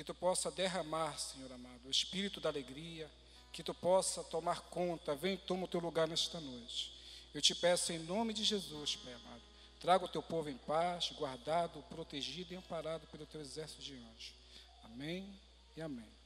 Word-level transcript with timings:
que 0.00 0.04
tu 0.04 0.14
possa 0.14 0.50
derramar, 0.50 1.18
Senhor 1.18 1.52
amado, 1.52 1.86
o 1.86 1.90
espírito 1.90 2.40
da 2.40 2.48
alegria, 2.48 3.10
que 3.52 3.62
tu 3.62 3.74
possa 3.74 4.24
tomar 4.24 4.62
conta, 4.62 5.14
vem 5.14 5.36
toma 5.36 5.64
o 5.64 5.68
teu 5.68 5.78
lugar 5.78 6.08
nesta 6.08 6.40
noite. 6.40 6.90
Eu 7.34 7.42
te 7.42 7.54
peço 7.54 7.92
em 7.92 7.98
nome 7.98 8.32
de 8.32 8.42
Jesus, 8.42 8.96
Pai 8.96 9.12
amado, 9.12 9.42
traga 9.78 10.06
o 10.06 10.08
teu 10.08 10.22
povo 10.22 10.48
em 10.48 10.56
paz, 10.56 11.12
guardado, 11.12 11.82
protegido 11.90 12.54
e 12.54 12.56
amparado 12.56 13.06
pelo 13.08 13.26
teu 13.26 13.42
exército 13.42 13.82
de 13.82 13.94
anjos. 13.94 14.32
Amém 14.84 15.38
e 15.76 15.82
amém. 15.82 16.19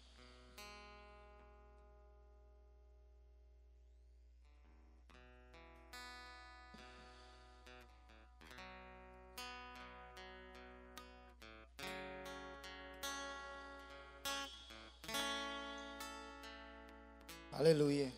Aleluia. 17.65 18.13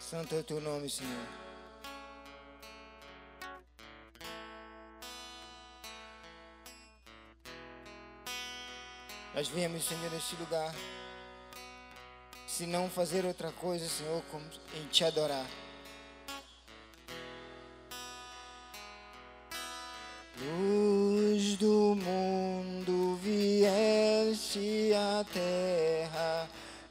Santo 0.00 0.34
é 0.34 0.38
o 0.40 0.42
teu 0.42 0.60
nome, 0.60 0.90
Senhor. 0.90 1.28
Nós 9.32 9.46
viemos, 9.46 9.84
Senhor, 9.84 10.10
neste 10.10 10.34
lugar, 10.34 10.74
se 12.48 12.66
não 12.66 12.90
fazer 12.90 13.24
outra 13.24 13.52
coisa, 13.52 13.88
Senhor, 13.88 14.20
como 14.32 14.44
em 14.74 14.88
te 14.88 15.04
adorar. 15.04 15.46
Terra 25.32 26.48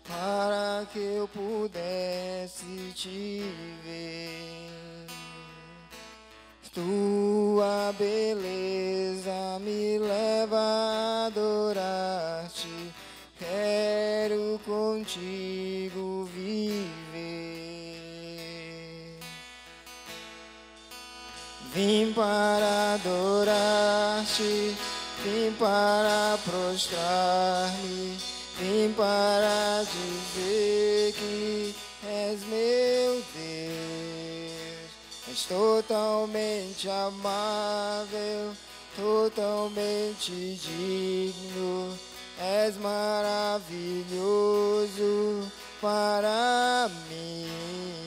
para 0.08 0.86
que 0.92 1.00
eu 1.00 1.28
pudesse 1.28 2.92
te 2.96 3.44
ver. 3.84 4.74
Tua 6.74 7.94
beleza 8.00 9.60
me 9.60 10.00
leva 10.00 10.60
a 10.60 11.26
adorar-te. 11.28 12.92
Quero 13.38 14.60
contigo 14.66 16.28
viver. 16.34 17.54
Vim 21.76 22.12
para 22.14 22.96
adorar-te, 22.96 24.76
vim 25.24 25.52
para 25.60 26.40
prostrar-me, 26.44 28.18
para 28.94 29.84
dizer 29.84 31.14
que 31.14 31.76
és 32.06 32.44
meu 32.46 33.24
Deus. 33.34 34.92
És 35.32 35.46
totalmente 35.46 36.90
amável, 36.90 38.54
totalmente 38.96 40.32
digno, 40.32 41.98
és 42.40 42.78
maravilhoso 42.78 43.62
para 45.82 46.90
mim. 47.10 48.03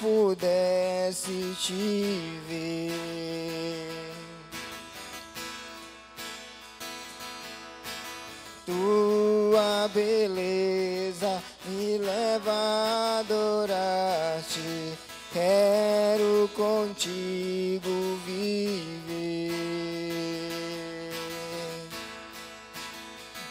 Pudesse 0.00 1.54
te 1.60 2.40
ver. 2.48 3.12
Tua 8.64 9.88
beleza 9.92 11.42
me 11.66 11.98
leva 11.98 12.52
a 12.52 13.18
adorar-te. 13.20 14.96
Quero 15.32 16.48
contigo 16.54 18.18
viver. 18.26 19.52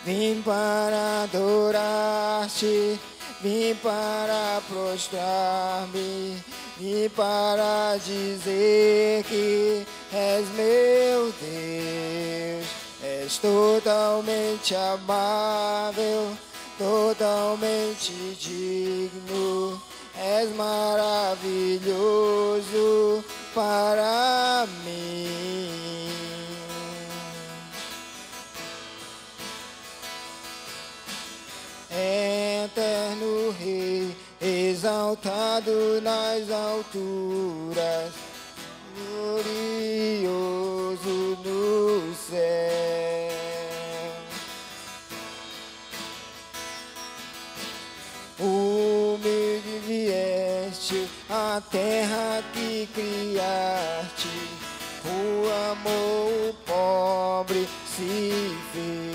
Vim 0.05 0.41
para 0.41 1.23
adorar-te, 1.23 2.99
vim 3.41 3.75
para 3.81 4.61
prostrar-me, 4.69 6.37
vim 6.77 7.09
para 7.09 7.97
dizer 7.97 9.23
que 9.23 9.85
és 10.13 10.47
meu 10.55 11.33
Deus, 11.41 12.67
és 13.03 13.37
totalmente 13.37 14.75
amável, 14.75 16.37
totalmente 16.77 18.13
digno, 18.39 19.81
és 20.15 20.55
maravilhoso 20.55 21.41
para 23.55 24.67
mim. 24.85 25.90
Exaltado 34.81 36.01
nas 36.01 36.49
alturas, 36.49 38.11
glorioso 38.97 40.37
no 41.45 42.15
céu. 42.15 42.41
Humilde 48.39 49.77
vieste 49.85 51.07
à 51.29 51.61
terra 51.69 52.43
que 52.51 52.89
criaste, 52.91 54.29
o 55.05 55.47
amor 55.71 56.55
pobre 56.65 57.69
se 57.85 58.57
fez. 58.73 59.10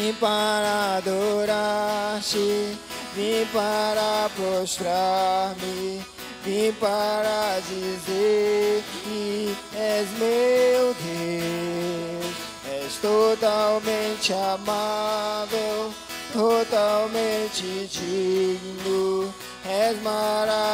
Vim 0.00 0.14
para 0.14 0.98
adorar-te, 0.98 2.78
vim 3.16 3.44
para 3.52 4.30
prostrar-me, 4.36 6.00
vim 6.44 6.72
para 6.74 7.58
dizer 7.66 8.84
que 9.02 9.56
és 9.74 10.08
meu 10.16 10.94
Deus, 11.02 12.36
és 12.64 12.94
totalmente 13.02 14.32
amável, 14.32 15.92
totalmente 16.32 17.88
digno, 17.90 19.34
és 19.66 20.00
maravilhoso 20.00 20.72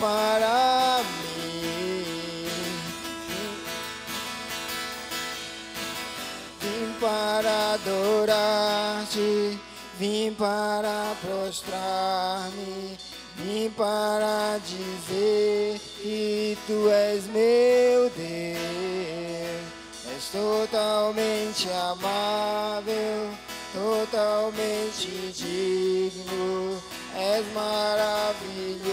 para 0.00 0.98
mim. 1.04 1.17
Para 7.00 7.74
adorar-te, 7.74 9.58
vim 9.98 10.34
para 10.34 11.14
prostrar-me, 11.20 12.98
vim 13.36 13.70
para 13.70 14.58
dizer 14.58 15.80
que 16.00 16.58
tu 16.66 16.88
és 16.90 17.24
meu 17.26 18.10
Deus. 18.10 18.58
És 20.16 20.30
totalmente 20.32 21.68
amável, 21.70 23.30
totalmente 23.72 25.32
digno, 25.32 26.82
és 27.14 27.44
maravilhoso 27.52 28.88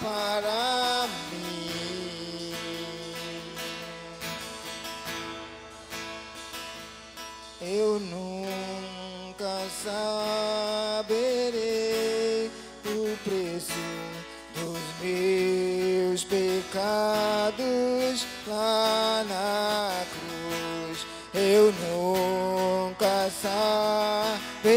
para 0.00 1.06
mim. 1.06 1.23
Eu 7.94 8.00
nunca 8.00 9.54
saberei 11.04 11.30
o 12.86 13.16
preço 13.22 13.72
dos 14.56 14.80
meus 15.00 16.24
pecados 16.24 17.64
lá 18.48 19.24
na 19.28 20.04
cruz. 20.10 21.06
Eu 21.34 21.72
nunca 21.88 23.30
saberei 23.40 24.72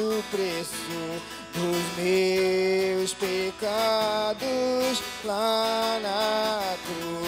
o 0.00 0.24
preço 0.32 1.22
dos 1.54 1.84
meus 1.96 3.14
pecados 3.14 5.02
lá 5.24 6.00
na 6.02 6.76
cruz. 6.84 7.23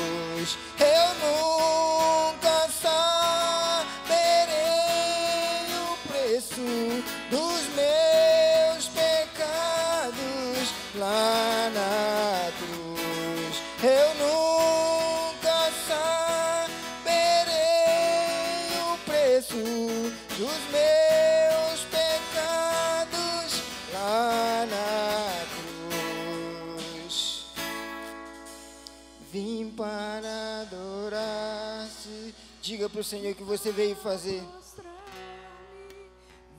Para 32.97 33.03
o 33.03 33.05
Senhor 33.05 33.35
que 33.35 33.45
você 33.45 33.71
veio 33.71 33.95
fazer. 33.95 34.43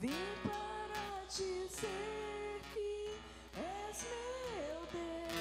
vim 0.00 0.14
para 0.44 1.24
dizer 1.28 2.60
que 2.72 3.10
és 3.56 4.06
meu 4.06 4.86
Deus. 4.92 5.34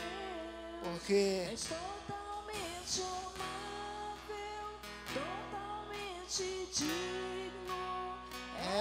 Porque 0.82 1.46
És 1.54 1.66
totalmente 1.66 3.04
amável, 3.04 4.66
totalmente 5.14 6.46
digno. 6.74 7.78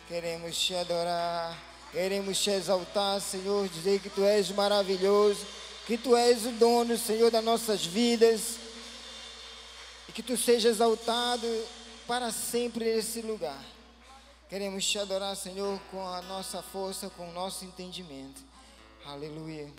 Queremos 0.08 0.58
te 0.58 0.74
adorar, 0.74 1.54
queremos 1.92 2.38
te 2.38 2.50
exaltar, 2.50 3.20
Senhor, 3.20 3.68
dizer 3.68 4.00
que 4.00 4.10
tu 4.10 4.22
és 4.22 4.50
maravilhoso, 4.50 5.46
que 5.86 5.96
tu 5.96 6.16
és 6.16 6.44
o 6.46 6.50
dono, 6.52 6.96
Senhor, 6.96 7.30
das 7.30 7.44
nossas 7.44 7.84
vidas. 7.84 8.56
E 10.08 10.12
que 10.12 10.22
tu 10.22 10.36
seja 10.36 10.68
exaltado 10.68 11.46
para 12.06 12.30
sempre 12.32 12.84
nesse 12.84 13.20
lugar. 13.20 13.62
Queremos 14.48 14.86
te 14.86 14.98
adorar, 14.98 15.36
Senhor, 15.36 15.78
com 15.90 16.06
a 16.06 16.22
nossa 16.22 16.62
força, 16.62 17.10
com 17.10 17.28
o 17.28 17.32
nosso 17.32 17.64
entendimento. 17.66 18.40
Aleluia. 19.04 19.70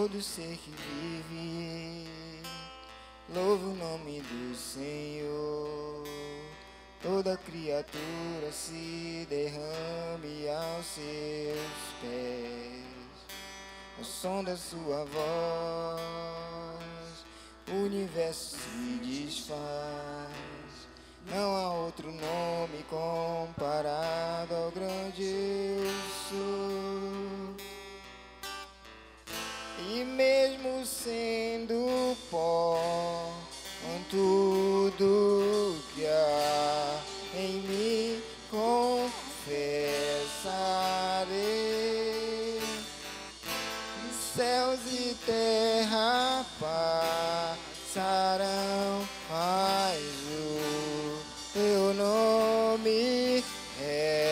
Todo 0.00 0.22
ser 0.22 0.56
que 0.56 0.70
vive, 1.28 2.08
louva 3.34 3.66
o 3.66 3.76
nome 3.76 4.22
do 4.22 4.56
Senhor. 4.56 6.04
Toda 7.02 7.36
criatura 7.36 8.50
se 8.50 9.26
derrame 9.28 10.48
aos 10.48 10.86
seus 10.86 11.58
pés. 12.00 12.86
O 14.00 14.02
som 14.02 14.42
da 14.42 14.56
sua 14.56 15.04
voz, 15.04 16.00
o 17.70 17.84
universo 17.84 18.56
se 18.56 19.00
desfaz. 19.04 19.50
Não 21.26 21.56
há 21.56 21.74
outro 21.74 22.10
nome 22.10 22.82
comparado 22.88 24.54
ao 24.54 24.70
grande 24.70 25.24
eu 25.24 25.84
sou. 26.26 26.79
Sendo 31.02 32.14
pó, 32.30 33.32
com 33.82 34.02
tudo 34.10 35.76
que 35.94 36.04
há 36.04 37.00
em 37.34 37.62
mim 37.62 38.22
confessarei. 38.50 39.50
Céus 44.36 44.80
e 44.92 45.16
terra 45.24 46.44
passarão, 47.88 48.28
mas 49.30 50.02
o 50.32 51.18
teu 51.54 51.94
nome 51.94 53.42
é 53.82 54.29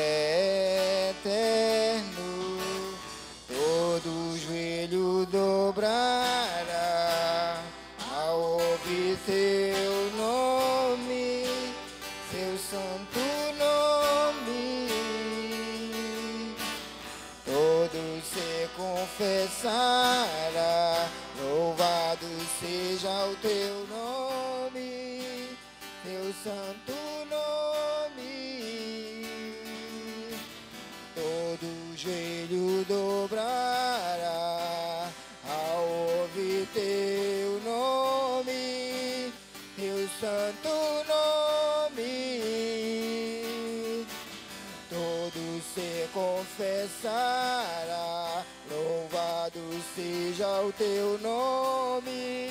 teu 50.88 51.18
nome, 51.18 52.48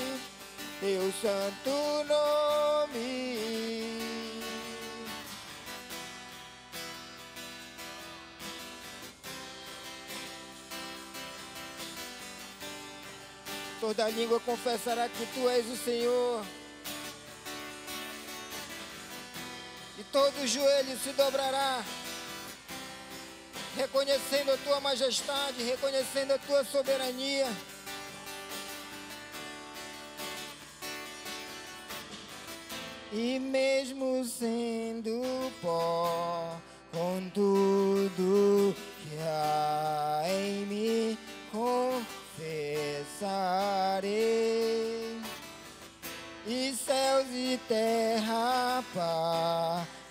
teu 0.80 1.12
santo 1.20 2.04
nome. 2.08 3.48
Toda 13.82 14.10
língua 14.10 14.40
confessará 14.42 15.10
que 15.10 15.26
tu 15.34 15.50
és 15.50 15.66
o 15.66 15.76
Senhor. 15.76 16.46
E 19.98 20.04
todo 20.12 20.46
joelho 20.46 20.96
se 21.00 21.12
dobrará, 21.14 21.84
reconhecendo 23.76 24.52
a 24.52 24.58
tua 24.58 24.80
majestade, 24.80 25.64
reconhecendo 25.64 26.34
a 26.34 26.38
tua 26.38 26.64
soberania. 26.64 27.48
E 33.20 33.40
mesmo 33.40 34.24
sendo 34.24 35.24
pó, 35.60 36.56
com 36.92 37.28
tudo 37.34 38.76
que 39.02 39.18
há 39.24 40.22
em 40.28 40.68
mim, 40.68 41.18
confessarei. 41.52 42.40
E 46.46 46.72
céus 46.76 47.26
e 47.34 47.60
terra 47.68 48.84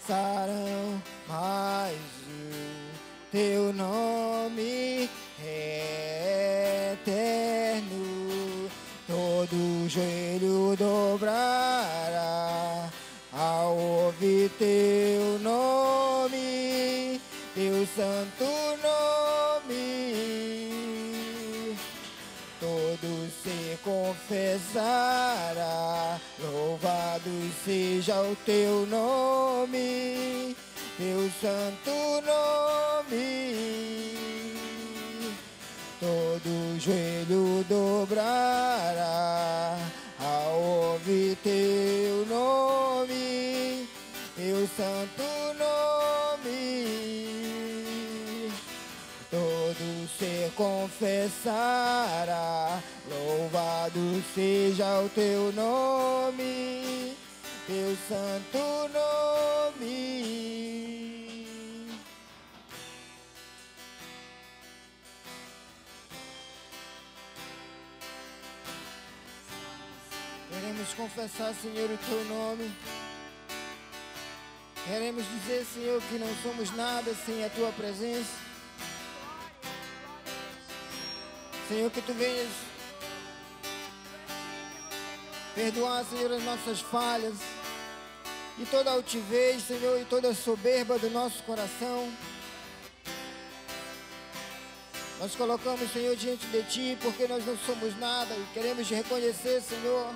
passarão, 0.03 1.01
mas 1.29 1.95
o 1.95 3.31
teu 3.31 3.73
nome 3.73 5.09
é 5.45 6.95
eterno. 6.95 8.69
Todo 9.07 9.89
joelho 9.89 10.75
dobrará 10.77 11.76
ao 11.76 11.76
teu 14.51 15.39
nome, 15.41 17.21
teu 17.55 17.87
santo 17.97 18.45
nome. 18.83 19.07
todo 23.07 23.31
se 23.43 23.79
confessará. 23.83 24.79
Louvado 26.39 27.31
seja 27.65 28.21
o 28.23 28.37
teu 28.45 28.85
nome, 28.87 30.55
teu 30.99 31.31
santo 31.41 31.91
nome. 32.27 33.55
Todo 36.01 36.79
joelho 36.79 37.65
dobrará 37.69 39.79
ao 40.19 40.61
ouvir 40.61 41.37
teu 41.43 42.27
nome, 42.27 42.96
teu 44.67 44.85
santo 44.85 45.23
nome 45.59 46.47
todo 49.31 50.09
ser 50.19 50.51
confessará. 50.55 51.53
Louvado 53.09 54.23
seja 54.35 55.01
o 55.01 55.09
teu 55.11 55.53
nome, 55.53 57.17
teu 57.67 57.97
santo 58.09 58.59
nome. 58.93 60.27
Queremos 70.51 70.95
confessar, 70.95 71.55
Senhor, 71.55 71.91
o 71.91 71.99
teu 71.99 72.25
nome. 72.25 72.73
Queremos 74.87 75.25
dizer, 75.25 75.67
Senhor, 75.75 76.01
que 76.03 76.17
não 76.17 76.33
somos 76.45 76.71
nada 76.77 77.13
sem 77.27 77.45
a 77.45 77.51
tua 77.51 77.73
presença. 77.73 78.31
Senhor, 81.69 81.91
que 81.91 82.01
tu 82.03 82.15
venhas 82.15 82.49
perdoar, 85.57 86.05
Senhor, 86.05 86.31
as 86.31 86.43
nossas 86.45 86.81
falhas 86.83 87.35
e 88.59 88.65
toda 88.67 88.93
altivez, 88.93 89.67
Senhor, 89.67 90.01
e 90.01 90.05
toda 90.05 90.33
soberba 90.33 90.97
do 91.01 91.11
nosso 91.11 91.43
coração. 91.43 92.09
Nós 95.19 95.35
colocamos, 95.35 95.93
Senhor, 95.93 96.15
diante 96.15 96.47
de 96.47 96.63
Ti, 96.63 96.99
porque 97.03 97.27
nós 97.27 97.45
não 97.45 97.59
somos 97.59 97.99
nada 97.99 98.33
e 98.33 98.47
queremos 98.55 98.89
reconhecer, 98.89 99.61
Senhor, 99.63 100.15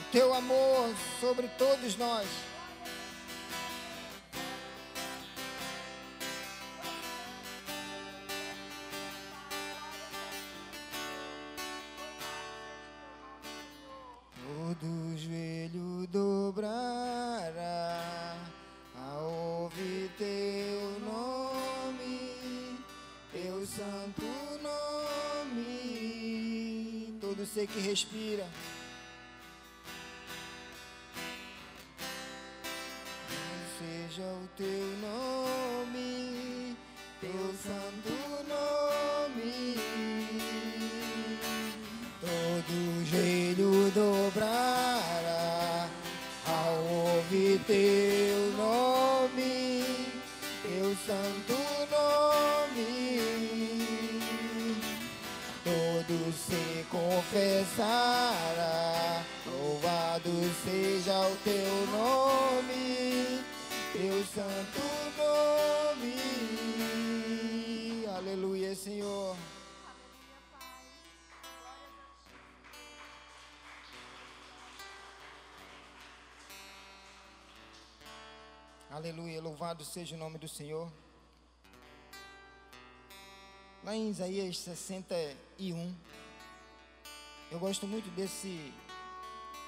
o 0.00 0.12
Teu 0.12 0.32
amor 0.32 0.94
sobre 1.20 1.46
todos 1.58 1.98
nós. 1.98 2.26
Aleluia, 79.10 79.42
louvado 79.42 79.84
seja 79.84 80.14
o 80.14 80.18
nome 80.18 80.38
do 80.38 80.46
Senhor. 80.46 80.88
Lá 83.82 83.96
em 83.96 84.08
Isaías 84.08 84.56
61, 84.58 85.92
eu 87.50 87.58
gosto 87.58 87.88
muito 87.88 88.08
desse 88.14 88.72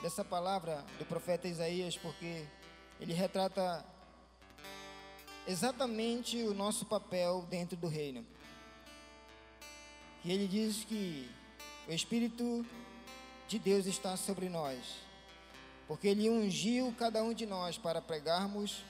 dessa 0.00 0.24
palavra 0.24 0.84
do 0.96 1.04
profeta 1.04 1.48
Isaías 1.48 1.96
porque 1.96 2.46
ele 3.00 3.12
retrata 3.12 3.84
exatamente 5.44 6.40
o 6.44 6.54
nosso 6.54 6.86
papel 6.86 7.44
dentro 7.50 7.76
do 7.76 7.88
reino. 7.88 8.24
E 10.24 10.30
ele 10.30 10.46
diz 10.46 10.84
que 10.84 11.28
o 11.88 11.92
espírito 11.92 12.64
de 13.48 13.58
Deus 13.58 13.86
está 13.86 14.16
sobre 14.16 14.48
nós, 14.48 15.00
porque 15.88 16.06
ele 16.06 16.30
ungiu 16.30 16.94
cada 16.96 17.24
um 17.24 17.34
de 17.34 17.44
nós 17.44 17.76
para 17.76 18.00
pregarmos 18.00 18.84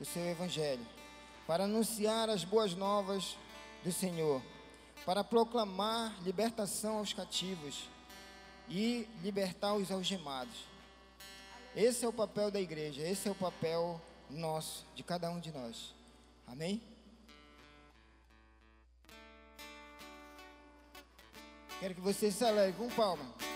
o 0.00 0.04
seu 0.04 0.24
evangelho, 0.28 0.86
para 1.46 1.64
anunciar 1.64 2.28
as 2.28 2.44
boas 2.44 2.74
novas 2.74 3.36
do 3.84 3.92
Senhor, 3.92 4.42
para 5.04 5.24
proclamar 5.24 6.14
libertação 6.22 6.98
aos 6.98 7.12
cativos 7.12 7.88
e 8.68 9.08
libertar 9.22 9.74
os 9.74 9.90
algemados. 9.90 10.66
Esse 11.74 12.04
é 12.04 12.08
o 12.08 12.12
papel 12.12 12.50
da 12.50 12.60
igreja, 12.60 13.02
esse 13.02 13.28
é 13.28 13.30
o 13.30 13.34
papel 13.34 14.00
nosso, 14.28 14.86
de 14.94 15.02
cada 15.02 15.30
um 15.30 15.40
de 15.40 15.50
nós. 15.52 15.94
Amém? 16.46 16.82
Quero 21.80 21.94
que 21.94 22.00
você 22.00 22.30
se 22.30 22.44
alegre 22.44 22.76
com 22.78 22.88
palma. 22.90 23.51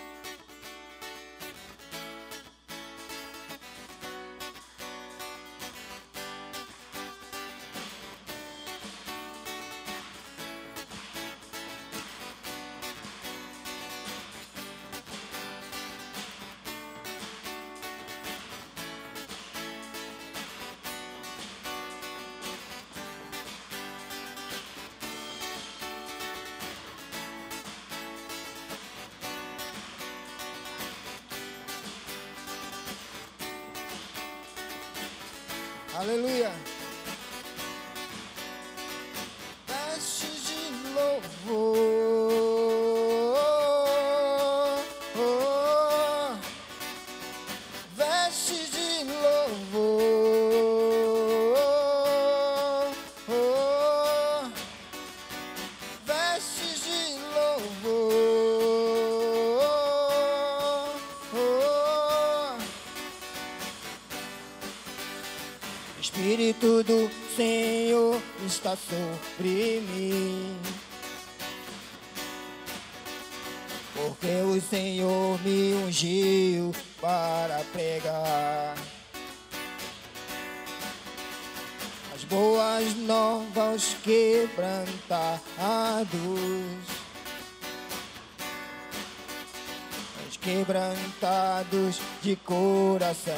De 92.27 92.35
coração 92.35 93.33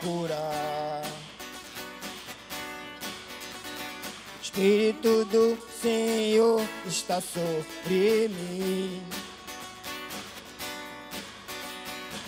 curar. 0.00 1.02
Espírito 4.40 5.24
do 5.24 5.58
Senhor 5.82 6.62
está 6.86 7.20
sobre 7.20 8.28
mim. 8.28 9.02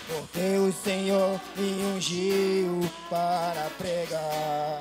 Porque 0.08 0.56
o 0.58 0.72
Senhor 0.72 1.40
me 1.56 1.84
ungiu 1.94 2.80
para 3.08 3.70
pregar. 3.78 4.80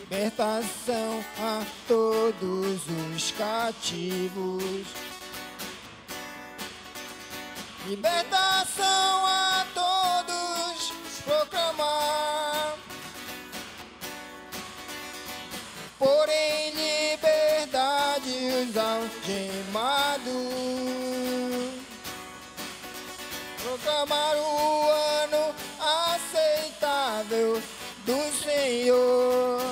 Libertação 0.00 1.24
a 1.38 1.64
todos 1.86 2.80
os 3.14 3.30
cativos. 3.38 4.97
Libertação 7.88 9.26
a 9.26 9.64
todos 9.72 10.92
proclamar. 11.24 12.76
Porém, 15.98 16.70
liberdade 16.74 18.28
os 18.60 18.76
algemados. 18.76 20.22
Proclamar 23.62 24.36
o 24.36 24.90
ano 25.24 25.54
aceitável 25.80 27.62
do 28.04 28.18
Senhor. 28.44 29.67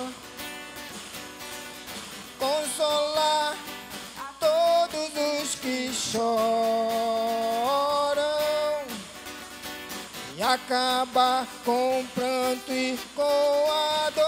Acabar 10.66 11.46
com 11.64 12.00
o 12.00 12.04
pranto 12.08 12.72
e 12.72 12.98
com 13.14 13.22
a 13.70 14.10
dor. 14.10 14.26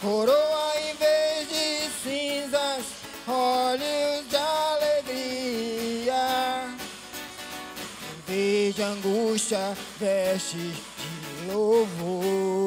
Coroa 0.00 0.72
em 0.80 0.94
vez 0.94 1.48
de 1.48 1.90
cinzas, 2.02 2.84
olhos 3.26 4.28
de 4.28 4.36
alegria. 4.36 6.14
Em 8.08 8.20
vez 8.32 8.76
de 8.76 8.82
angústia, 8.82 9.76
vestes 9.98 10.76
de 10.76 11.52
louvor. 11.52 12.63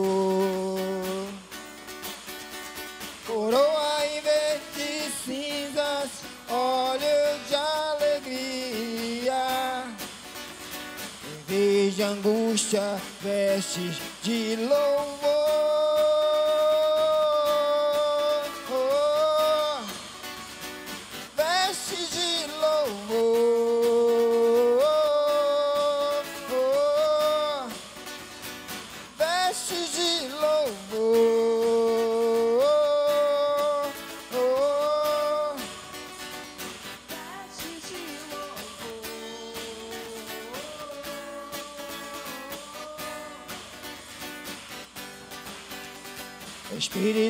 De 11.97 12.03
angústia, 12.03 13.01
vestes 13.23 13.97
de 14.23 14.55
louvor. 14.55 15.36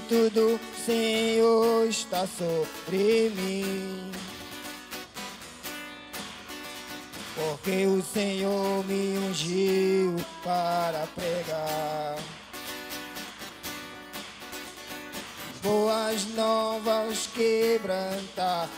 Espírito 0.08 0.30
do 0.30 0.60
Senhor 0.86 1.86
está 1.90 2.26
sobre 2.26 3.30
mim. 3.36 4.10
Porque 7.36 7.86
o 7.86 8.02
Senhor 8.02 8.86
me 8.86 9.18
ungiu 9.18 10.16
para 10.44 11.06
pregar. 11.08 12.16
Boas 15.62 16.26
novas 16.36 17.28
quebrantados. 17.36 18.70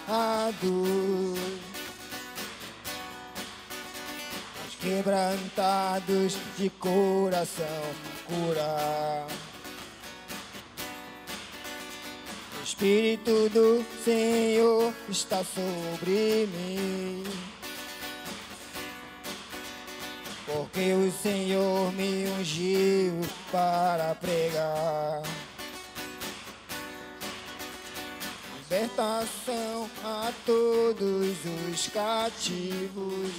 Os 4.68 4.76
quebrantados 4.82 6.38
de 6.58 6.70
coração 6.72 7.94
curar. 8.26 9.28
Espírito 12.70 13.50
do 13.50 13.84
Senhor 14.06 14.94
está 15.10 15.44
sobre 15.44 16.48
mim. 16.54 17.24
Porque 20.46 20.94
o 20.94 21.12
Senhor 21.12 21.92
me 21.94 22.28
ungiu 22.40 23.22
para 23.52 24.14
pregar. 24.14 25.24
Libertação 28.60 29.90
a 30.04 30.32
todos 30.46 31.38
os 31.72 31.88
cativos. 31.88 33.32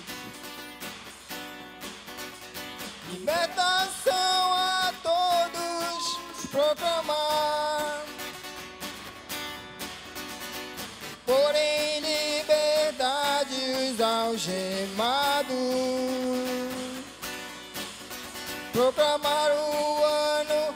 Libertação 3.12 4.52
a 4.54 4.92
todos 5.00 6.18
proclamar. 6.50 7.59
Porém, 11.30 12.00
liberdade 12.00 13.54
os 13.92 14.00
algemados. 14.00 15.46
Proclamar 18.72 19.52
o 19.52 20.04
ano 20.04 20.74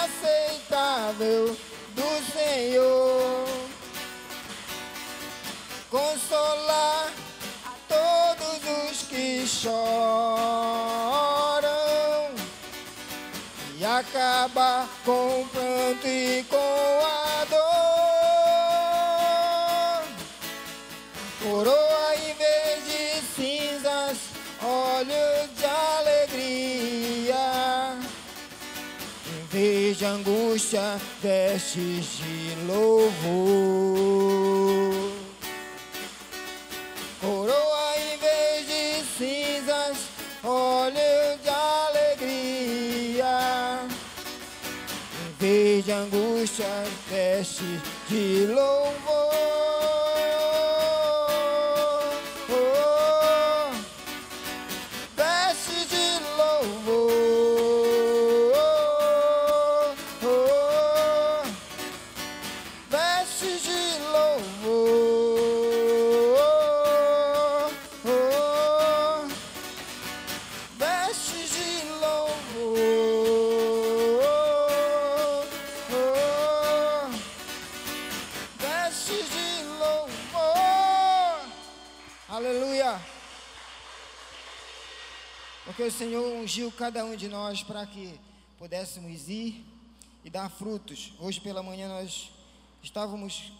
aceitável 0.00 1.54
do 1.94 2.32
Senhor. 2.32 3.44
Consolar 5.90 7.12
a 7.66 7.74
todos 7.86 8.60
os 8.88 9.02
que 9.02 9.46
choram 9.46 9.70
e 13.78 13.84
acabar 13.84 14.88
com 15.04 15.42
o 15.42 15.48
pranto 15.48 16.06
e 16.06 16.42
com 16.48 16.59
de 30.00 30.06
angústia, 30.06 30.98
vestes 31.22 32.06
de 32.16 32.54
louvor. 32.66 33.12
Coroa 37.20 37.98
em 37.98 38.16
vez 38.16 38.66
de 38.66 39.04
cinzas, 39.18 39.98
olhos 40.42 41.42
de 41.42 41.50
alegria. 41.90 43.34
Em 45.20 45.32
vez 45.38 45.84
de 45.84 45.92
angústia, 45.92 46.66
vestes 47.10 47.82
de 48.08 48.46
louvor. 48.46 49.09
O 85.90 85.92
Senhor 85.92 86.24
ungiu 86.36 86.70
cada 86.70 87.04
um 87.04 87.16
de 87.16 87.26
nós 87.26 87.64
para 87.64 87.84
que 87.84 88.14
pudéssemos 88.56 89.28
ir 89.28 89.66
e 90.24 90.30
dar 90.30 90.48
frutos. 90.48 91.12
Hoje 91.18 91.40
pela 91.40 91.64
manhã 91.64 91.88
nós 91.88 92.30
estávamos 92.80 93.50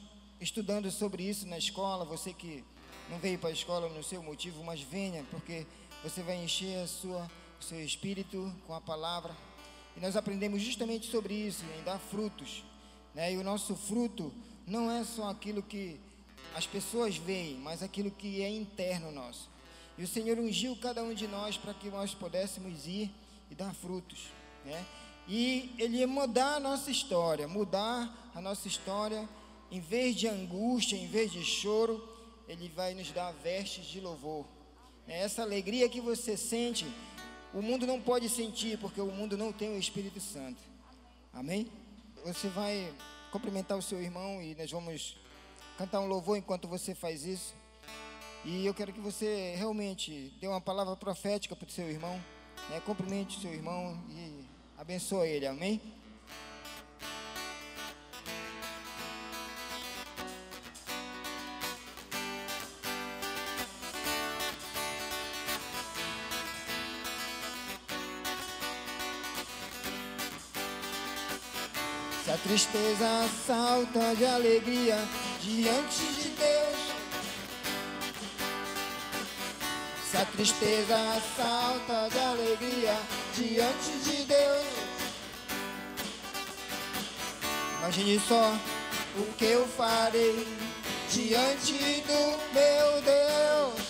estudando 0.40 0.88
sobre 0.92 1.24
isso 1.24 1.44
na 1.44 1.58
escola. 1.58 2.04
Você 2.04 2.32
que 2.32 2.62
não 3.08 3.18
veio 3.18 3.36
para 3.36 3.48
a 3.48 3.52
escola 3.52 3.88
no 3.88 4.04
seu 4.04 4.22
motivo, 4.22 4.62
mas 4.62 4.80
venha, 4.80 5.24
porque 5.28 5.66
você 6.04 6.22
vai 6.22 6.36
encher 6.36 6.78
a 6.84 6.86
sua, 6.86 7.28
o 7.60 7.64
seu 7.64 7.84
espírito 7.84 8.54
com 8.64 8.74
a 8.74 8.80
palavra. 8.80 9.34
E 9.96 10.00
nós 10.00 10.14
aprendemos 10.14 10.62
justamente 10.62 11.10
sobre 11.10 11.34
isso, 11.34 11.64
em 11.80 11.82
dar 11.82 11.98
frutos. 11.98 12.62
Né? 13.12 13.32
E 13.32 13.38
o 13.38 13.42
nosso 13.42 13.74
fruto 13.74 14.32
não 14.68 14.88
é 14.88 15.02
só 15.02 15.30
aquilo 15.30 15.64
que 15.64 15.98
as 16.54 16.64
pessoas 16.64 17.16
veem, 17.16 17.56
mas 17.56 17.82
aquilo 17.82 18.08
que 18.08 18.40
é 18.40 18.48
interno 18.48 19.10
nosso. 19.10 19.50
E 20.00 20.02
o 20.02 20.08
Senhor 20.08 20.38
ungiu 20.38 20.74
cada 20.76 21.02
um 21.02 21.12
de 21.12 21.28
nós 21.28 21.58
para 21.58 21.74
que 21.74 21.90
nós 21.90 22.14
pudéssemos 22.14 22.86
ir 22.86 23.10
e 23.50 23.54
dar 23.54 23.74
frutos. 23.74 24.28
Né? 24.64 24.86
E 25.28 25.74
Ele 25.76 25.98
ia 25.98 26.06
mudar 26.06 26.54
a 26.54 26.58
nossa 26.58 26.90
história, 26.90 27.46
mudar 27.46 28.32
a 28.34 28.40
nossa 28.40 28.66
história. 28.66 29.28
Em 29.70 29.78
vez 29.78 30.16
de 30.16 30.26
angústia, 30.26 30.96
em 30.96 31.06
vez 31.06 31.30
de 31.30 31.44
choro, 31.44 32.02
Ele 32.48 32.66
vai 32.70 32.94
nos 32.94 33.12
dar 33.12 33.30
vestes 33.32 33.84
de 33.84 34.00
louvor. 34.00 34.46
É 35.06 35.20
Essa 35.20 35.42
alegria 35.42 35.86
que 35.86 36.00
você 36.00 36.34
sente, 36.34 36.86
o 37.52 37.60
mundo 37.60 37.86
não 37.86 38.00
pode 38.00 38.26
sentir, 38.30 38.78
porque 38.78 39.02
o 39.02 39.12
mundo 39.12 39.36
não 39.36 39.52
tem 39.52 39.76
o 39.76 39.78
Espírito 39.78 40.18
Santo. 40.18 40.62
Amém? 41.30 41.70
Você 42.24 42.48
vai 42.48 42.90
cumprimentar 43.30 43.76
o 43.76 43.82
seu 43.82 44.00
irmão 44.00 44.40
e 44.40 44.54
nós 44.54 44.70
vamos 44.70 45.18
cantar 45.76 46.00
um 46.00 46.06
louvor 46.06 46.38
enquanto 46.38 46.66
você 46.66 46.94
faz 46.94 47.26
isso. 47.26 47.59
E 48.44 48.64
eu 48.64 48.72
quero 48.72 48.92
que 48.92 49.00
você 49.00 49.55
realmente 49.57 50.33
dê 50.40 50.46
uma 50.46 50.61
palavra 50.61 50.96
profética 50.96 51.55
para 51.55 51.68
o 51.68 51.70
seu 51.70 51.90
irmão. 51.90 52.18
Né? 52.70 52.81
Cumprimente 52.87 53.37
o 53.37 53.40
seu 53.40 53.53
irmão 53.53 53.98
e 54.09 54.44
abençoe 54.79 55.29
ele. 55.29 55.46
Amém? 55.46 55.81
Se 72.24 72.31
a 72.31 72.38
tristeza 72.38 73.29
salta 73.46 74.14
de 74.14 74.24
alegria 74.24 74.96
diante 75.42 76.07
de 76.14 76.29
Deus. 76.31 76.59
A 80.20 80.24
tristeza 80.26 80.96
salta 81.35 82.11
de 82.11 82.18
alegria 82.18 82.94
diante 83.35 83.90
de 84.04 84.24
Deus. 84.24 84.66
Imagine 87.78 88.20
só 88.28 88.54
o 89.16 89.33
que 89.38 89.46
eu 89.46 89.66
farei 89.66 90.46
diante 91.11 92.02
do 92.02 92.52
meu 92.52 93.00
Deus. 93.02 93.80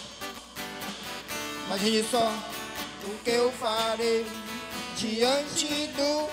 Imagine 1.67 2.05
só 2.09 2.33
o 3.03 3.19
que 3.25 3.31
eu 3.31 3.51
farei 3.53 4.25
diante 4.97 5.89
do 5.97 6.30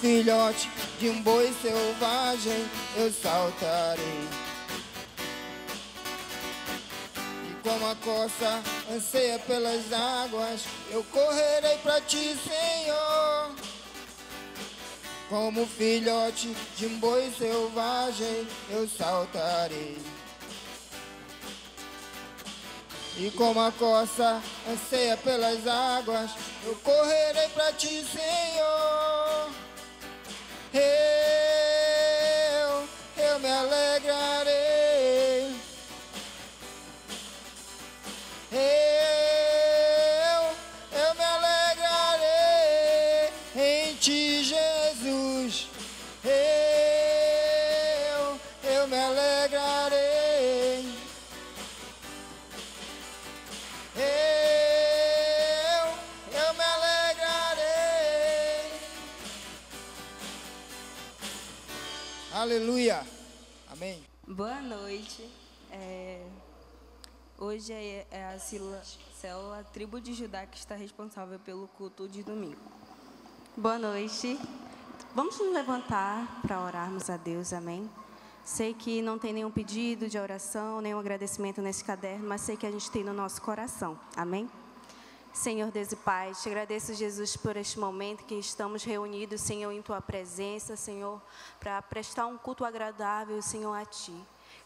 filhote 0.00 0.70
de 0.98 1.08
um 1.08 1.22
boi 1.22 1.52
selvagem, 1.60 2.68
eu 2.96 3.12
saltarei. 3.12 4.28
E 7.48 7.62
como 7.62 7.86
a 7.86 7.94
coça 7.96 8.62
anseia 8.90 9.38
pelas 9.40 9.92
águas, 9.92 10.62
eu 10.90 11.02
correrei 11.04 11.78
para 11.78 12.00
ti, 12.02 12.36
Senhor. 12.44 13.54
Como 15.28 15.66
filhote 15.66 16.54
de 16.76 16.86
um 16.86 16.98
boi 17.00 17.32
selvagem, 17.36 18.46
eu 18.70 18.88
saltarei. 18.88 19.98
E 23.18 23.30
como 23.30 23.58
a 23.60 23.72
coça 23.72 24.42
anseia 24.70 25.16
pelas 25.16 25.66
águas, 25.66 26.30
eu 26.64 26.76
correrei 26.76 27.48
para 27.48 27.72
ti, 27.72 28.04
Senhor. 28.04 28.75
Aleluia. 62.56 63.06
Amém. 63.70 64.02
Boa 64.26 64.62
noite. 64.62 65.30
É, 65.70 66.24
Hoje 67.36 67.70
é 67.70 68.06
é 68.10 68.28
a 68.28 68.38
célula, 68.38 68.82
célula 69.20 69.62
Tribo 69.74 70.00
de 70.00 70.14
Judá 70.14 70.46
que 70.46 70.56
está 70.56 70.74
responsável 70.74 71.38
pelo 71.38 71.68
culto 71.68 72.08
de 72.08 72.22
domingo. 72.22 72.56
Boa 73.54 73.78
noite. 73.78 74.40
Vamos 75.14 75.38
nos 75.38 75.52
levantar 75.52 76.40
para 76.40 76.58
orarmos 76.62 77.10
a 77.10 77.18
Deus, 77.18 77.52
amém? 77.52 77.90
Sei 78.42 78.72
que 78.72 79.02
não 79.02 79.18
tem 79.18 79.34
nenhum 79.34 79.50
pedido 79.50 80.08
de 80.08 80.18
oração, 80.18 80.80
nenhum 80.80 80.98
agradecimento 80.98 81.60
nesse 81.60 81.84
caderno, 81.84 82.26
mas 82.26 82.40
sei 82.40 82.56
que 82.56 82.66
a 82.66 82.70
gente 82.70 82.90
tem 82.90 83.04
no 83.04 83.12
nosso 83.12 83.42
coração, 83.42 84.00
amém? 84.16 84.48
Senhor 85.36 85.70
Deus 85.70 85.92
e 85.92 85.96
Pai, 85.96 86.32
te 86.32 86.48
agradeço, 86.48 86.94
Jesus, 86.94 87.36
por 87.36 87.58
este 87.58 87.78
momento 87.78 88.24
que 88.24 88.36
estamos 88.36 88.82
reunidos, 88.82 89.42
Senhor, 89.42 89.70
em 89.70 89.82
Tua 89.82 90.00
presença, 90.00 90.76
Senhor, 90.76 91.20
para 91.60 91.80
prestar 91.82 92.26
um 92.26 92.38
culto 92.38 92.64
agradável, 92.64 93.40
Senhor, 93.42 93.74
a 93.74 93.84
Ti. 93.84 94.14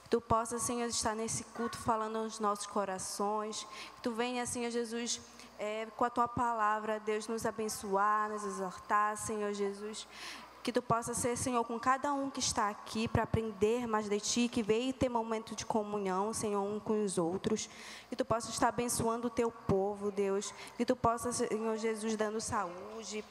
Que 0.05 0.09
Tu 0.09 0.21
possa, 0.21 0.61
Senhor, 0.61 0.87
estar 0.87 1.17
nesse 1.17 1.43
culto 1.43 1.77
falando 1.77 2.19
aos 2.19 2.39
nossos 2.39 2.67
corações. 2.67 3.67
Que 3.97 4.03
Tu 4.03 4.13
venha, 4.13 4.47
Senhor 4.47 4.71
Jesus, 4.71 5.21
eh, 5.59 5.89
com 5.97 6.05
a 6.05 6.11
Tua 6.11 6.29
palavra, 6.29 7.01
Deus, 7.01 7.27
nos 7.27 7.45
abençoar, 7.45 8.31
nos 8.31 8.45
exortar, 8.45 9.17
Senhor 9.17 9.53
Jesus. 9.53 10.07
Que 10.62 10.73
tu 10.73 10.83
possa 10.83 11.14
ser, 11.14 11.37
Senhor, 11.37 11.64
com 11.64 11.79
cada 11.79 12.12
um 12.12 12.29
que 12.29 12.40
está 12.40 12.68
aqui 12.68 13.09
para 13.09 13.23
aprender 13.23 13.87
mais 13.87 14.09
de 14.09 14.20
ti, 14.20 14.49
que 14.49 14.62
veio 14.62 14.92
ter 14.92 15.09
momento 15.09 15.57
de 15.57 15.64
comunhão, 15.64 16.35
Senhor, 16.35 16.62
um 16.62 16.79
com 16.79 17.03
os 17.03 17.16
outros. 17.16 17.68
Que 18.09 18.16
tu 18.16 18.25
possa 18.25 18.51
estar 18.51 18.68
abençoando 18.68 19.29
o 19.29 19.31
teu 19.31 19.51
povo, 19.51 20.11
Deus. 20.11 20.53
Que 20.77 20.85
tu 20.85 20.94
possa, 20.94 21.33
Senhor 21.33 21.77
Jesus, 21.79 22.16
dando 22.16 22.40
saúde, 22.40 23.25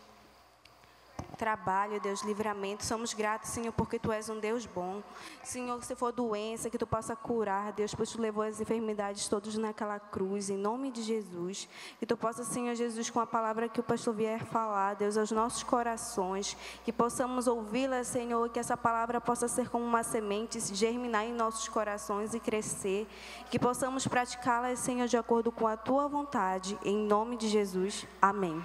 trabalho, 1.40 2.02
Deus, 2.02 2.22
livramento. 2.22 2.86
Somos 2.86 3.14
gratos, 3.14 3.50
Senhor, 3.50 3.72
porque 3.72 3.98
Tu 3.98 4.12
és 4.12 4.28
um 4.28 4.38
Deus 4.38 4.66
bom. 4.66 5.02
Senhor, 5.42 5.82
se 5.86 5.96
for 5.96 6.12
doença, 6.12 6.70
que 6.70 6.78
Tu 6.78 6.86
possa 6.86 7.16
curar, 7.16 7.72
Deus, 7.72 7.96
pois 7.96 8.12
Tu 8.12 8.22
levou 8.22 8.44
as 8.44 8.60
enfermidades 8.60 9.30
todas 9.30 9.56
naquela 9.56 9.98
cruz, 10.00 10.50
em 10.50 10.58
nome 10.58 10.92
de 10.92 11.02
Jesus. 11.02 11.70
Que 11.98 12.06
Tu 12.06 12.18
possa, 12.18 12.44
Senhor 12.44 12.76
Jesus, 12.76 13.10
com 13.10 13.22
a 13.22 13.26
palavra 13.26 13.70
que 13.70 13.80
o 13.80 13.84
pastor 13.84 14.14
vier 14.14 14.44
falar, 14.44 14.96
Deus, 14.96 15.16
aos 15.16 15.32
nossos 15.32 15.64
corações, 15.64 16.58
que 16.84 16.92
possamos 16.92 17.48
ouvi-la, 17.48 18.04
Senhor, 18.04 18.50
que 18.50 18.60
essa 18.60 18.76
palavra 18.76 19.22
possa 19.22 19.48
ser 19.48 19.70
como 19.70 19.86
uma 19.86 20.04
semente, 20.04 20.60
germinar 20.60 21.24
em 21.24 21.34
nossos 21.34 21.70
corações 21.70 22.34
e 22.34 22.40
crescer. 22.40 23.08
Que 23.50 23.58
possamos 23.58 24.06
praticá-la, 24.06 24.76
Senhor, 24.76 25.08
de 25.08 25.16
acordo 25.16 25.54
com 25.54 25.66
a 25.66 25.78
Tua 25.78 26.06
vontade, 26.10 26.78
em 26.84 26.98
nome 26.98 27.38
de 27.38 27.48
Jesus. 27.48 28.06
Amém. 28.22 28.62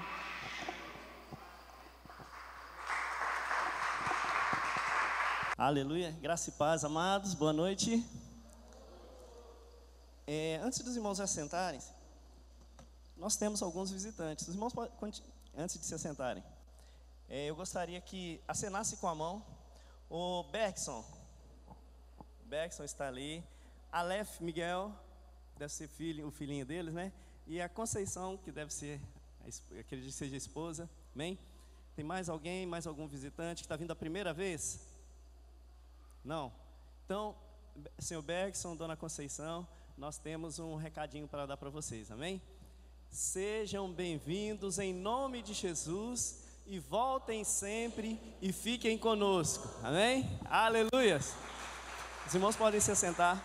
Aleluia, 5.56 6.10
graça 6.20 6.50
e 6.50 6.52
paz, 6.54 6.84
amados, 6.84 7.32
boa 7.32 7.52
noite. 7.52 8.04
É, 10.26 10.56
antes 10.60 10.80
dos 10.80 10.96
irmãos 10.96 11.18
se 11.18 11.22
assentarem, 11.22 11.80
nós 13.16 13.36
temos 13.36 13.62
alguns 13.62 13.88
visitantes. 13.92 14.48
Os 14.48 14.54
irmãos, 14.54 14.72
podem 14.72 14.90
antes 15.56 15.78
de 15.78 15.86
se 15.86 15.94
assentarem, 15.94 16.42
é, 17.28 17.46
eu 17.46 17.54
gostaria 17.54 18.00
que 18.00 18.40
acenasse 18.48 18.96
com 18.96 19.06
a 19.06 19.14
mão 19.14 19.46
o 20.10 20.42
Bergson. 20.50 21.04
Bergson 22.46 22.82
está 22.82 23.06
ali. 23.06 23.44
Aleph 23.92 24.40
Miguel, 24.40 24.92
deve 25.56 25.72
ser 25.72 25.86
filho, 25.86 26.26
o 26.26 26.32
filhinho 26.32 26.66
deles, 26.66 26.92
né? 26.92 27.12
E 27.46 27.62
a 27.62 27.68
Conceição, 27.68 28.36
que 28.38 28.50
deve 28.50 28.74
ser, 28.74 29.00
acredito 29.78 30.06
que 30.06 30.12
seja 30.12 30.34
a 30.34 30.36
esposa, 30.36 30.90
amém? 31.14 31.38
Tem 31.94 32.04
mais 32.04 32.28
alguém, 32.28 32.66
mais 32.66 32.88
algum 32.88 33.06
visitante 33.06 33.62
que 33.62 33.66
está 33.66 33.76
vindo 33.76 33.92
a 33.92 33.96
primeira 33.96 34.32
vez? 34.34 34.93
Não? 36.24 36.50
Então, 37.04 37.36
senhor 37.98 38.22
Bergson, 38.22 38.74
dona 38.74 38.96
Conceição, 38.96 39.68
nós 39.98 40.16
temos 40.16 40.58
um 40.58 40.74
recadinho 40.74 41.28
para 41.28 41.44
dar 41.44 41.58
para 41.58 41.68
vocês, 41.68 42.10
amém? 42.10 42.40
Sejam 43.10 43.92
bem-vindos 43.92 44.78
em 44.78 44.94
nome 44.94 45.42
de 45.42 45.52
Jesus 45.52 46.42
e 46.66 46.78
voltem 46.78 47.44
sempre 47.44 48.18
e 48.40 48.54
fiquem 48.54 48.96
conosco, 48.96 49.68
amém? 49.82 50.26
Aleluias! 50.46 51.34
Os 52.26 52.34
irmãos 52.34 52.56
podem 52.56 52.80
se 52.80 52.90
assentar. 52.90 53.44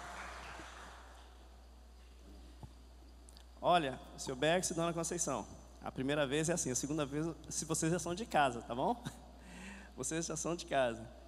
Olha, 3.61 3.99
seu 4.17 4.37
Bergson 4.37 4.73
e 4.73 4.77
dona 4.77 4.93
Conceição, 4.93 5.45
a 5.83 5.91
primeira 5.91 6.25
vez 6.25 6.47
é 6.47 6.53
assim, 6.53 6.71
a 6.71 6.75
segunda 6.75 7.05
vez, 7.05 7.25
se 7.49 7.65
vocês 7.65 7.91
já 7.91 7.99
são 7.99 8.15
de 8.15 8.25
casa, 8.25 8.61
tá 8.61 8.73
bom? 8.73 9.03
Vocês 9.97 10.27
já 10.27 10.37
são 10.37 10.55
de 10.55 10.65
casa. 10.65 11.18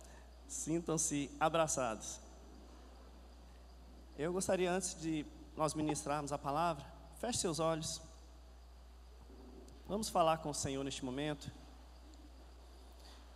Sintam-se 0.52 1.32
abraçados. 1.40 2.20
Eu 4.20 4.34
gostaria, 4.34 4.70
antes 4.70 5.00
de 5.00 5.26
nós 5.56 5.74
ministrarmos 5.74 6.34
a 6.34 6.38
palavra, 6.38 6.86
feche 7.22 7.40
seus 7.40 7.58
olhos. 7.58 8.02
Vamos 9.88 10.10
falar 10.10 10.40
com 10.40 10.50
o 10.50 10.54
Senhor 10.54 10.84
neste 10.84 11.06
momento. 11.06 11.50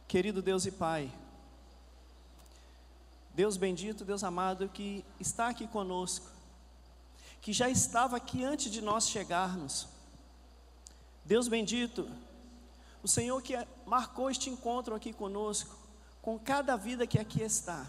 Querido 0.10 0.42
Deus 0.42 0.66
e 0.66 0.72
Pai, 0.74 1.10
Deus 3.34 3.56
bendito, 3.56 4.04
Deus 4.04 4.22
amado, 4.22 4.68
que 4.68 5.06
está 5.18 5.48
aqui 5.48 5.68
conosco, 5.68 6.30
que 7.42 7.54
já 7.54 7.70
estava 7.70 8.18
aqui 8.18 8.44
antes 8.44 8.70
de 8.70 8.82
nós 8.82 9.08
chegarmos. 9.08 9.88
Deus 11.24 11.48
bendito, 11.48 12.12
o 13.02 13.08
Senhor 13.08 13.42
que 13.42 13.54
marcou 13.86 14.30
este 14.30 14.50
encontro 14.50 14.94
aqui 14.94 15.14
conosco, 15.14 15.85
com 16.26 16.40
cada 16.40 16.76
vida 16.76 17.06
que 17.06 17.20
aqui 17.20 17.44
está. 17.44 17.86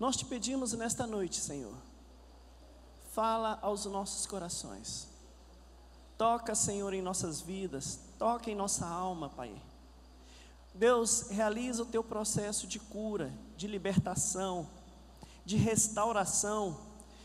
Nós 0.00 0.16
te 0.16 0.24
pedimos 0.24 0.72
nesta 0.72 1.06
noite, 1.06 1.36
Senhor, 1.36 1.74
fala 3.12 3.58
aos 3.60 3.84
nossos 3.84 4.24
corações. 4.24 5.06
Toca, 6.16 6.54
Senhor, 6.54 6.94
em 6.94 7.02
nossas 7.02 7.42
vidas, 7.42 8.00
toca 8.18 8.50
em 8.50 8.54
nossa 8.54 8.86
alma, 8.86 9.28
Pai. 9.28 9.54
Deus, 10.74 11.28
realiza 11.28 11.82
o 11.82 11.86
teu 11.86 12.02
processo 12.02 12.66
de 12.66 12.78
cura, 12.78 13.30
de 13.58 13.66
libertação, 13.66 14.66
de 15.44 15.58
restauração, 15.58 16.80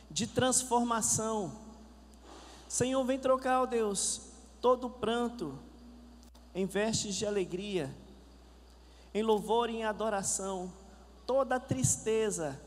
de 0.10 0.27
transformação. 0.27 1.49
Senhor, 2.67 3.01
vem 3.05 3.17
trocar, 3.17 3.62
ó 3.62 3.65
Deus, 3.65 4.34
todo 4.60 4.89
pranto 4.89 5.57
em 6.53 6.65
vestes 6.65 7.15
de 7.15 7.25
alegria, 7.25 7.89
em 9.13 9.21
louvor 9.24 9.69
e 9.69 9.78
em 9.78 9.84
adoração, 9.84 10.71
toda 11.26 11.60
tristeza, 11.60 12.60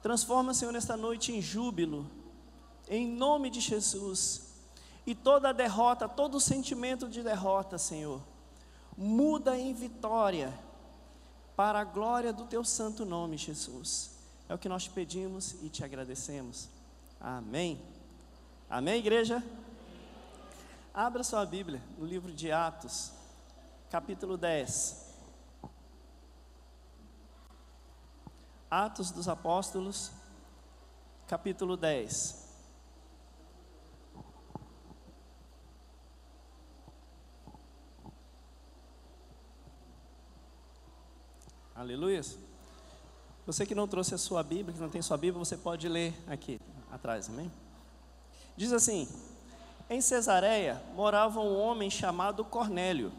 transforma, 0.00 0.54
Senhor, 0.54 0.72
nesta 0.72 0.96
noite 0.96 1.32
em 1.32 1.40
júbilo, 1.40 2.10
em 2.88 3.06
nome 3.06 3.50
de 3.50 3.60
Jesus, 3.60 4.52
e 5.06 5.14
toda 5.14 5.52
derrota, 5.52 6.08
todo 6.08 6.38
sentimento 6.40 7.08
de 7.08 7.22
derrota, 7.22 7.78
Senhor, 7.78 8.22
muda 8.96 9.58
em 9.58 9.72
vitória, 9.72 10.52
para 11.56 11.80
a 11.80 11.84
glória 11.84 12.32
do 12.32 12.44
teu 12.44 12.64
santo 12.64 13.04
nome, 13.04 13.36
Jesus. 13.36 14.10
É 14.48 14.54
o 14.54 14.58
que 14.58 14.68
nós 14.68 14.84
te 14.84 14.90
pedimos 14.90 15.54
e 15.62 15.68
te 15.68 15.84
agradecemos. 15.84 16.68
Amém. 17.20 17.80
Amém, 18.68 18.98
igreja? 18.98 19.42
Abra 20.94 21.22
sua 21.22 21.44
Bíblia 21.46 21.80
no 21.98 22.04
livro 22.04 22.32
de 22.32 22.50
Atos, 22.50 23.12
capítulo 23.90 24.36
10. 24.36 25.01
Atos 28.72 29.10
dos 29.10 29.28
Apóstolos, 29.28 30.10
capítulo 31.28 31.76
10. 31.76 32.48
Aleluia. 41.74 42.22
Você 43.44 43.66
que 43.66 43.74
não 43.74 43.86
trouxe 43.86 44.14
a 44.14 44.18
sua 44.18 44.42
Bíblia, 44.42 44.72
que 44.72 44.80
não 44.80 44.88
tem 44.88 45.02
sua 45.02 45.18
Bíblia, 45.18 45.44
você 45.44 45.58
pode 45.58 45.86
ler 45.86 46.18
aqui 46.26 46.58
atrás, 46.90 47.28
amém? 47.28 47.52
Diz 48.56 48.72
assim: 48.72 49.06
Em 49.90 50.00
Cesareia 50.00 50.82
morava 50.94 51.40
um 51.40 51.60
homem 51.60 51.90
chamado 51.90 52.42
Cornélio, 52.42 53.12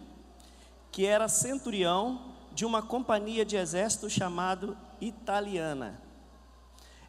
que 0.92 1.06
era 1.06 1.28
centurião 1.28 2.34
de 2.54 2.66
uma 2.66 2.82
companhia 2.82 3.46
de 3.46 3.56
exército 3.56 4.10
chamado 4.10 4.76
Italiana. 5.04 6.02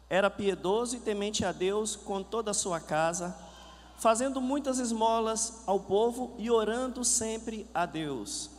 Era 0.09 0.29
piedoso 0.29 0.97
e 0.97 0.99
temente 0.99 1.45
a 1.45 1.51
Deus 1.51 1.95
com 1.95 2.21
toda 2.21 2.51
a 2.51 2.53
sua 2.53 2.79
casa, 2.79 3.35
fazendo 3.97 4.41
muitas 4.41 4.77
esmolas 4.77 5.63
ao 5.65 5.79
povo 5.79 6.35
e 6.37 6.51
orando 6.51 7.03
sempre 7.03 7.67
a 7.73 7.85
Deus. 7.85 8.49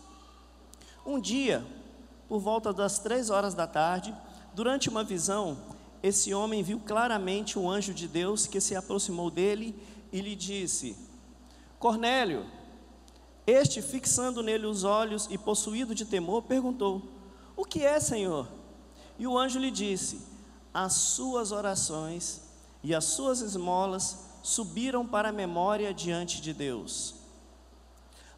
Um 1.05 1.21
dia, 1.21 1.65
por 2.29 2.41
volta 2.41 2.73
das 2.73 2.99
três 2.99 3.31
horas 3.31 3.55
da 3.55 3.67
tarde, 3.67 4.15
durante 4.55 4.89
uma 4.89 5.05
visão, 5.05 5.57
esse 6.03 6.35
homem 6.35 6.63
viu 6.63 6.81
claramente 6.81 7.59
um 7.59 7.71
anjo 7.71 7.95
de 7.95 8.09
Deus 8.09 8.47
que 8.47 8.61
se 8.61 8.75
aproximou 8.75 9.31
dele 9.31 9.75
e 10.13 10.21
lhe 10.21 10.35
disse: 10.35 10.97
Cornélio. 11.79 12.47
Este, 13.47 13.81
fixando 13.81 14.43
nele 14.43 14.67
os 14.67 14.83
olhos 14.83 15.29
e 15.31 15.39
possuído 15.39 15.95
de 15.95 16.05
temor, 16.05 16.43
perguntou: 16.43 17.03
O 17.57 17.65
que 17.65 17.85
é, 17.85 18.01
Senhor? 18.01 18.49
E 19.19 19.27
o 19.27 19.39
anjo 19.39 19.59
lhe 19.59 19.71
disse: 19.71 20.21
As 20.73 20.93
suas 20.93 21.53
orações 21.53 22.43
e 22.83 22.95
as 22.95 23.05
suas 23.05 23.41
esmolas 23.41 24.27
subiram 24.43 25.07
para 25.07 25.31
a 25.31 25.33
memória 25.33 25.93
diante 25.93 26.41
de 26.41 26.53
Deus. 26.53 27.15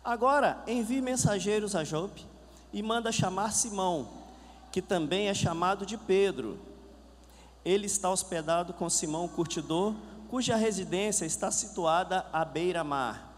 Agora 0.02 0.62
envie 0.66 1.02
mensageiros 1.02 1.76
a 1.76 1.84
Jope 1.84 2.24
e 2.72 2.82
manda 2.82 3.12
chamar 3.12 3.52
Simão, 3.52 4.08
que 4.72 4.80
também 4.80 5.28
é 5.28 5.34
chamado 5.34 5.84
de 5.84 5.98
Pedro. 5.98 6.58
Ele 7.64 7.86
está 7.86 8.08
hospedado 8.10 8.72
com 8.72 8.88
Simão 8.88 9.26
o 9.26 9.28
curtidor, 9.28 9.94
cuja 10.30 10.56
residência 10.56 11.26
está 11.26 11.50
situada 11.50 12.24
à 12.32 12.44
beira-mar. 12.44 13.28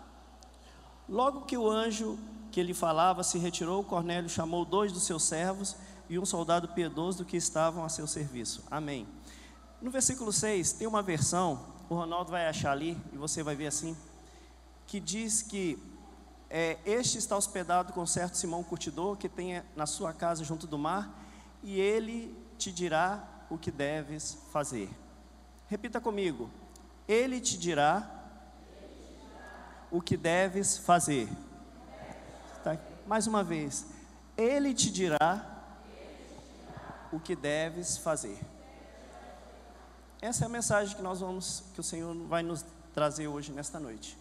Logo 1.09 1.43
que 1.43 1.57
o 1.57 1.69
anjo 1.69 2.19
que 2.53 2.63
lhe 2.63 2.75
falava 2.75 3.25
se 3.25 3.39
retirou, 3.39 3.83
Cornélio 3.83 4.29
chamou 4.29 4.65
dois 4.65 4.93
dos 4.93 5.03
seus 5.03 5.25
servos 5.25 5.77
e 6.11 6.19
um 6.19 6.27
soldado 6.27 6.67
piedoso 6.67 7.25
que 7.25 7.37
estavam 7.37 7.85
a 7.85 7.89
seu 7.89 8.05
serviço. 8.05 8.65
Amém. 8.69 9.07
No 9.81 9.93
versículo 9.93 10.33
6, 10.33 10.73
tem 10.73 10.87
uma 10.89 11.03
versão, 11.03 11.65
o 11.89 11.95
Ronaldo 11.95 12.33
vai 12.33 12.49
achar 12.49 12.73
ali, 12.73 13.01
e 13.13 13.17
você 13.17 13.45
vai 13.45 13.55
ver 13.55 13.69
assim, 13.69 13.97
que 14.89 14.99
diz 14.99 15.41
que 15.41 15.81
é, 16.51 16.79
este 16.85 17.17
está 17.17 17.37
hospedado 17.37 17.93
com 17.93 18.05
certo 18.05 18.37
Simão 18.37 18.65
Curtidor, 18.65 19.17
que 19.17 19.29
tem 19.29 19.63
na 19.77 19.87
sua 19.87 20.13
casa 20.13 20.43
junto 20.43 20.67
do 20.67 20.77
mar, 20.77 21.17
e 21.63 21.79
ele 21.79 22.37
te 22.59 22.73
dirá 22.73 23.23
o 23.49 23.57
que 23.57 23.71
deves 23.71 24.37
fazer. 24.51 24.91
Repita 25.69 26.01
comigo. 26.01 26.51
Ele 27.07 27.41
te 27.41 27.57
dirá 27.57 28.11
o 29.93 30.03
que 30.03 30.17
deves 30.17 30.77
fazer. 30.77 31.29
Tá? 32.65 32.77
Mais 33.07 33.29
uma 33.29 33.45
vez. 33.45 33.87
Ele 34.37 34.75
te 34.75 34.91
dirá 34.91 35.60
o 37.13 37.19
que 37.19 37.35
deves 37.35 37.97
fazer. 37.97 38.39
Essa 40.21 40.45
é 40.45 40.47
a 40.47 40.51
mensagem 40.51 40.95
que 40.95 41.03
nós 41.03 41.21
vamos, 41.21 41.65
que 41.75 41.81
o 41.81 41.83
Senhor 41.83 42.15
vai 42.27 42.43
nos 42.43 42.65
trazer 42.93 43.27
hoje 43.27 43.53
nesta 43.53 43.81
noite. 43.81 44.19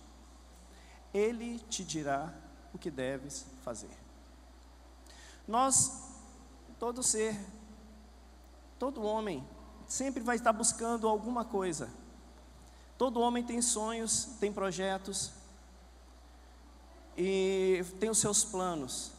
Ele 1.13 1.59
te 1.69 1.83
dirá 1.83 2.33
o 2.73 2.77
que 2.77 2.89
deves 2.89 3.45
fazer. 3.63 3.91
Nós, 5.47 6.13
todo 6.77 7.03
ser, 7.03 7.37
todo 8.77 9.03
homem, 9.03 9.45
sempre 9.87 10.21
vai 10.21 10.35
estar 10.35 10.53
buscando 10.53 11.07
alguma 11.07 11.43
coisa. 11.43 11.89
Todo 12.97 13.19
homem 13.19 13.43
tem 13.43 13.61
sonhos, 13.61 14.25
tem 14.39 14.53
projetos 14.53 15.31
e 17.17 17.83
tem 17.99 18.09
os 18.09 18.19
seus 18.19 18.45
planos. 18.45 19.11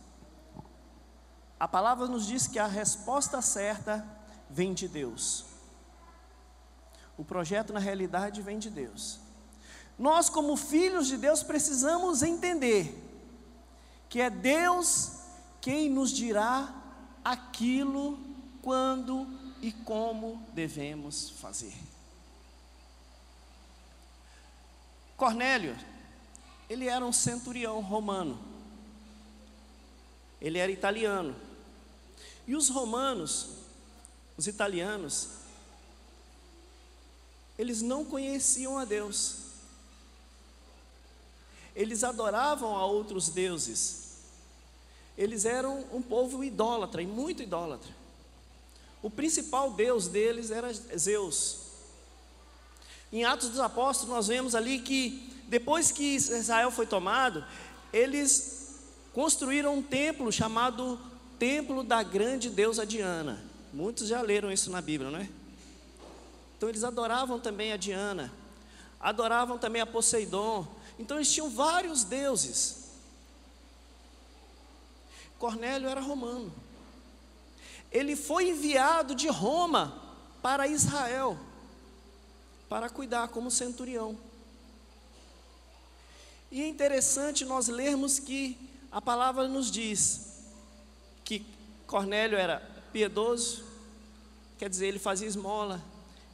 A 1.60 1.68
palavra 1.68 2.06
nos 2.06 2.26
diz 2.26 2.46
que 2.46 2.58
a 2.58 2.66
resposta 2.66 3.42
certa 3.42 4.02
vem 4.48 4.72
de 4.72 4.88
Deus. 4.88 5.44
O 7.18 7.24
projeto, 7.24 7.70
na 7.70 7.78
realidade, 7.78 8.40
vem 8.40 8.58
de 8.58 8.70
Deus. 8.70 9.20
Nós, 9.98 10.30
como 10.30 10.56
filhos 10.56 11.06
de 11.06 11.18
Deus, 11.18 11.42
precisamos 11.42 12.22
entender 12.22 12.98
que 14.08 14.22
é 14.22 14.30
Deus 14.30 15.18
quem 15.60 15.90
nos 15.90 16.10
dirá 16.10 16.74
aquilo, 17.22 18.18
quando 18.62 19.26
e 19.60 19.70
como 19.70 20.42
devemos 20.54 21.28
fazer. 21.28 21.76
Cornélio, 25.14 25.76
ele 26.70 26.88
era 26.88 27.04
um 27.04 27.12
centurião 27.12 27.82
romano. 27.82 28.38
Ele 30.40 30.58
era 30.58 30.72
italiano. 30.72 31.49
E 32.50 32.56
os 32.56 32.68
romanos, 32.68 33.46
os 34.36 34.48
italianos, 34.48 35.28
eles 37.56 37.80
não 37.80 38.04
conheciam 38.04 38.76
a 38.76 38.84
Deus. 38.84 39.36
Eles 41.76 42.02
adoravam 42.02 42.76
a 42.76 42.84
outros 42.84 43.28
deuses. 43.28 44.14
Eles 45.16 45.44
eram 45.44 45.84
um 45.92 46.02
povo 46.02 46.42
idólatra 46.42 47.00
e 47.00 47.06
muito 47.06 47.40
idólatra. 47.40 47.94
O 49.00 49.08
principal 49.08 49.72
deus 49.72 50.08
deles 50.08 50.50
era 50.50 50.72
Zeus. 50.98 51.58
Em 53.12 53.24
Atos 53.24 53.50
dos 53.50 53.60
Apóstolos, 53.60 54.12
nós 54.12 54.26
vemos 54.26 54.56
ali 54.56 54.80
que 54.80 55.32
depois 55.46 55.92
que 55.92 56.16
Israel 56.16 56.72
foi 56.72 56.88
tomado, 56.88 57.44
eles 57.92 58.74
construíram 59.14 59.76
um 59.76 59.82
templo 59.82 60.32
chamado 60.32 60.98
Templo 61.40 61.82
da 61.82 62.02
Grande 62.02 62.50
Deusa 62.50 62.84
Diana. 62.84 63.42
Muitos 63.72 64.08
já 64.08 64.20
leram 64.20 64.52
isso 64.52 64.70
na 64.70 64.82
Bíblia, 64.82 65.10
não 65.10 65.18
é? 65.18 65.28
Então 66.58 66.68
eles 66.68 66.84
adoravam 66.84 67.40
também 67.40 67.72
a 67.72 67.78
Diana, 67.78 68.30
adoravam 69.00 69.56
também 69.56 69.80
a 69.80 69.86
Poseidon. 69.86 70.68
Então 70.98 71.16
eles 71.16 71.32
tinham 71.32 71.48
vários 71.48 72.04
deuses. 72.04 72.90
Cornélio 75.38 75.88
era 75.88 76.02
romano. 76.02 76.52
Ele 77.90 78.14
foi 78.14 78.50
enviado 78.50 79.14
de 79.14 79.28
Roma 79.28 79.98
para 80.42 80.68
Israel 80.68 81.38
para 82.68 82.90
cuidar 82.90 83.28
como 83.28 83.50
centurião. 83.50 84.14
E 86.52 86.60
é 86.60 86.68
interessante 86.68 87.46
nós 87.46 87.68
lermos 87.68 88.18
que 88.18 88.58
a 88.92 89.00
palavra 89.00 89.48
nos 89.48 89.70
diz 89.70 90.29
que 91.30 91.46
Cornélio 91.86 92.36
era 92.36 92.58
piedoso, 92.92 93.62
quer 94.58 94.68
dizer, 94.68 94.88
ele 94.88 94.98
fazia 94.98 95.28
esmola, 95.28 95.80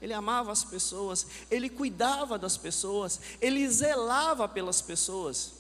ele 0.01 0.15
amava 0.15 0.51
as 0.51 0.65
pessoas, 0.65 1.27
ele 1.51 1.69
cuidava 1.69 2.39
das 2.39 2.57
pessoas, 2.57 3.21
ele 3.39 3.69
zelava 3.69 4.49
pelas 4.49 4.81
pessoas. 4.81 5.53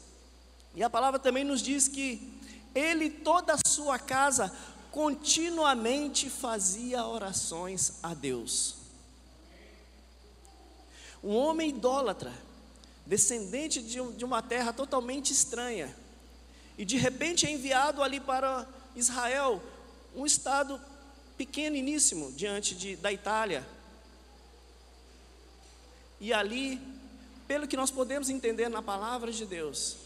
E 0.74 0.82
a 0.82 0.88
palavra 0.88 1.20
também 1.20 1.44
nos 1.44 1.60
diz 1.60 1.86
que 1.86 2.32
ele 2.74 3.10
toda 3.10 3.52
a 3.52 3.68
sua 3.68 3.98
casa 3.98 4.50
continuamente 4.90 6.30
fazia 6.30 7.04
orações 7.04 7.98
a 8.02 8.14
Deus. 8.14 8.76
Um 11.22 11.36
homem 11.36 11.68
idólatra, 11.68 12.32
descendente 13.04 13.82
de, 13.82 14.00
um, 14.00 14.12
de 14.12 14.24
uma 14.24 14.40
terra 14.40 14.72
totalmente 14.72 15.30
estranha, 15.30 15.94
e 16.78 16.86
de 16.86 16.96
repente 16.96 17.44
é 17.44 17.50
enviado 17.50 18.02
ali 18.02 18.18
para 18.18 18.66
Israel, 18.96 19.62
um 20.14 20.24
estado 20.24 20.80
pequeniníssimo 21.36 22.32
diante 22.32 22.74
de, 22.74 22.96
da 22.96 23.12
Itália. 23.12 23.66
E 26.18 26.32
ali, 26.32 26.80
pelo 27.46 27.68
que 27.68 27.76
nós 27.76 27.90
podemos 27.90 28.30
entender 28.30 28.68
na 28.68 28.82
palavra 28.82 29.30
de 29.30 29.44
Deus, 29.44 29.96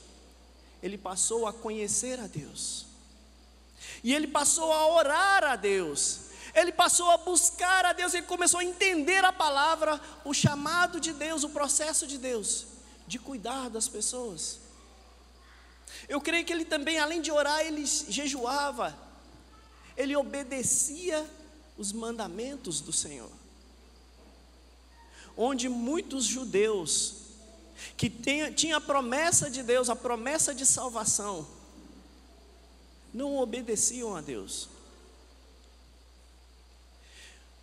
ele 0.82 0.98
passou 0.98 1.46
a 1.46 1.52
conhecer 1.52 2.18
a 2.18 2.26
Deus. 2.26 2.86
E 4.02 4.14
ele 4.14 4.26
passou 4.26 4.72
a 4.72 4.88
orar 4.88 5.44
a 5.44 5.56
Deus. 5.56 6.30
Ele 6.54 6.72
passou 6.72 7.10
a 7.10 7.16
buscar 7.16 7.84
a 7.84 7.92
Deus, 7.92 8.12
ele 8.12 8.26
começou 8.26 8.60
a 8.60 8.64
entender 8.64 9.24
a 9.24 9.32
palavra, 9.32 10.00
o 10.24 10.34
chamado 10.34 10.98
de 10.98 11.12
Deus, 11.12 11.44
o 11.44 11.50
processo 11.50 12.06
de 12.08 12.18
Deus, 12.18 12.66
de 13.06 13.20
cuidar 13.20 13.70
das 13.70 13.88
pessoas. 13.88 14.59
Eu 16.08 16.20
creio 16.20 16.44
que 16.44 16.52
ele 16.52 16.64
também, 16.64 16.98
além 16.98 17.20
de 17.20 17.30
orar, 17.30 17.60
ele 17.60 17.84
jejuava, 17.86 18.96
ele 19.96 20.16
obedecia 20.16 21.28
os 21.76 21.92
mandamentos 21.92 22.80
do 22.80 22.92
Senhor. 22.92 23.30
Onde 25.36 25.68
muitos 25.68 26.24
judeus, 26.24 27.16
que 27.96 28.10
tinham 28.54 28.78
a 28.78 28.80
promessa 28.80 29.50
de 29.50 29.62
Deus, 29.62 29.88
a 29.88 29.96
promessa 29.96 30.54
de 30.54 30.66
salvação, 30.66 31.46
não 33.12 33.38
obedeciam 33.38 34.14
a 34.14 34.20
Deus. 34.20 34.68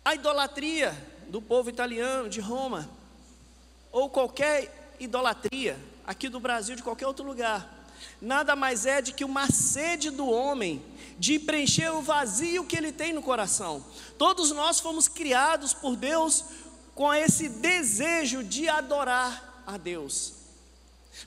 A 0.04 0.14
idolatria 0.14 0.96
do 1.28 1.40
povo 1.40 1.68
italiano, 1.68 2.28
de 2.28 2.40
Roma, 2.40 2.88
ou 3.92 4.08
qualquer 4.08 4.96
idolatria 4.98 5.78
aqui 6.06 6.28
do 6.28 6.40
Brasil, 6.40 6.74
de 6.74 6.82
qualquer 6.82 7.06
outro 7.06 7.24
lugar, 7.24 7.77
nada 8.20 8.56
mais 8.56 8.86
é 8.86 9.00
de 9.00 9.12
que 9.12 9.24
uma 9.24 9.50
sede 9.50 10.10
do 10.10 10.28
homem 10.28 10.82
de 11.18 11.38
preencher 11.38 11.90
o 11.90 12.00
vazio 12.00 12.64
que 12.64 12.76
ele 12.76 12.92
tem 12.92 13.12
no 13.12 13.22
coração. 13.22 13.84
Todos 14.16 14.50
nós 14.50 14.78
fomos 14.78 15.08
criados 15.08 15.74
por 15.74 15.96
Deus 15.96 16.44
com 16.94 17.12
esse 17.12 17.48
desejo 17.48 18.42
de 18.42 18.68
adorar 18.68 19.62
a 19.66 19.76
Deus. 19.76 20.34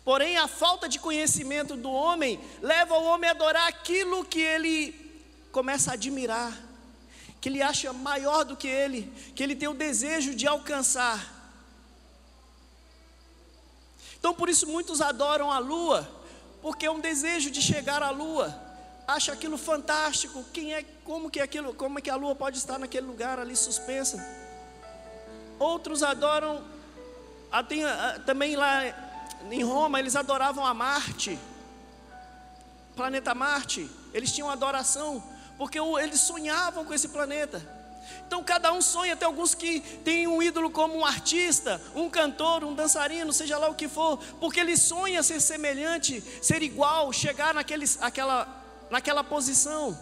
Porém, 0.04 0.38
a 0.38 0.48
falta 0.48 0.88
de 0.88 1.00
conhecimento 1.00 1.76
do 1.76 1.92
homem 1.92 2.40
leva 2.62 2.98
o 2.98 3.04
homem 3.04 3.30
a 3.30 3.34
adorar 3.34 3.68
aquilo 3.68 4.24
que 4.24 4.40
ele 4.40 4.94
começa 5.52 5.92
a 5.92 5.94
admirar, 5.94 6.58
que 7.42 7.50
ele 7.50 7.62
acha 7.62 7.92
maior 7.92 8.46
do 8.46 8.56
que 8.56 8.68
ele, 8.68 9.12
que 9.36 9.44
ele 9.44 9.56
tem 9.56 9.68
o 9.68 9.74
desejo 9.74 10.34
de 10.34 10.48
alcançar. 10.48 11.42
Então, 14.18 14.34
por 14.34 14.50
isso, 14.50 14.68
muitos 14.68 15.02
adoram 15.02 15.52
a 15.52 15.60
lua, 15.60 16.10
porque 16.62 16.86
é 16.86 16.92
um 16.92 17.00
desejo 17.00 17.50
de 17.50 17.62
chegar 17.62 18.04
à 18.04 18.12
lua, 18.12 18.56
acha 19.08 19.34
aquilo 19.34 19.58
fantástico. 19.58 20.44
Quem 20.54 20.74
é, 20.74 20.84
como 21.04 21.30
que 21.30 21.40
aquilo, 21.40 21.74
como 21.74 22.00
é 22.00 22.02
que 22.02 22.10
a 22.10 22.16
lua 22.16 22.36
pode 22.36 22.58
estar 22.58 22.78
naquele 22.78 23.08
lugar 23.08 23.40
ali 23.40 23.56
suspensa? 23.56 24.24
Outros 25.60 26.04
adoram, 26.04 26.64
tem, 27.68 27.84
também 28.26 28.56
lá 28.56 28.84
em 29.50 29.64
Roma, 29.64 30.00
eles 30.00 30.16
adoravam 30.16 30.66
a 30.66 30.74
Marte, 30.74 31.38
planeta 32.96 33.34
Marte, 33.34 33.90
eles 34.14 34.32
tinham 34.32 34.50
adoração, 34.50 35.24
porque 35.58 35.80
eles 35.80 36.20
sonhavam 36.22 36.86
com 36.86 36.94
esse 36.94 37.10
planeta. 37.10 37.81
Então 38.28 38.44
cada 38.44 38.72
um 38.72 38.82
sonha, 38.82 39.16
tem 39.16 39.26
alguns 39.26 39.54
que 39.54 39.80
têm 39.80 40.28
um 40.28 40.42
ídolo 40.42 40.70
como 40.70 40.96
um 40.98 41.06
artista, 41.06 41.82
um 41.96 42.10
cantor, 42.10 42.64
um 42.64 42.74
dançarino, 42.74 43.34
seja 43.34 43.58
lá 43.58 43.70
o 43.70 43.76
que 43.76 43.88
for, 43.88 44.18
porque 44.40 44.60
ele 44.60 44.78
sonha 44.78 45.22
ser 45.22 45.40
semelhante, 45.40 46.24
ser 46.42 46.62
igual, 46.62 47.12
chegar 47.12 47.54
naquele, 47.54 47.86
aquela, 48.00 48.48
naquela 48.90 49.24
posição. 49.24 49.98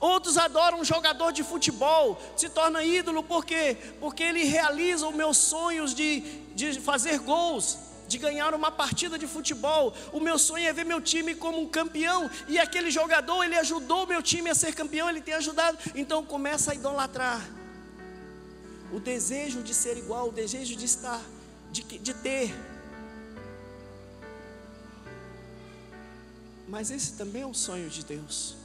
Outros 0.00 0.36
adoram 0.38 0.80
um 0.80 0.84
jogador 0.84 1.32
de 1.32 1.42
futebol, 1.42 2.20
se 2.36 2.48
torna 2.48 2.82
ídolo, 2.82 3.22
por 3.22 3.44
quê? 3.44 3.76
Porque 4.00 4.22
ele 4.22 4.44
realiza 4.44 5.06
os 5.06 5.14
meus 5.14 5.36
sonhos 5.36 5.94
de, 5.94 6.20
de 6.54 6.80
fazer 6.80 7.18
gols 7.18 7.78
de 8.08 8.18
ganhar 8.18 8.54
uma 8.54 8.70
partida 8.70 9.18
de 9.18 9.26
futebol. 9.26 9.94
O 10.12 10.20
meu 10.20 10.38
sonho 10.38 10.66
é 10.66 10.72
ver 10.72 10.84
meu 10.84 11.00
time 11.00 11.34
como 11.34 11.60
um 11.60 11.68
campeão. 11.68 12.30
E 12.48 12.58
aquele 12.58 12.90
jogador, 12.90 13.44
ele 13.44 13.56
ajudou 13.56 14.06
meu 14.06 14.22
time 14.22 14.50
a 14.50 14.54
ser 14.54 14.74
campeão, 14.74 15.08
ele 15.08 15.20
tem 15.20 15.34
ajudado. 15.34 15.78
Então 15.94 16.24
começa 16.24 16.72
a 16.72 16.74
idolatrar. 16.74 17.46
O 18.92 19.00
desejo 19.00 19.62
de 19.62 19.74
ser 19.74 19.96
igual, 19.96 20.28
o 20.28 20.32
desejo 20.32 20.76
de 20.76 20.84
estar, 20.84 21.20
de, 21.70 21.82
de 21.82 22.14
ter. 22.14 22.54
Mas 26.68 26.90
esse 26.90 27.12
também 27.12 27.42
é 27.42 27.46
o 27.46 27.54
sonho 27.54 27.88
de 27.88 28.04
Deus. 28.04 28.56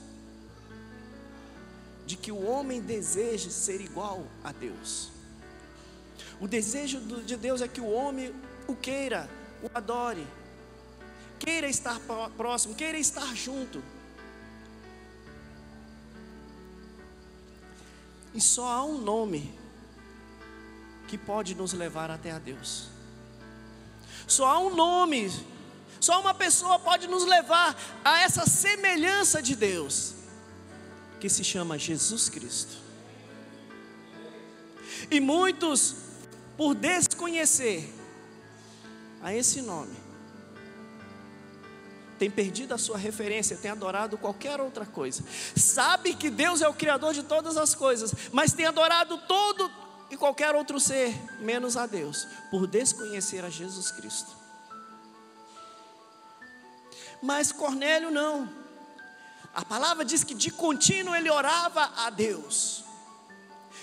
De 2.05 2.15
que 2.15 2.31
o 2.31 2.45
homem 2.45 2.81
deseje 2.81 3.51
ser 3.51 3.79
igual 3.81 4.27
a 4.43 4.51
Deus. 4.51 5.09
O 6.39 6.47
desejo 6.47 6.99
de 6.99 7.37
Deus 7.37 7.61
é 7.61 7.67
que 7.67 7.79
o 7.79 7.89
homem 7.89 8.33
o 8.67 8.75
queira, 8.75 9.29
o 9.61 9.69
adore, 9.73 10.25
queira 11.39 11.67
estar 11.67 11.99
próximo, 12.37 12.75
queira 12.75 12.97
estar 12.97 13.35
junto. 13.35 13.83
E 18.33 18.39
só 18.39 18.67
há 18.67 18.85
um 18.85 18.97
nome 18.97 19.53
que 21.07 21.17
pode 21.17 21.53
nos 21.55 21.73
levar 21.73 22.09
até 22.09 22.31
a 22.31 22.39
Deus. 22.39 22.87
Só 24.25 24.45
há 24.45 24.59
um 24.59 24.73
nome, 24.73 25.29
só 25.99 26.21
uma 26.21 26.33
pessoa 26.33 26.79
pode 26.79 27.07
nos 27.07 27.25
levar 27.25 27.75
a 28.03 28.21
essa 28.21 28.45
semelhança 28.45 29.41
de 29.41 29.55
Deus, 29.55 30.13
que 31.19 31.27
se 31.27 31.43
chama 31.43 31.77
Jesus 31.77 32.29
Cristo. 32.29 32.77
E 35.09 35.19
muitos, 35.19 35.95
por 36.55 36.73
desconhecer, 36.73 37.93
a 39.21 39.33
esse 39.33 39.61
nome, 39.61 39.95
tem 42.17 42.29
perdido 42.29 42.73
a 42.73 42.77
sua 42.77 42.97
referência, 42.97 43.57
tem 43.57 43.71
adorado 43.71 44.17
qualquer 44.17 44.61
outra 44.61 44.85
coisa, 44.85 45.23
sabe 45.55 46.13
que 46.13 46.29
Deus 46.29 46.61
é 46.61 46.67
o 46.67 46.73
Criador 46.73 47.13
de 47.13 47.23
todas 47.23 47.57
as 47.57 47.73
coisas, 47.73 48.13
mas 48.31 48.53
tem 48.53 48.65
adorado 48.65 49.17
todo 49.27 49.71
e 50.11 50.17
qualquer 50.17 50.53
outro 50.53 50.79
ser, 50.79 51.15
menos 51.39 51.77
a 51.77 51.85
Deus, 51.85 52.27
por 52.51 52.67
desconhecer 52.67 53.45
a 53.45 53.49
Jesus 53.49 53.91
Cristo. 53.91 54.41
Mas 57.21 57.51
Cornélio 57.51 58.11
não. 58.11 58.49
A 59.53 59.63
palavra 59.63 60.03
diz 60.03 60.23
que 60.23 60.33
de 60.33 60.51
contínuo 60.51 61.15
ele 61.15 61.29
orava 61.29 61.91
a 61.97 62.09
Deus. 62.09 62.83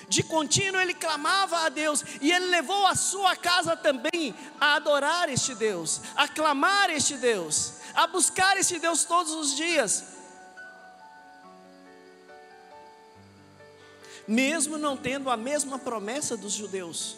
De 0.09 0.23
contínuo 0.23 0.81
ele 0.81 0.95
clamava 0.95 1.59
a 1.59 1.69
Deus 1.69 2.03
e 2.23 2.33
ele 2.33 2.47
levou 2.47 2.87
a 2.87 2.95
sua 2.95 3.37
casa 3.37 3.77
também 3.77 4.35
a 4.59 4.77
adorar 4.77 5.29
este 5.29 5.55
Deus, 5.55 6.01
a 6.17 6.27
clamar 6.27 6.89
este 6.89 7.19
Deus, 7.19 7.75
a 7.95 8.07
buscar 8.07 8.57
este 8.57 8.79
Deus 8.79 9.05
todos 9.05 9.33
os 9.35 9.55
dias. 9.55 10.05
Mesmo 14.27 14.79
não 14.79 14.97
tendo 14.97 15.31
a 15.31 15.37
mesma 15.37 15.79
promessa 15.79 16.37
dos 16.37 16.55
judeus, 16.55 17.17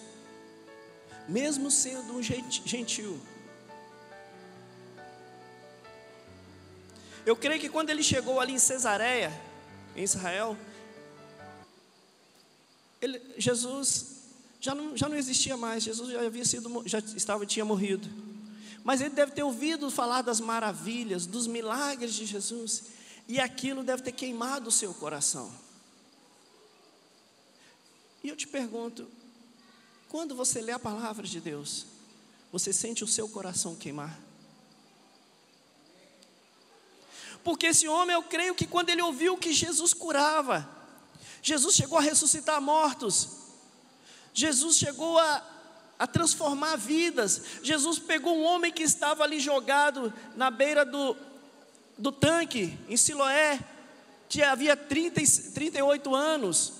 mesmo 1.28 1.70
sendo 1.70 2.16
um 2.16 2.22
gentil. 2.22 3.20
Eu 7.24 7.36
creio 7.36 7.60
que 7.60 7.68
quando 7.68 7.90
ele 7.90 8.02
chegou 8.02 8.40
ali 8.40 8.54
em 8.54 8.58
Cesareia, 8.58 9.32
em 9.94 10.02
Israel, 10.02 10.56
ele, 13.00 13.20
Jesus 13.38 14.20
já 14.60 14.74
não, 14.74 14.96
já 14.96 15.08
não 15.08 15.16
existia 15.16 15.56
mais, 15.56 15.82
Jesus 15.82 16.10
já 16.10 16.20
havia 16.20 16.44
sido, 16.44 16.82
já 16.86 16.98
estava, 16.98 17.46
tinha 17.46 17.64
morrido. 17.64 18.08
Mas 18.84 19.00
ele 19.00 19.10
deve 19.10 19.32
ter 19.32 19.42
ouvido 19.42 19.90
falar 19.90 20.22
das 20.22 20.40
maravilhas, 20.40 21.26
dos 21.26 21.46
milagres 21.46 22.14
de 22.14 22.26
Jesus, 22.26 22.84
e 23.26 23.40
aquilo 23.40 23.82
deve 23.82 24.02
ter 24.02 24.12
queimado 24.12 24.68
o 24.68 24.72
seu 24.72 24.92
coração. 24.92 25.50
E 28.22 28.28
eu 28.28 28.36
te 28.36 28.46
pergunto, 28.46 29.08
quando 30.08 30.34
você 30.34 30.60
lê 30.60 30.72
a 30.72 30.78
palavra 30.78 31.26
de 31.26 31.40
Deus, 31.40 31.86
você 32.52 32.72
sente 32.72 33.02
o 33.02 33.06
seu 33.06 33.28
coração 33.28 33.74
queimar? 33.74 34.20
Porque 37.42 37.66
esse 37.66 37.88
homem, 37.88 38.14
eu 38.14 38.22
creio 38.22 38.54
que 38.54 38.66
quando 38.66 38.90
ele 38.90 39.00
ouviu 39.00 39.38
que 39.38 39.52
Jesus 39.52 39.94
curava, 39.94 40.68
Jesus 41.42 41.74
chegou 41.74 41.98
a 41.98 42.02
ressuscitar 42.02 42.60
mortos, 42.60 43.40
Jesus 44.32 44.76
chegou 44.76 45.18
a, 45.18 45.42
a 45.98 46.06
transformar 46.06 46.76
vidas. 46.76 47.42
Jesus 47.62 47.98
pegou 47.98 48.36
um 48.36 48.44
homem 48.44 48.72
que 48.72 48.82
estava 48.82 49.24
ali 49.24 49.40
jogado 49.40 50.12
na 50.36 50.50
beira 50.50 50.84
do, 50.84 51.16
do 51.98 52.12
tanque, 52.12 52.78
em 52.88 52.96
Siloé, 52.96 53.58
que 54.28 54.42
havia 54.42 54.76
30, 54.76 55.20
38 55.52 56.14
anos, 56.14 56.72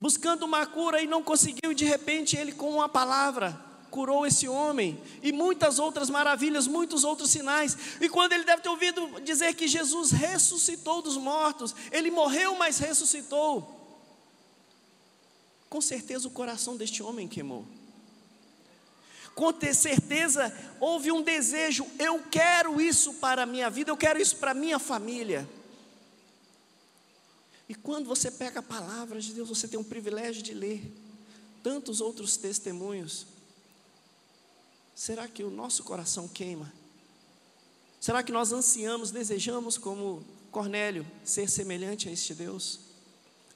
buscando 0.00 0.44
uma 0.44 0.66
cura 0.66 1.00
e 1.00 1.06
não 1.06 1.22
conseguiu, 1.22 1.72
e 1.72 1.74
de 1.74 1.84
repente 1.84 2.36
ele, 2.36 2.52
com 2.52 2.70
uma 2.70 2.88
palavra, 2.88 3.67
curou 3.90 4.26
esse 4.26 4.48
homem, 4.48 5.00
e 5.22 5.32
muitas 5.32 5.78
outras 5.78 6.10
maravilhas, 6.10 6.66
muitos 6.66 7.04
outros 7.04 7.30
sinais. 7.30 7.76
E 8.00 8.08
quando 8.08 8.32
ele 8.32 8.44
deve 8.44 8.62
ter 8.62 8.68
ouvido 8.68 9.20
dizer 9.20 9.54
que 9.54 9.66
Jesus 9.66 10.10
ressuscitou 10.10 11.02
dos 11.02 11.16
mortos, 11.16 11.74
ele 11.90 12.10
morreu, 12.10 12.56
mas 12.56 12.78
ressuscitou. 12.78 13.76
Com 15.68 15.80
certeza 15.80 16.28
o 16.28 16.30
coração 16.30 16.76
deste 16.76 17.02
homem 17.02 17.28
queimou. 17.28 17.64
Com 19.34 19.52
certeza 19.72 20.52
houve 20.80 21.12
um 21.12 21.22
desejo, 21.22 21.86
eu 21.98 22.20
quero 22.30 22.80
isso 22.80 23.14
para 23.14 23.42
a 23.42 23.46
minha 23.46 23.70
vida, 23.70 23.90
eu 23.90 23.96
quero 23.96 24.20
isso 24.20 24.36
para 24.36 24.50
a 24.50 24.54
minha 24.54 24.78
família. 24.78 25.48
E 27.68 27.74
quando 27.74 28.06
você 28.06 28.30
pega 28.30 28.60
a 28.60 28.62
palavra 28.62 29.20
de 29.20 29.32
Deus, 29.32 29.48
você 29.48 29.68
tem 29.68 29.78
o 29.78 29.84
privilégio 29.84 30.42
de 30.42 30.54
ler 30.54 30.82
tantos 31.62 32.00
outros 32.00 32.36
testemunhos 32.36 33.26
será 34.98 35.28
que 35.28 35.44
o 35.44 35.50
nosso 35.50 35.84
coração 35.84 36.26
queima? 36.26 36.72
Será 38.00 38.20
que 38.20 38.32
nós 38.32 38.52
ansiamos, 38.52 39.12
desejamos, 39.12 39.78
como 39.78 40.24
Cornélio, 40.50 41.06
ser 41.24 41.48
semelhante 41.48 42.08
a 42.08 42.12
este 42.12 42.34
Deus? 42.34 42.80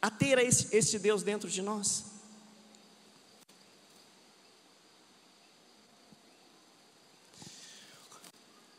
A 0.01 0.09
ter 0.09 0.39
este, 0.39 0.69
este 0.75 1.01
Deus 1.01 1.25
dentro 1.25 1.51
de 1.51 1.61
nós? 1.61 2.05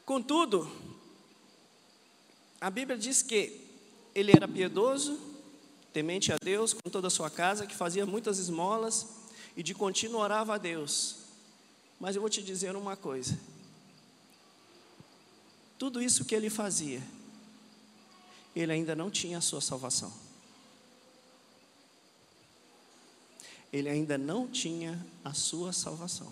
Contudo, 0.06 0.72
a 2.62 2.70
Bíblia 2.70 2.98
diz 2.98 3.22
que 3.22 3.60
ele 4.16 4.32
era 4.32 4.48
piedoso, 4.48 5.20
temente 5.92 6.32
a 6.32 6.38
Deus 6.42 6.74
com 6.74 6.90
toda 6.90 7.08
a 7.08 7.12
sua 7.12 7.30
casa, 7.30 7.68
que 7.68 7.76
fazia 7.76 8.06
muitas 8.06 8.40
esmolas 8.40 9.06
e 9.58 9.62
de 9.62 9.76
contínuo 9.76 10.22
orava 10.22 10.56
a 10.56 10.58
Deus. 10.58 11.23
Mas 12.04 12.18
eu 12.18 12.22
vou 12.22 12.30
te 12.30 12.44
dizer 12.44 12.76
uma 12.76 12.98
coisa: 12.98 13.40
tudo 15.80 16.02
isso 16.02 16.26
que 16.26 16.36
ele 16.36 16.50
fazia, 16.50 17.02
ele 18.54 18.74
ainda 18.74 18.94
não 18.94 19.10
tinha 19.10 19.38
a 19.38 19.42
sua 19.42 19.62
salvação. 19.62 20.14
Ele 23.72 23.88
ainda 23.88 24.18
não 24.18 24.50
tinha 24.50 25.02
a 25.24 25.34
sua 25.34 25.72
salvação. 25.72 26.30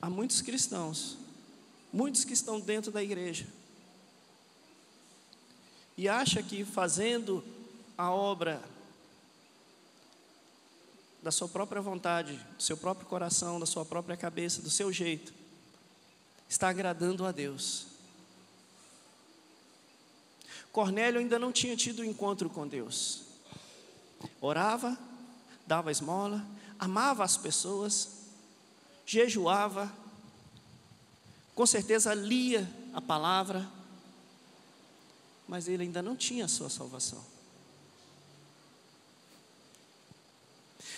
Há 0.00 0.08
muitos 0.08 0.40
cristãos, 0.40 1.18
muitos 1.92 2.24
que 2.24 2.32
estão 2.32 2.58
dentro 2.58 2.90
da 2.90 3.02
igreja, 3.02 3.46
e 5.94 6.08
acha 6.08 6.42
que 6.42 6.64
fazendo 6.64 7.44
a 7.98 8.10
obra 8.10 8.64
da 11.24 11.32
sua 11.32 11.48
própria 11.48 11.80
vontade, 11.80 12.38
do 12.54 12.62
seu 12.62 12.76
próprio 12.76 13.06
coração, 13.06 13.58
da 13.58 13.64
sua 13.64 13.82
própria 13.82 14.14
cabeça, 14.14 14.60
do 14.60 14.68
seu 14.68 14.92
jeito, 14.92 15.32
está 16.46 16.68
agradando 16.68 17.24
a 17.24 17.32
Deus. 17.32 17.86
Cornélio 20.70 21.18
ainda 21.18 21.38
não 21.38 21.50
tinha 21.50 21.74
tido 21.74 22.04
encontro 22.04 22.50
com 22.50 22.68
Deus. 22.68 23.22
Orava, 24.38 24.98
dava 25.66 25.90
esmola, 25.90 26.44
amava 26.78 27.24
as 27.24 27.38
pessoas, 27.38 28.26
jejuava, 29.06 29.90
com 31.54 31.64
certeza 31.64 32.12
lia 32.12 32.70
a 32.92 33.00
palavra, 33.00 33.66
mas 35.48 35.68
ele 35.68 35.84
ainda 35.84 36.02
não 36.02 36.14
tinha 36.14 36.44
a 36.44 36.48
sua 36.48 36.68
salvação. 36.68 37.33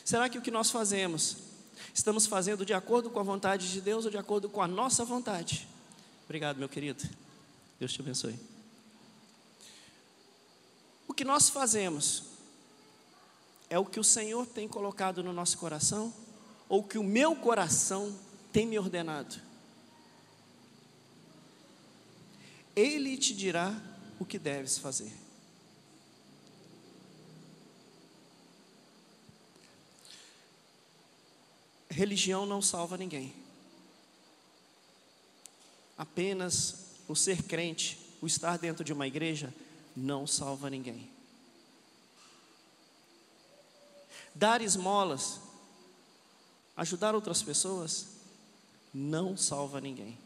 Será 0.07 0.29
que 0.29 0.39
o 0.39 0.41
que 0.41 0.53
nós 0.53 0.71
fazemos, 0.71 1.39
estamos 1.93 2.27
fazendo 2.27 2.65
de 2.65 2.73
acordo 2.73 3.11
com 3.11 3.19
a 3.19 3.25
vontade 3.25 3.73
de 3.73 3.81
Deus 3.81 4.05
ou 4.05 4.11
de 4.11 4.17
acordo 4.17 4.49
com 4.49 4.63
a 4.63 4.69
nossa 4.69 5.05
vontade? 5.05 5.67
Obrigado, 6.27 6.59
meu 6.59 6.69
querido. 6.69 7.03
Deus 7.81 7.93
te 7.93 8.01
abençoe. 8.01 8.39
O 11.09 11.13
que 11.13 11.25
nós 11.25 11.49
fazemos 11.49 12.23
é 13.69 13.77
o 13.81 13.85
que 13.85 13.99
o 13.99 14.05
Senhor 14.05 14.47
tem 14.47 14.69
colocado 14.69 15.25
no 15.25 15.33
nosso 15.33 15.59
coração 15.59 16.15
ou 16.69 16.83
o 16.83 16.85
que 16.85 16.99
o 16.99 17.03
meu 17.03 17.35
coração 17.35 18.17
tem 18.53 18.65
me 18.65 18.79
ordenado. 18.79 19.35
Ele 22.77 23.17
te 23.17 23.35
dirá 23.35 23.75
o 24.21 24.25
que 24.25 24.39
deves 24.39 24.79
fazer. 24.79 25.26
Religião 31.89 32.47
não 32.47 32.61
salva 32.61 32.97
ninguém. 32.97 33.33
Apenas 35.97 36.87
o 37.09 37.15
ser 37.15 37.43
crente, 37.43 37.99
o 38.21 38.27
estar 38.27 38.59
dentro 38.59 38.85
de 38.85 38.93
uma 38.93 39.07
igreja, 39.07 39.53
não 39.97 40.27
salva 40.27 40.69
ninguém. 40.69 41.09
Dar 44.35 44.61
esmolas, 44.61 45.41
ajudar 46.77 47.15
outras 47.15 47.43
pessoas, 47.43 48.09
não 48.93 49.37
salva 49.37 49.81
ninguém. 49.81 50.19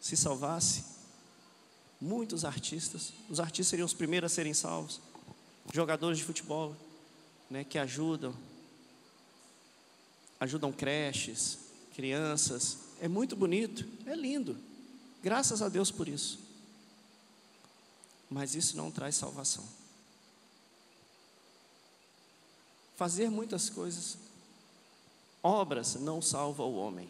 Se 0.00 0.16
salvasse, 0.16 0.84
muitos 2.00 2.44
artistas, 2.44 3.12
os 3.28 3.38
artistas 3.38 3.68
seriam 3.68 3.86
os 3.86 3.94
primeiros 3.94 4.32
a 4.32 4.34
serem 4.34 4.54
salvos, 4.54 5.00
jogadores 5.72 6.18
de 6.18 6.24
futebol, 6.24 6.74
né, 7.50 7.62
que 7.64 7.78
ajudam, 7.78 8.34
ajudam 10.42 10.72
creches, 10.72 11.58
crianças. 11.94 12.78
É 13.00 13.06
muito 13.06 13.36
bonito, 13.36 13.86
é 14.06 14.14
lindo. 14.16 14.58
Graças 15.22 15.62
a 15.62 15.68
Deus 15.68 15.90
por 15.92 16.08
isso. 16.08 16.40
Mas 18.28 18.56
isso 18.56 18.76
não 18.76 18.90
traz 18.90 19.14
salvação. 19.14 19.64
Fazer 22.96 23.30
muitas 23.30 23.70
coisas, 23.70 24.18
obras, 25.42 25.94
não 25.94 26.20
salva 26.20 26.64
o 26.64 26.74
homem. 26.74 27.08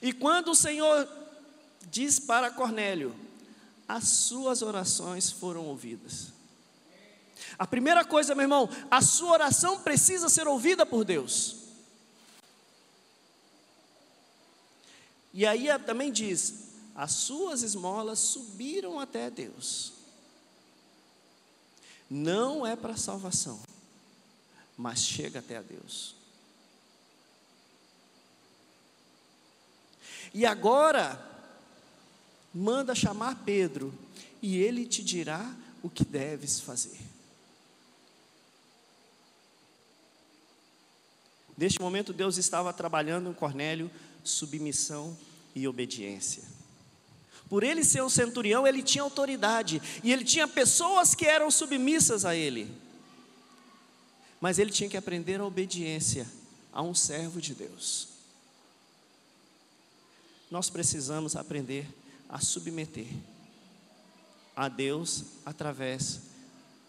E 0.00 0.12
quando 0.12 0.52
o 0.52 0.54
Senhor 0.54 1.08
diz 1.90 2.20
para 2.20 2.50
Cornélio: 2.50 3.14
as 3.88 4.06
suas 4.08 4.62
orações 4.62 5.32
foram 5.32 5.66
ouvidas. 5.66 6.32
A 7.58 7.66
primeira 7.66 8.04
coisa, 8.04 8.34
meu 8.34 8.44
irmão, 8.44 8.68
a 8.90 9.00
sua 9.00 9.32
oração 9.32 9.80
precisa 9.80 10.28
ser 10.28 10.46
ouvida 10.48 10.84
por 10.84 11.04
Deus. 11.04 11.56
E 15.32 15.46
aí 15.46 15.66
também 15.86 16.10
diz: 16.10 16.70
as 16.94 17.12
suas 17.12 17.62
esmolas 17.62 18.18
subiram 18.18 18.98
até 18.98 19.30
Deus. 19.30 19.92
Não 22.08 22.66
é 22.66 22.74
para 22.74 22.96
salvação, 22.96 23.60
mas 24.76 25.04
chega 25.04 25.38
até 25.38 25.56
a 25.56 25.62
Deus. 25.62 26.16
E 30.34 30.44
agora, 30.44 31.18
manda 32.52 32.94
chamar 32.94 33.42
Pedro, 33.44 33.94
e 34.42 34.56
ele 34.58 34.86
te 34.86 35.02
dirá 35.02 35.54
o 35.82 35.88
que 35.88 36.04
deves 36.04 36.60
fazer. 36.60 37.09
Neste 41.60 41.78
momento, 41.78 42.14
Deus 42.14 42.38
estava 42.38 42.72
trabalhando 42.72 43.28
em 43.28 43.34
Cornélio 43.34 43.90
submissão 44.24 45.14
e 45.54 45.68
obediência. 45.68 46.42
Por 47.50 47.62
ele 47.62 47.84
ser 47.84 48.02
um 48.02 48.08
centurião, 48.08 48.66
ele 48.66 48.82
tinha 48.82 49.04
autoridade 49.04 49.82
e 50.02 50.10
ele 50.10 50.24
tinha 50.24 50.48
pessoas 50.48 51.14
que 51.14 51.26
eram 51.26 51.50
submissas 51.50 52.24
a 52.24 52.34
ele. 52.34 52.74
Mas 54.40 54.58
ele 54.58 54.70
tinha 54.70 54.88
que 54.88 54.96
aprender 54.96 55.38
a 55.38 55.44
obediência 55.44 56.26
a 56.72 56.80
um 56.80 56.94
servo 56.94 57.42
de 57.42 57.54
Deus. 57.54 58.08
Nós 60.50 60.70
precisamos 60.70 61.36
aprender 61.36 61.86
a 62.26 62.40
submeter 62.40 63.06
a 64.56 64.66
Deus 64.66 65.24
através 65.44 66.22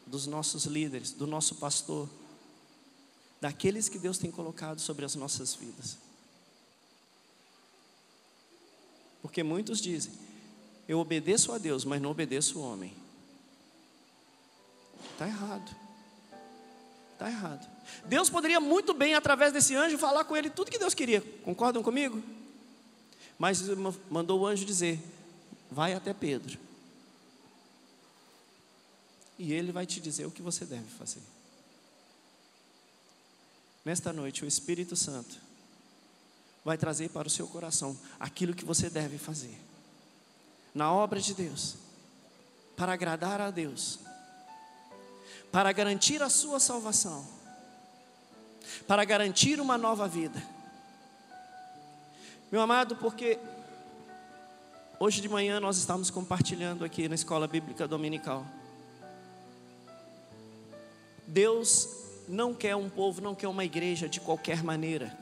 dos 0.07 0.27
nossos 0.27 0.63
líderes, 0.63 1.11
do 1.11 1.27
nosso 1.27 1.55
pastor, 1.55 2.07
daqueles 3.41 3.89
que 3.89 3.97
Deus 3.97 4.19
tem 4.19 4.29
colocado 4.29 4.79
sobre 4.79 5.03
as 5.03 5.15
nossas 5.15 5.55
vidas. 5.55 5.97
Porque 9.21 9.41
muitos 9.43 9.81
dizem: 9.81 10.13
eu 10.87 10.99
obedeço 10.99 11.51
a 11.51 11.57
Deus, 11.57 11.83
mas 11.83 12.01
não 12.01 12.11
obedeço 12.11 12.59
o 12.59 12.61
homem. 12.61 12.93
Está 15.11 15.27
errado. 15.27 15.75
Está 17.13 17.29
errado. 17.29 17.69
Deus 18.05 18.29
poderia 18.29 18.59
muito 18.59 18.93
bem, 18.93 19.13
através 19.13 19.51
desse 19.51 19.75
anjo, 19.75 19.97
falar 19.97 20.23
com 20.23 20.35
ele 20.37 20.49
tudo 20.49 20.71
que 20.71 20.79
Deus 20.79 20.93
queria. 20.93 21.21
Concordam 21.43 21.83
comigo? 21.83 22.21
Mas 23.37 23.61
mandou 24.09 24.41
o 24.41 24.45
anjo 24.45 24.65
dizer: 24.65 24.99
vai 25.69 25.93
até 25.93 26.13
Pedro. 26.13 26.59
E 29.37 29.53
ele 29.53 29.71
vai 29.71 29.87
te 29.87 29.99
dizer 29.99 30.25
o 30.25 30.31
que 30.31 30.41
você 30.41 30.65
deve 30.65 30.87
fazer. 30.99 31.21
Nesta 33.83 34.13
noite, 34.13 34.45
o 34.45 34.47
Espírito 34.47 34.95
Santo 34.95 35.35
vai 36.63 36.77
trazer 36.77 37.09
para 37.09 37.27
o 37.27 37.31
seu 37.31 37.47
coração 37.47 37.97
aquilo 38.19 38.53
que 38.53 38.63
você 38.63 38.89
deve 38.89 39.17
fazer 39.17 39.57
na 40.73 40.91
obra 40.91 41.19
de 41.19 41.33
Deus, 41.33 41.75
para 42.77 42.93
agradar 42.93 43.41
a 43.41 43.51
Deus, 43.51 43.99
para 45.51 45.71
garantir 45.71 46.23
a 46.23 46.29
sua 46.29 46.59
salvação, 46.59 47.27
para 48.87 49.03
garantir 49.03 49.59
uma 49.59 49.77
nova 49.77 50.07
vida. 50.07 50.41
Meu 52.49 52.61
amado, 52.61 52.95
porque 52.95 53.37
hoje 54.99 55.21
de 55.21 55.27
manhã 55.27 55.59
nós 55.59 55.77
estamos 55.77 56.09
compartilhando 56.09 56.85
aqui 56.85 57.09
na 57.09 57.15
escola 57.15 57.47
bíblica 57.47 57.87
dominical. 57.87 58.45
Deus 61.27 62.00
não 62.31 62.53
quer 62.53 62.77
um 62.77 62.89
povo, 62.89 63.19
não 63.19 63.35
quer 63.35 63.49
uma 63.49 63.65
igreja 63.65 64.07
de 64.07 64.21
qualquer 64.21 64.63
maneira. 64.63 65.15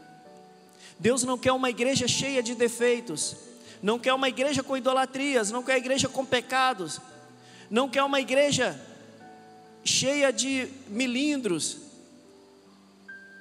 Deus 1.00 1.24
não 1.24 1.40
quer 1.40 1.52
uma 1.52 1.70
igreja 1.70 2.08
cheia 2.08 2.44
de 2.44 2.54
defeitos, 2.54 3.36
não 3.82 3.98
quer 3.98 4.14
uma 4.14 4.30
igreja 4.30 4.62
com 4.62 4.78
idolatrias, 4.78 5.50
não 5.50 5.64
quer 5.64 5.74
uma 5.74 5.80
igreja 5.80 6.08
com 6.08 6.24
pecados, 6.24 7.02
não 7.68 7.90
quer 7.90 8.04
uma 8.04 8.22
igreja 8.22 8.80
cheia 9.84 10.32
de 10.32 10.70
milindros, 10.88 11.78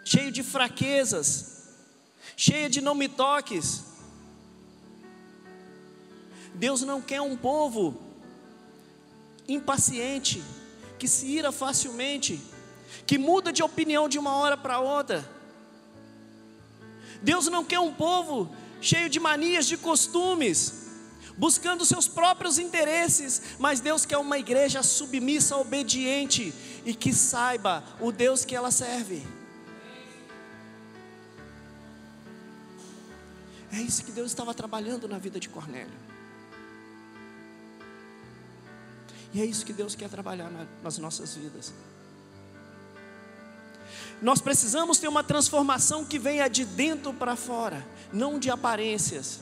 cheio 0.02 0.32
de 0.32 0.42
fraquezas, 0.42 1.68
cheia 2.38 2.70
de 2.70 2.80
não 2.80 2.94
me 2.94 3.06
toques. 3.06 3.84
Deus 6.54 6.80
não 6.80 7.02
quer 7.02 7.20
um 7.20 7.36
povo 7.36 8.00
impaciente, 9.46 10.42
que 10.98 11.06
se 11.06 11.26
ira 11.26 11.52
facilmente, 11.52 12.40
que 13.06 13.18
muda 13.18 13.52
de 13.52 13.62
opinião 13.62 14.08
de 14.08 14.18
uma 14.18 14.34
hora 14.36 14.56
para 14.56 14.80
outra. 14.80 15.28
Deus 17.22 17.46
não 17.48 17.64
quer 17.64 17.80
um 17.80 17.92
povo 17.92 18.54
cheio 18.80 19.08
de 19.08 19.18
manias, 19.18 19.66
de 19.66 19.76
costumes, 19.76 20.86
buscando 21.36 21.84
seus 21.84 22.06
próprios 22.06 22.58
interesses, 22.58 23.42
mas 23.58 23.80
Deus 23.80 24.04
quer 24.04 24.18
uma 24.18 24.38
igreja 24.38 24.82
submissa, 24.82 25.56
obediente 25.56 26.52
e 26.84 26.94
que 26.94 27.12
saiba 27.12 27.84
o 28.00 28.10
Deus 28.10 28.44
que 28.44 28.54
ela 28.54 28.70
serve. 28.70 29.26
É 33.72 33.80
isso 33.80 34.04
que 34.04 34.12
Deus 34.12 34.28
estava 34.28 34.54
trabalhando 34.54 35.06
na 35.06 35.18
vida 35.18 35.38
de 35.38 35.48
Cornélio. 35.48 36.08
E 39.32 39.40
é 39.40 39.44
isso 39.44 39.64
que 39.64 39.72
Deus 39.72 39.94
quer 39.94 40.08
trabalhar 40.08 40.50
nas 40.82 40.98
nossas 40.98 41.34
vidas. 41.34 41.72
Nós 44.20 44.40
precisamos 44.40 44.98
ter 44.98 45.08
uma 45.08 45.22
transformação 45.22 46.04
que 46.04 46.18
venha 46.18 46.48
de 46.48 46.64
dentro 46.64 47.12
para 47.14 47.36
fora, 47.36 47.86
não 48.12 48.38
de 48.38 48.50
aparências. 48.50 49.40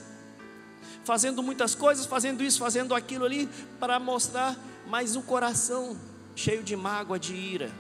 Fazendo 1.05 1.43
muitas 1.43 1.74
coisas, 1.74 2.05
fazendo 2.05 2.43
isso, 2.43 2.59
fazendo 2.59 2.95
aquilo 2.95 3.24
ali, 3.24 3.49
para 3.81 3.99
mostrar, 3.99 4.57
mas 4.87 5.16
um 5.16 5.22
coração 5.22 5.99
cheio 6.35 6.62
de 6.62 6.77
mágoa, 6.77 7.18
de 7.18 7.35
ira. 7.35 7.70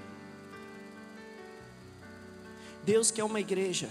Deus 2.84 3.10
quer 3.10 3.24
uma 3.24 3.40
igreja 3.40 3.90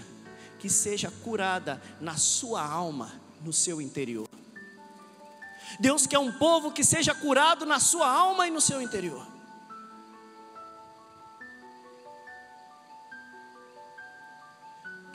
que 0.58 0.70
seja 0.70 1.12
curada 1.22 1.80
na 2.00 2.16
sua 2.16 2.62
alma, 2.62 3.12
no 3.44 3.52
seu 3.52 3.80
interior. 3.80 4.26
Deus 5.78 6.06
quer 6.06 6.18
um 6.18 6.32
povo 6.32 6.72
que 6.72 6.82
seja 6.82 7.14
curado 7.14 7.66
na 7.66 7.78
sua 7.78 8.10
alma 8.10 8.48
e 8.48 8.50
no 8.50 8.60
seu 8.60 8.80
interior. 8.80 9.35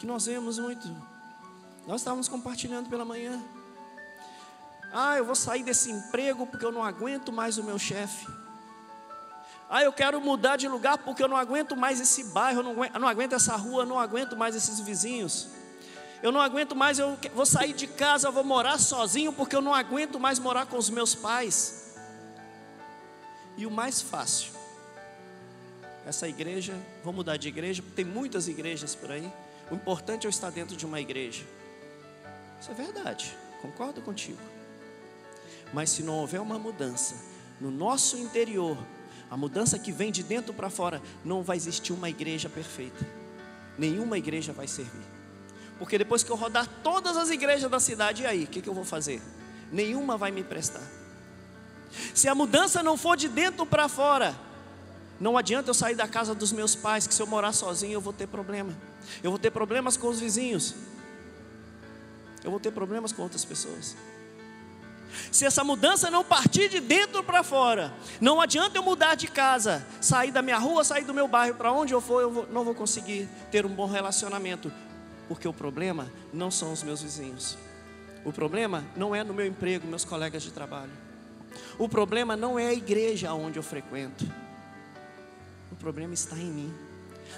Que 0.01 0.07
nós 0.07 0.25
vemos 0.25 0.57
muito. 0.57 0.87
Nós 1.85 2.01
estávamos 2.01 2.27
compartilhando 2.27 2.89
pela 2.89 3.05
manhã. 3.05 3.39
Ah, 4.91 5.15
eu 5.15 5.23
vou 5.23 5.35
sair 5.35 5.61
desse 5.61 5.91
emprego 5.91 6.47
porque 6.47 6.65
eu 6.65 6.71
não 6.71 6.83
aguento 6.83 7.31
mais 7.31 7.59
o 7.59 7.63
meu 7.63 7.77
chefe. 7.77 8.27
Ah, 9.69 9.83
eu 9.83 9.93
quero 9.93 10.19
mudar 10.19 10.57
de 10.57 10.67
lugar 10.67 10.97
porque 10.97 11.21
eu 11.21 11.27
não 11.27 11.37
aguento 11.37 11.77
mais 11.77 12.01
esse 12.01 12.23
bairro, 12.23 12.61
eu 12.61 12.63
não 12.63 12.71
aguento, 12.71 12.93
eu 12.95 12.99
não 12.99 13.07
aguento 13.07 13.33
essa 13.33 13.55
rua, 13.55 13.83
eu 13.83 13.85
não 13.85 13.99
aguento 13.99 14.35
mais 14.35 14.55
esses 14.55 14.79
vizinhos. 14.79 15.49
Eu 16.23 16.31
não 16.31 16.41
aguento 16.41 16.75
mais, 16.75 16.97
eu 16.97 17.15
vou 17.35 17.45
sair 17.45 17.73
de 17.73 17.85
casa, 17.85 18.27
eu 18.27 18.31
vou 18.31 18.43
morar 18.43 18.79
sozinho 18.79 19.31
porque 19.31 19.55
eu 19.55 19.61
não 19.61 19.73
aguento 19.73 20.19
mais 20.19 20.39
morar 20.39 20.65
com 20.65 20.77
os 20.77 20.89
meus 20.89 21.13
pais. 21.13 21.95
E 23.55 23.67
o 23.67 23.71
mais 23.71 24.01
fácil, 24.01 24.51
essa 26.07 26.27
igreja, 26.27 26.73
vou 27.03 27.13
mudar 27.13 27.37
de 27.37 27.47
igreja, 27.47 27.83
tem 27.95 28.03
muitas 28.03 28.47
igrejas 28.47 28.95
por 28.95 29.11
aí. 29.11 29.31
O 29.71 29.75
importante 29.75 30.25
é 30.25 30.27
eu 30.27 30.29
estar 30.29 30.51
dentro 30.51 30.75
de 30.75 30.85
uma 30.85 30.99
igreja. 30.99 31.43
Isso 32.59 32.69
é 32.69 32.73
verdade, 32.73 33.35
concordo 33.61 34.01
contigo. 34.01 34.39
Mas 35.73 35.89
se 35.89 36.03
não 36.03 36.15
houver 36.15 36.41
uma 36.41 36.59
mudança 36.59 37.15
no 37.59 37.71
nosso 37.71 38.17
interior, 38.17 38.77
a 39.29 39.37
mudança 39.37 39.79
que 39.79 39.91
vem 39.91 40.11
de 40.11 40.23
dentro 40.23 40.53
para 40.53 40.69
fora, 40.69 41.01
não 41.23 41.41
vai 41.41 41.55
existir 41.55 41.93
uma 41.93 42.09
igreja 42.09 42.49
perfeita. 42.49 43.07
Nenhuma 43.77 44.17
igreja 44.17 44.51
vai 44.51 44.67
servir. 44.67 45.05
Porque 45.79 45.97
depois 45.97 46.21
que 46.21 46.29
eu 46.29 46.35
rodar 46.35 46.67
todas 46.83 47.15
as 47.15 47.29
igrejas 47.29 47.71
da 47.71 47.79
cidade, 47.79 48.23
e 48.23 48.25
aí, 48.25 48.43
o 48.43 48.47
que, 48.47 48.61
que 48.61 48.67
eu 48.67 48.73
vou 48.73 48.83
fazer? 48.83 49.21
Nenhuma 49.71 50.17
vai 50.17 50.31
me 50.31 50.43
prestar. 50.43 50.83
Se 52.13 52.27
a 52.27 52.35
mudança 52.35 52.83
não 52.83 52.97
for 52.97 53.15
de 53.15 53.29
dentro 53.29 53.65
para 53.65 53.87
fora, 53.87 54.35
não 55.21 55.37
adianta 55.37 55.69
eu 55.69 55.73
sair 55.75 55.93
da 55.93 56.07
casa 56.07 56.33
dos 56.33 56.51
meus 56.51 56.75
pais, 56.75 57.05
que 57.05 57.13
se 57.13 57.21
eu 57.21 57.27
morar 57.27 57.53
sozinho 57.53 57.93
eu 57.93 58.01
vou 58.01 58.11
ter 58.11 58.27
problema. 58.27 58.73
Eu 59.21 59.29
vou 59.29 59.37
ter 59.37 59.51
problemas 59.51 59.95
com 59.95 60.07
os 60.07 60.19
vizinhos. 60.19 60.73
Eu 62.43 62.49
vou 62.49 62.59
ter 62.59 62.71
problemas 62.71 63.11
com 63.11 63.21
outras 63.21 63.45
pessoas. 63.45 63.95
Se 65.31 65.45
essa 65.45 65.63
mudança 65.63 66.09
não 66.09 66.23
partir 66.23 66.69
de 66.69 66.79
dentro 66.79 67.23
para 67.23 67.43
fora, 67.43 67.93
não 68.19 68.41
adianta 68.41 68.79
eu 68.79 68.81
mudar 68.81 69.13
de 69.13 69.27
casa, 69.27 69.85
sair 70.01 70.31
da 70.31 70.41
minha 70.41 70.57
rua, 70.57 70.83
sair 70.83 71.03
do 71.03 71.13
meu 71.13 71.27
bairro, 71.27 71.55
para 71.55 71.71
onde 71.71 71.93
eu 71.93 72.01
for, 72.01 72.23
eu 72.23 72.31
vou, 72.31 72.47
não 72.51 72.63
vou 72.63 72.73
conseguir 72.73 73.29
ter 73.51 73.63
um 73.63 73.69
bom 73.69 73.85
relacionamento, 73.85 74.71
porque 75.27 75.47
o 75.47 75.53
problema 75.53 76.11
não 76.33 76.49
são 76.49 76.73
os 76.73 76.81
meus 76.81 76.99
vizinhos, 77.03 77.59
o 78.25 78.33
problema 78.33 78.83
não 78.95 79.13
é 79.13 79.23
no 79.23 79.35
meu 79.35 79.45
emprego, 79.45 79.85
meus 79.85 80.05
colegas 80.05 80.41
de 80.41 80.51
trabalho, 80.51 80.91
o 81.77 81.87
problema 81.87 82.35
não 82.35 82.57
é 82.57 82.67
a 82.67 82.73
igreja 82.73 83.33
onde 83.33 83.59
eu 83.59 83.63
frequento, 83.63 84.25
problema 85.81 86.13
está 86.13 86.37
em 86.37 86.45
mim. 86.45 86.73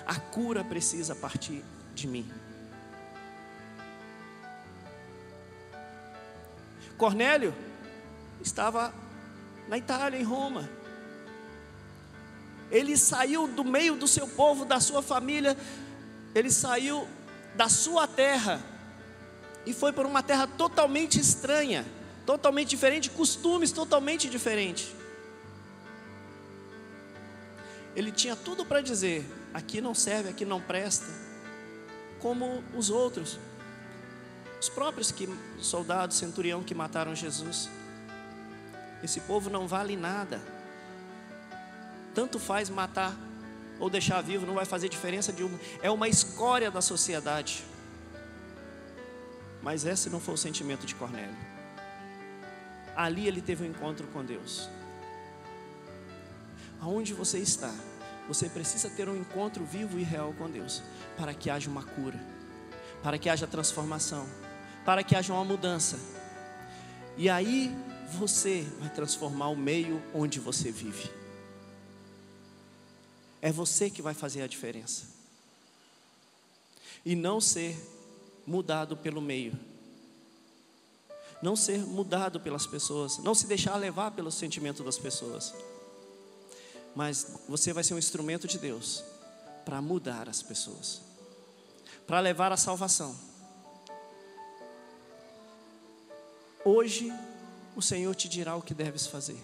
A 0.06 0.20
cura 0.20 0.66
precisa 0.66 1.16
partir 1.16 1.64
de 1.96 2.08
mim. 2.08 2.30
Cornélio 6.98 7.56
estava 8.42 8.94
na 9.70 9.78
Itália, 9.78 10.20
em 10.20 10.24
Roma. 10.24 10.70
Ele 12.70 12.98
saiu 12.98 13.48
do 13.48 13.64
meio 13.64 13.96
do 13.96 14.08
seu 14.08 14.28
povo, 14.28 14.66
da 14.66 14.80
sua 14.80 15.02
família, 15.02 15.56
ele 16.36 16.52
saiu 16.52 17.08
da 17.56 17.70
sua 17.70 18.08
terra 18.08 18.62
e 19.66 19.74
foi 19.74 19.94
para 19.94 20.08
uma 20.08 20.22
terra 20.22 20.48
totalmente 20.48 21.18
estranha, 21.18 21.86
totalmente 22.26 22.70
diferente, 22.70 23.10
costumes 23.10 23.72
totalmente 23.72 24.30
diferentes. 24.30 25.03
Ele 27.96 28.12
tinha 28.12 28.36
tudo 28.36 28.66
para 28.66 28.82
dizer: 28.82 29.26
aqui 29.54 29.82
não 29.82 29.94
serve, 29.94 30.30
aqui 30.30 30.46
não 30.46 30.62
presta, 30.62 31.08
como 32.20 32.64
os 32.76 32.90
outros, 32.90 33.40
os 34.60 34.70
próprios 34.70 35.12
que, 35.12 35.30
soldados, 35.60 36.18
centurião 36.18 36.64
que 36.64 36.74
mataram 36.74 37.16
Jesus. 37.16 37.70
Esse 39.04 39.20
povo 39.20 39.50
não 39.50 39.68
vale 39.68 39.98
nada. 39.98 40.42
Tanto 42.16 42.40
faz 42.40 42.70
matar 42.70 43.14
ou 43.80 43.90
deixar 43.90 44.22
vivo, 44.22 44.46
não 44.46 44.54
vai 44.54 44.66
fazer 44.66 44.88
diferença 44.88 45.34
de 45.34 45.44
uma. 45.44 45.60
É 45.82 45.92
uma 45.92 46.08
escória 46.08 46.72
da 46.72 46.82
sociedade. 46.82 47.66
Mas 49.62 49.86
esse 49.86 50.10
não 50.10 50.20
foi 50.20 50.34
o 50.34 50.38
sentimento 50.38 50.86
de 50.86 50.96
Cornélio. 50.96 51.36
Ali 52.96 53.28
ele 53.28 53.42
teve 53.42 53.66
um 53.66 53.70
encontro 53.70 54.08
com 54.08 54.24
Deus. 54.24 54.70
Aonde 56.84 57.14
você 57.14 57.40
está, 57.40 57.74
você 58.28 58.50
precisa 58.50 58.90
ter 58.90 59.08
um 59.08 59.16
encontro 59.16 59.64
vivo 59.64 59.98
e 59.98 60.04
real 60.04 60.34
com 60.34 60.52
Deus, 60.52 60.84
para 61.16 61.34
que 61.34 61.50
haja 61.50 61.70
uma 61.70 61.82
cura, 61.82 62.20
para 63.02 63.18
que 63.18 63.30
haja 63.30 63.48
transformação, 63.48 64.28
para 64.84 65.02
que 65.02 65.16
haja 65.16 65.32
uma 65.32 65.46
mudança. 65.46 65.98
E 67.16 67.30
aí 67.30 67.74
você 68.12 68.68
vai 68.82 68.90
transformar 68.90 69.48
o 69.48 69.56
meio 69.56 70.04
onde 70.14 70.42
você 70.42 70.74
vive. 70.74 71.10
É 73.42 73.50
você 73.50 73.90
que 73.90 74.02
vai 74.02 74.14
fazer 74.14 74.42
a 74.42 74.48
diferença. 74.48 75.06
E 77.06 77.16
não 77.16 77.40
ser 77.40 77.78
mudado 78.46 78.98
pelo 78.98 79.22
meio. 79.22 79.58
Não 81.42 81.56
ser 81.56 81.80
mudado 81.80 82.42
pelas 82.42 82.68
pessoas, 82.68 83.20
não 83.20 83.34
se 83.34 83.48
deixar 83.48 83.78
levar 83.78 84.12
pelo 84.12 84.30
sentimento 84.30 84.84
das 84.84 84.98
pessoas. 84.98 85.54
Mas 86.96 87.28
você 87.48 87.74
vai 87.74 87.84
ser 87.84 87.94
um 87.94 88.00
instrumento 88.00 88.48
de 88.48 88.58
Deus 88.58 89.04
para 89.66 89.82
mudar 89.82 90.30
as 90.30 90.42
pessoas, 90.42 91.02
para 92.06 92.20
levar 92.20 92.52
a 92.52 92.58
salvação. 92.58 93.16
Hoje 96.66 97.12
o 97.76 97.82
Senhor 97.82 98.14
te 98.16 98.30
dirá 98.30 98.56
o 98.56 98.62
que 98.62 98.74
deves 98.74 99.08
fazer. 99.08 99.42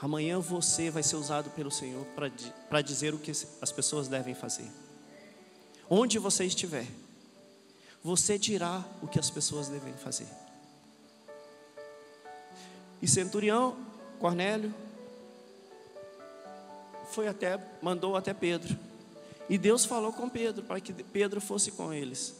Amanhã 0.00 0.38
você 0.38 0.90
vai 0.90 1.02
ser 1.02 1.16
usado 1.16 1.50
pelo 1.50 1.70
Senhor 1.70 2.06
para 2.68 2.80
dizer 2.80 3.14
o 3.14 3.18
que 3.18 3.32
as 3.32 3.72
pessoas 3.72 4.06
devem 4.06 4.34
fazer. 4.34 4.70
Onde 5.90 6.18
você 6.18 6.44
estiver, 6.44 6.86
você 8.02 8.38
dirá 8.38 8.84
o 9.02 9.08
que 9.08 9.18
as 9.18 9.28
pessoas 9.28 9.68
devem 9.68 9.92
fazer. 9.94 10.28
E 13.02 13.08
centurião, 13.08 13.76
Cornélio, 14.20 14.72
foi 17.10 17.28
até, 17.28 17.58
mandou 17.82 18.16
até 18.16 18.32
Pedro. 18.32 18.76
E 19.48 19.56
Deus 19.56 19.84
falou 19.84 20.12
com 20.12 20.28
Pedro 20.28 20.62
para 20.62 20.80
que 20.80 20.92
Pedro 20.92 21.40
fosse 21.40 21.70
com 21.70 21.92
eles. 21.92 22.34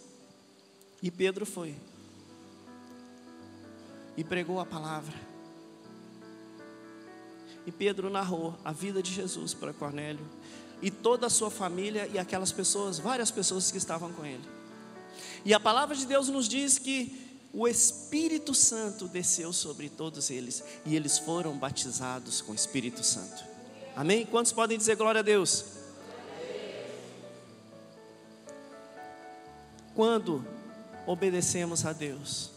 E 1.03 1.11
Pedro 1.11 1.47
foi. 1.47 1.75
E 4.17 4.25
pregou 4.25 4.61
a 4.61 4.67
palavra. 4.67 5.15
E 7.67 7.73
Pedro 7.73 8.11
narrou 8.11 8.57
a 8.65 8.73
vida 8.73 9.03
de 9.03 9.13
Jesus 9.13 9.55
para 9.55 9.73
Cornélio 9.73 10.27
e 10.81 10.91
toda 10.91 11.27
a 11.27 11.31
sua 11.31 11.51
família 11.51 12.07
e 12.07 12.19
aquelas 12.19 12.53
pessoas, 12.53 12.99
várias 12.99 13.31
pessoas 13.31 13.71
que 13.71 13.79
estavam 13.79 14.13
com 14.13 14.25
ele. 14.25 14.45
E 15.45 15.53
a 15.53 15.61
palavra 15.61 15.95
de 15.95 16.07
Deus 16.07 16.29
nos 16.29 16.49
diz 16.49 16.79
que 16.79 17.29
o 17.53 17.67
Espírito 17.67 18.55
Santo 18.55 19.09
desceu 19.09 19.53
sobre 19.53 19.89
todos 19.89 20.31
eles 20.31 20.63
e 20.85 20.95
eles 20.95 21.19
foram 21.19 21.57
batizados 21.57 22.41
com 22.41 22.53
o 22.53 22.55
Espírito 22.55 23.03
Santo. 23.05 23.58
Amém? 23.99 24.25
Quantos 24.25 24.53
podem 24.53 24.79
dizer 24.79 24.95
glória 24.95 25.19
a 25.19 25.23
Deus? 25.23 25.65
Quando 29.93 30.47
obedecemos 31.05 31.85
a 31.85 31.93
Deus, 31.93 32.53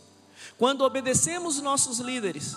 quando 0.56 0.82
obedecemos 0.82 1.60
nossos 1.60 1.98
líderes, 1.98 2.56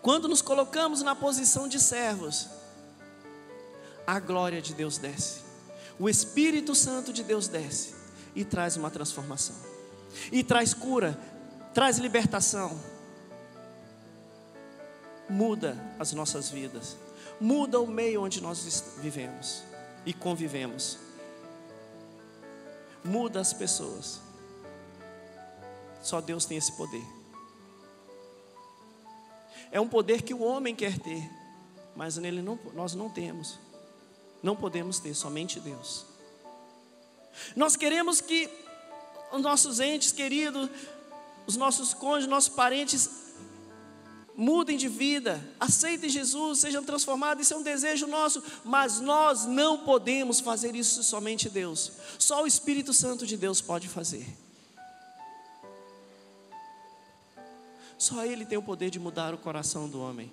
quando 0.00 0.28
nos 0.28 0.40
colocamos 0.40 1.02
na 1.02 1.16
posição 1.16 1.66
de 1.66 1.80
servos, 1.80 2.48
a 4.06 4.20
glória 4.20 4.62
de 4.62 4.72
Deus 4.72 4.96
desce, 4.96 5.40
o 5.98 6.08
Espírito 6.08 6.72
Santo 6.76 7.12
de 7.12 7.24
Deus 7.24 7.48
desce 7.48 7.96
e 8.32 8.44
traz 8.44 8.76
uma 8.76 8.92
transformação, 8.92 9.56
e 10.30 10.44
traz 10.44 10.72
cura, 10.72 11.18
traz 11.74 11.98
libertação, 11.98 12.80
muda 15.30 15.78
as 15.98 16.12
nossas 16.12 16.50
vidas, 16.50 16.96
muda 17.40 17.80
o 17.80 17.86
meio 17.86 18.22
onde 18.22 18.40
nós 18.40 18.84
vivemos 18.98 19.62
e 20.04 20.12
convivemos, 20.12 20.98
muda 23.04 23.40
as 23.40 23.52
pessoas. 23.52 24.20
Só 26.02 26.20
Deus 26.20 26.44
tem 26.44 26.56
esse 26.56 26.72
poder. 26.72 27.04
É 29.70 29.80
um 29.80 29.88
poder 29.88 30.22
que 30.22 30.34
o 30.34 30.40
homem 30.40 30.74
quer 30.74 30.98
ter, 30.98 31.30
mas 31.94 32.16
nele 32.16 32.42
não, 32.42 32.58
nós 32.74 32.94
não 32.94 33.08
temos. 33.08 33.58
Não 34.42 34.56
podemos 34.56 34.98
ter, 34.98 35.14
somente 35.14 35.60
Deus. 35.60 36.06
Nós 37.54 37.76
queremos 37.76 38.20
que 38.20 38.50
os 39.30 39.40
nossos 39.40 39.78
entes 39.78 40.10
queridos, 40.10 40.68
os 41.46 41.56
nossos 41.56 41.94
cônjuges, 41.94 42.28
nossos 42.28 42.48
parentes 42.48 43.29
mudem 44.40 44.78
de 44.78 44.88
vida, 44.88 45.46
aceitem 45.60 46.08
Jesus, 46.08 46.60
sejam 46.60 46.82
transformados, 46.82 47.44
isso 47.44 47.52
é 47.52 47.56
um 47.58 47.62
desejo 47.62 48.06
nosso, 48.06 48.42
mas 48.64 48.98
nós 48.98 49.44
não 49.44 49.80
podemos 49.80 50.40
fazer 50.40 50.74
isso 50.74 51.02
somente 51.02 51.50
Deus. 51.50 51.92
Só 52.18 52.42
o 52.42 52.46
Espírito 52.46 52.94
Santo 52.94 53.26
de 53.26 53.36
Deus 53.36 53.60
pode 53.60 53.86
fazer. 53.86 54.26
Só 57.98 58.24
Ele 58.24 58.46
tem 58.46 58.56
o 58.56 58.62
poder 58.62 58.88
de 58.88 58.98
mudar 58.98 59.34
o 59.34 59.38
coração 59.38 59.86
do 59.86 60.00
homem. 60.00 60.32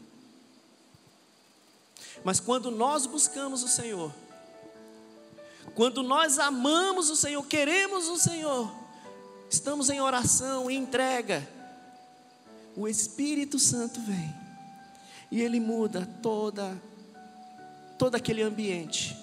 Mas 2.24 2.40
quando 2.40 2.72
nós 2.72 3.06
buscamos 3.06 3.62
o 3.62 3.68
Senhor, 3.68 4.16
quando 5.76 6.02
nós 6.02 6.40
amamos 6.40 7.10
o 7.10 7.16
Senhor, 7.18 7.46
queremos 7.46 8.08
o 8.08 8.16
Senhor, 8.16 8.74
estamos 9.50 9.90
em 9.90 10.00
oração, 10.00 10.72
em 10.72 10.78
entrega, 10.78 11.57
o 12.78 12.88
Espírito 12.88 13.58
Santo 13.58 14.00
vem 14.02 14.34
e 15.32 15.42
ele 15.42 15.60
muda 15.60 16.08
toda 16.22 16.80
todo 17.98 18.14
aquele 18.14 18.44
ambiente. 18.44 19.18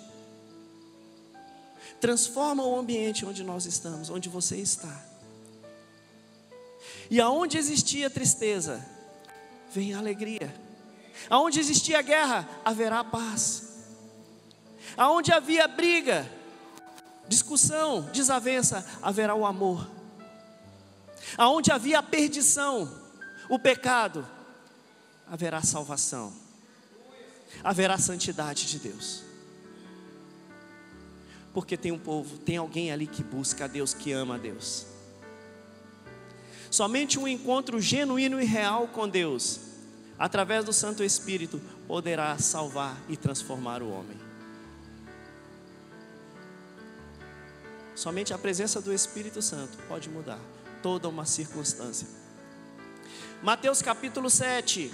Transforma 2.01 2.65
o 2.65 2.77
ambiente 2.77 3.25
onde 3.25 3.45
nós 3.45 3.65
estamos, 3.65 4.11
onde 4.11 4.29
você 4.29 4.57
está. 4.57 5.01
E 7.09 7.21
aonde 7.21 7.57
existia 7.57 8.11
tristeza, 8.11 8.85
vem 9.73 9.95
alegria. 9.95 10.53
Aonde 11.31 11.61
existia 11.61 12.03
guerra, 12.03 12.49
haverá 12.65 13.05
paz. 13.05 13.69
Aonde 14.97 15.33
havia 15.33 15.69
briga, 15.69 16.29
discussão, 17.29 18.03
desavença, 18.13 18.85
haverá 19.01 19.37
o 19.37 19.47
amor. 19.47 19.89
Aonde 21.39 21.71
havia 21.71 22.03
perdição, 22.03 23.04
o 23.55 23.59
pecado, 23.59 24.27
haverá 25.31 25.63
salvação. 25.63 26.33
Haverá 27.63 27.97
santidade 27.99 28.67
de 28.67 28.79
Deus. 28.81 29.23
Porque 31.53 31.77
tem 31.77 31.93
um 31.93 31.99
povo, 31.99 32.37
tem 32.39 32.57
alguém 32.57 32.91
ali 32.91 33.07
que 33.07 33.23
busca 33.23 33.65
a 33.65 33.69
Deus, 33.69 33.95
que 33.95 34.11
ama 34.11 34.35
a 34.35 34.39
Deus. 34.39 34.87
Somente 36.69 37.17
um 37.17 37.29
encontro 37.29 37.81
genuíno 37.81 38.41
e 38.41 38.45
real 38.45 38.89
com 38.89 39.09
Deus, 39.09 39.61
através 40.19 40.65
do 40.65 40.73
Santo 40.73 41.05
Espírito, 41.05 41.61
poderá 41.87 42.37
salvar 42.39 43.01
e 43.09 43.17
transformar 43.17 43.83
o 43.83 43.91
homem. 43.91 44.19
Somente 47.95 48.35
a 48.35 48.39
presença 48.39 48.81
do 48.81 48.93
Espírito 48.93 49.41
Santo 49.41 49.79
pode 49.87 50.11
mudar 50.11 50.41
toda 50.83 51.09
uma 51.09 51.25
circunstância. 51.25 52.24
Mateus 53.45 53.83
capítulo 53.83 54.31
7, 54.31 54.91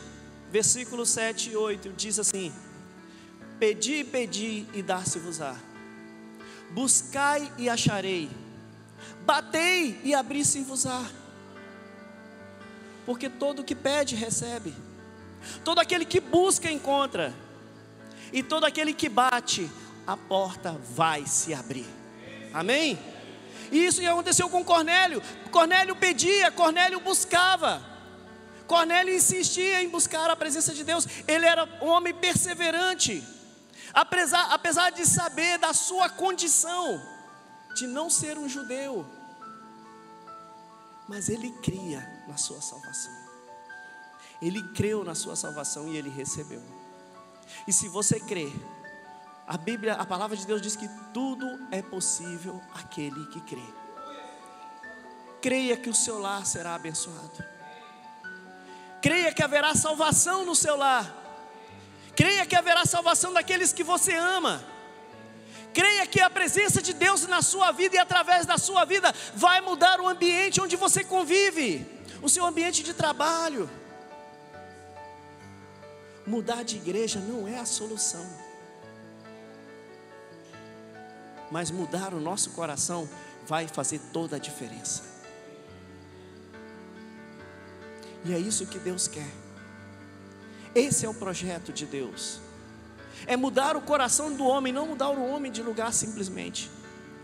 versículos 0.51 1.11
7 1.11 1.51
e 1.51 1.57
8 1.57 1.91
diz 1.91 2.19
assim: 2.19 2.53
Pedi, 3.61 4.03
pedi 4.03 4.67
e 4.75 4.83
dar-se-vos-á. 4.83 5.55
Buscai 6.73 7.53
e 7.57 7.69
acharei. 7.69 8.29
Batei 9.25 10.01
e 10.03 10.13
abri-se-vos-á. 10.13 11.01
Porque 13.07 13.29
todo 13.29 13.63
que 13.63 13.77
pede, 13.77 14.17
recebe. 14.17 14.75
Todo 15.65 15.79
aquele 15.79 16.05
que 16.05 16.19
busca, 16.19 16.69
encontra. 16.69 17.33
E 18.33 18.43
todo 18.43 18.65
aquele 18.65 18.93
que 18.93 19.09
bate, 19.09 19.71
a 20.05 20.17
porta 20.17 20.73
vai 20.73 21.25
se 21.25 21.55
abrir. 21.55 21.87
Amém? 22.53 22.99
E 23.71 23.87
isso 23.87 24.05
aconteceu 24.05 24.49
com 24.49 24.65
Cornélio. 24.65 25.23
Cornélio 25.53 25.95
pedia, 25.95 26.51
Cornélio 26.51 26.99
buscava. 26.99 27.90
Cornélio 28.71 29.13
insistia 29.13 29.83
em 29.83 29.89
buscar 29.89 30.31
a 30.31 30.37
presença 30.37 30.73
de 30.73 30.85
Deus. 30.85 31.05
Ele 31.27 31.45
era 31.45 31.65
um 31.83 31.89
homem 31.89 32.15
perseverante. 32.15 33.21
Apesar, 33.93 34.53
apesar 34.53 34.91
de 34.91 35.05
saber 35.05 35.59
da 35.59 35.75
sua 35.75 36.09
condição 36.09 37.03
de 37.75 37.89
não 37.89 38.09
ser 38.09 38.39
um 38.39 38.49
judeu, 38.49 39.05
mas 41.09 41.29
ele 41.29 41.51
cria 41.63 42.01
na 42.29 42.37
sua 42.37 42.61
salvação. 42.61 43.13
Ele 44.41 44.63
creu 44.69 45.03
na 45.03 45.17
sua 45.17 45.35
salvação 45.35 45.89
e 45.89 45.97
ele 45.97 46.09
recebeu. 46.09 46.63
E 47.67 47.73
se 47.73 47.89
você 47.89 48.21
crê, 48.21 48.53
a 49.49 49.57
Bíblia, 49.57 49.95
a 49.95 50.07
palavra 50.07 50.37
de 50.37 50.47
Deus 50.47 50.63
diz 50.63 50.77
que 50.77 50.89
tudo 51.13 51.45
é 51.73 51.83
possível 51.83 52.63
àquele 52.73 53.27
que 53.27 53.41
crê. 53.41 53.75
Creia 55.43 55.77
que 55.77 55.91
o 55.91 55.95
seu 55.95 56.21
lar 56.21 56.47
será 56.47 56.77
abençoado. 56.77 57.60
Creia 59.03 59.33
que 59.33 59.43
haverá 59.43 59.75
salvação 59.75 60.45
no 60.45 60.55
seu 60.55 60.77
lar. 60.77 61.17
Creia 62.15 62.45
que 62.45 62.57
haverá 62.57 62.85
salvação 62.85 63.33
daqueles 63.33 63.73
que 63.73 63.83
você 63.83 64.15
ama. 64.15 64.63
Creia 65.73 66.07
que 66.07 66.21
a 66.21 66.29
presença 66.29 66.83
de 66.83 66.93
Deus 66.93 67.27
na 67.27 67.43
sua 67.43 67.71
vida 67.73 67.97
e 67.97 67.99
através 67.99 68.45
da 68.45 68.59
sua 68.59 68.85
vida 68.85 69.15
vai 69.35 69.61
mudar 69.61 70.01
o 70.01 70.09
ambiente 70.09 70.61
onde 70.61 70.77
você 70.77 71.05
convive, 71.05 71.87
o 72.21 72.29
seu 72.29 72.45
ambiente 72.45 72.83
de 72.83 72.93
trabalho. 72.93 73.71
Mudar 76.27 76.65
de 76.65 76.77
igreja 76.77 77.21
não 77.21 77.49
é 77.49 77.59
a 77.59 77.65
solução, 77.65 78.27
mas 81.51 81.71
mudar 81.71 82.13
o 82.13 82.21
nosso 82.21 82.51
coração 82.51 83.09
vai 83.47 83.67
fazer 83.67 84.01
toda 84.13 84.37
a 84.37 84.39
diferença. 84.39 85.20
E 88.25 88.33
é 88.33 88.39
isso 88.39 88.67
que 88.67 88.79
Deus 88.79 89.09
quer. 89.09 89.31
Esse 90.75 91.05
é 91.05 91.09
o 91.09 91.15
projeto 91.15 91.73
de 91.73 91.87
Deus. 91.87 92.41
É 93.27 93.37
mudar 93.37 93.77
o 93.77 93.81
coração 93.81 94.33
do 94.33 94.45
homem, 94.45 94.73
não 94.73 94.87
mudar 94.87 95.11
o 95.11 95.29
homem 95.29 95.51
de 95.51 95.63
lugar 95.63 95.93
simplesmente, 95.93 96.71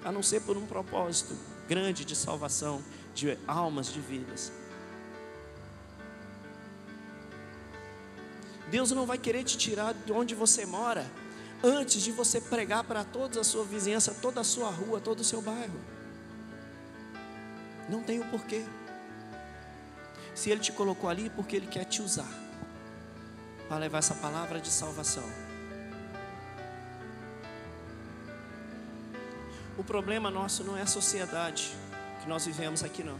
a 0.04 0.10
não 0.10 0.22
ser 0.22 0.40
por 0.42 0.56
um 0.56 0.66
propósito 0.66 1.36
grande 1.68 2.04
de 2.04 2.14
salvação 2.14 2.82
de 3.14 3.38
almas, 3.46 3.92
de 3.92 4.00
vidas. 4.00 4.52
Deus 8.70 8.90
não 8.90 9.06
vai 9.06 9.16
querer 9.16 9.44
te 9.44 9.56
tirar 9.56 9.94
de 9.94 10.12
onde 10.12 10.34
você 10.34 10.66
mora 10.66 11.06
antes 11.62 12.02
de 12.02 12.12
você 12.12 12.40
pregar 12.40 12.84
para 12.84 13.04
toda 13.04 13.40
a 13.40 13.44
sua 13.44 13.64
vizinhança, 13.64 14.14
toda 14.20 14.40
a 14.40 14.44
sua 14.44 14.70
rua, 14.70 15.00
todo 15.00 15.20
o 15.20 15.24
seu 15.24 15.40
bairro. 15.40 15.80
Não 17.88 18.02
tem 18.02 18.20
o 18.20 18.24
porquê. 18.26 18.64
Se 20.36 20.50
Ele 20.50 20.60
te 20.60 20.70
colocou 20.70 21.08
ali, 21.08 21.30
porque 21.30 21.56
Ele 21.56 21.66
quer 21.66 21.86
te 21.86 22.02
usar 22.02 22.28
para 23.68 23.78
levar 23.78 23.98
essa 23.98 24.14
palavra 24.14 24.60
de 24.60 24.68
salvação. 24.68 25.24
O 29.78 29.82
problema 29.82 30.30
nosso 30.30 30.62
não 30.62 30.76
é 30.76 30.82
a 30.82 30.86
sociedade 30.86 31.72
que 32.22 32.28
nós 32.28 32.44
vivemos 32.44 32.84
aqui, 32.84 33.02
não. 33.02 33.18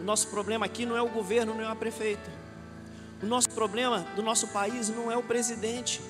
O 0.00 0.04
nosso 0.04 0.26
problema 0.26 0.66
aqui 0.66 0.84
não 0.84 0.96
é 0.96 1.00
o 1.00 1.08
governo, 1.08 1.54
não 1.54 1.62
é 1.62 1.70
a 1.70 1.76
prefeita. 1.76 2.30
O 3.22 3.26
nosso 3.26 3.48
problema 3.50 4.00
do 4.16 4.22
nosso 4.22 4.48
país 4.48 4.88
não 4.88 5.10
é 5.10 5.16
o 5.16 5.22
presidente. 5.22 6.02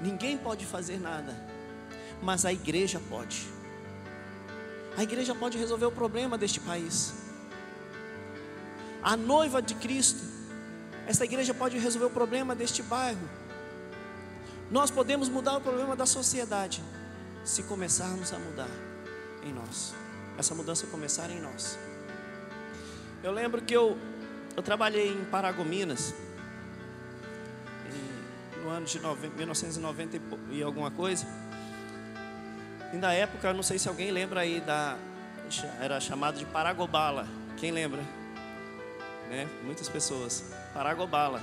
Ninguém 0.00 0.38
pode 0.38 0.64
fazer 0.64 1.00
nada, 1.00 1.36
mas 2.22 2.44
a 2.44 2.52
igreja 2.52 3.00
pode. 3.10 3.46
A 4.96 5.02
igreja 5.02 5.34
pode 5.34 5.58
resolver 5.58 5.86
o 5.86 5.92
problema 5.92 6.38
deste 6.38 6.60
país. 6.60 7.21
A 9.02 9.16
noiva 9.16 9.60
de 9.60 9.74
Cristo, 9.74 10.22
essa 11.06 11.24
igreja 11.24 11.52
pode 11.52 11.78
resolver 11.78 12.06
o 12.06 12.10
problema 12.10 12.54
deste 12.54 12.82
bairro. 12.82 13.28
Nós 14.70 14.90
podemos 14.90 15.28
mudar 15.28 15.56
o 15.56 15.60
problema 15.60 15.96
da 15.96 16.06
sociedade 16.06 16.82
se 17.44 17.64
começarmos 17.64 18.32
a 18.32 18.38
mudar 18.38 18.70
em 19.42 19.52
nós. 19.52 19.94
Essa 20.38 20.54
mudança 20.54 20.86
começar 20.86 21.28
em 21.30 21.40
nós. 21.40 21.78
Eu 23.22 23.32
lembro 23.32 23.60
que 23.60 23.74
eu, 23.74 23.98
eu 24.56 24.62
trabalhei 24.62 25.12
em 25.12 25.24
Paragominas 25.24 26.14
no 28.62 28.70
ano 28.70 28.86
de 28.86 28.98
1990 29.00 30.20
e 30.50 30.62
alguma 30.62 30.90
coisa. 30.90 31.26
E 32.92 32.96
na 32.96 33.12
época, 33.12 33.52
não 33.52 33.62
sei 33.62 33.78
se 33.78 33.88
alguém 33.88 34.10
lembra 34.10 34.40
aí 34.40 34.60
da. 34.60 34.96
Era 35.80 36.00
chamado 36.00 36.38
de 36.38 36.46
Paragobala. 36.46 37.26
Quem 37.56 37.70
lembra? 37.70 38.00
Né? 39.28 39.48
Muitas 39.64 39.88
pessoas. 39.88 40.44
Paragobala. 40.74 41.42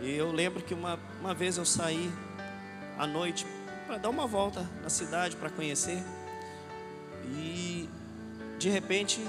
E 0.00 0.14
eu 0.14 0.32
lembro 0.32 0.62
que 0.62 0.74
uma, 0.74 0.98
uma 1.20 1.34
vez 1.34 1.58
eu 1.58 1.64
saí 1.64 2.10
à 2.98 3.06
noite 3.06 3.46
para 3.86 3.98
dar 3.98 4.08
uma 4.08 4.26
volta 4.26 4.66
na 4.82 4.88
cidade 4.88 5.36
para 5.36 5.50
conhecer. 5.50 6.02
E 7.26 7.88
de 8.58 8.68
repente 8.68 9.20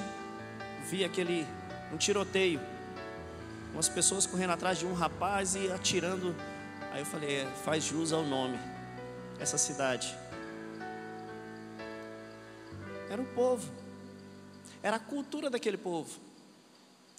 vi 0.89 1.03
aquele 1.03 1.45
um 1.93 1.97
tiroteio 1.97 2.59
umas 3.73 3.89
pessoas 3.89 4.25
correndo 4.25 4.51
atrás 4.51 4.77
de 4.77 4.85
um 4.85 4.93
rapaz 4.93 5.55
e 5.55 5.71
atirando. 5.71 6.35
Aí 6.91 7.01
eu 7.01 7.05
falei, 7.05 7.41
é, 7.41 7.45
faz 7.63 7.83
jus 7.83 8.11
ao 8.11 8.23
nome, 8.23 8.59
essa 9.39 9.57
cidade. 9.57 10.15
Era 13.09 13.21
o 13.21 13.25
povo, 13.25 13.69
era 14.83 14.97
a 14.97 14.99
cultura 14.99 15.49
daquele 15.49 15.77
povo, 15.77 16.19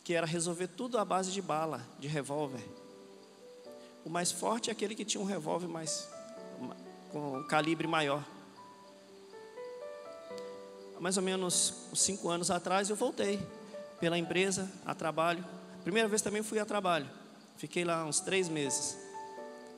que 0.05 0.15
era 0.15 0.27
resolver 0.27 0.69
tudo 0.69 0.99
à 0.99 1.05
base 1.05 1.31
de 1.31 1.41
bala, 1.41 1.87
de 1.99 2.09
revólver. 2.09 2.63
O 4.05 4.11
mais 4.11 4.33
forte 4.33 4.69
é 4.69 4.73
aquele 4.73 4.95
que 4.95 5.05
tinha 5.05 5.23
um 5.23 5.27
revólver 5.27 5.69
mais 5.69 6.09
com 7.11 7.39
um 7.39 7.47
calibre 7.47 7.87
maior. 7.87 8.25
Mais 10.99 11.17
ou 11.17 11.23
menos 11.23 11.89
cinco 11.95 12.29
anos 12.29 12.51
atrás 12.51 12.91
eu 12.91 12.97
voltei 12.97 13.41
pela 14.01 14.19
empresa 14.19 14.71
a 14.85 14.95
trabalho 14.95 15.45
Primeira 15.83 16.09
vez 16.09 16.23
também 16.23 16.43
fui 16.43 16.59
a 16.59 16.65
trabalho. 16.65 17.09
Fiquei 17.57 17.85
lá 17.85 18.05
uns 18.05 18.21
três 18.21 18.49
meses. 18.49 18.97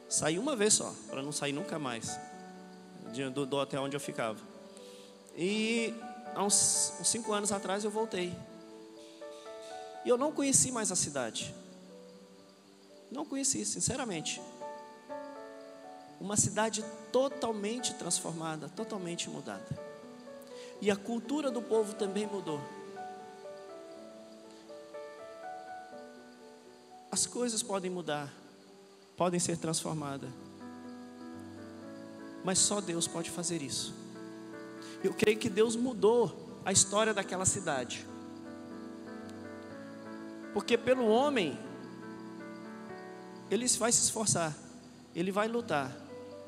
Saí 0.08 0.38
uma 0.38 0.54
vez 0.54 0.74
só, 0.74 0.94
para 1.08 1.22
não 1.22 1.32
sair 1.32 1.52
nunca 1.52 1.78
mais 1.78 2.18
do, 3.32 3.46
do 3.46 3.56
hotel 3.56 3.82
onde 3.82 3.96
eu 3.96 4.00
ficava. 4.00 4.38
E 5.34 5.94
há 6.34 6.42
uns, 6.42 6.92
uns 7.00 7.08
cinco 7.08 7.32
anos 7.32 7.52
atrás 7.52 7.84
eu 7.84 7.90
voltei. 7.90 8.34
E 10.04 10.08
eu 10.08 10.18
não 10.18 10.32
conheci 10.32 10.70
mais 10.70 10.92
a 10.92 10.96
cidade. 10.96 11.54
Não 13.10 13.24
conheci, 13.24 13.64
sinceramente. 13.64 14.40
Uma 16.20 16.36
cidade 16.36 16.84
totalmente 17.12 17.94
transformada, 17.94 18.68
totalmente 18.68 19.28
mudada. 19.30 19.66
E 20.80 20.90
a 20.90 20.96
cultura 20.96 21.50
do 21.50 21.62
povo 21.62 21.94
também 21.94 22.26
mudou. 22.26 22.60
as 27.14 27.26
coisas 27.26 27.62
podem 27.62 27.88
mudar, 27.88 28.28
podem 29.16 29.38
ser 29.38 29.56
transformadas. 29.56 30.28
Mas 32.42 32.58
só 32.58 32.80
Deus 32.80 33.06
pode 33.06 33.30
fazer 33.30 33.62
isso. 33.62 33.94
Eu 35.00 35.14
creio 35.14 35.38
que 35.38 35.48
Deus 35.48 35.76
mudou 35.76 36.58
a 36.64 36.72
história 36.72 37.14
daquela 37.14 37.46
cidade. 37.46 38.04
Porque 40.54 40.78
pelo 40.78 41.08
homem, 41.08 41.58
ele 43.50 43.66
vai 43.76 43.90
se 43.90 44.04
esforçar, 44.04 44.56
ele 45.14 45.32
vai 45.32 45.48
lutar, 45.48 45.94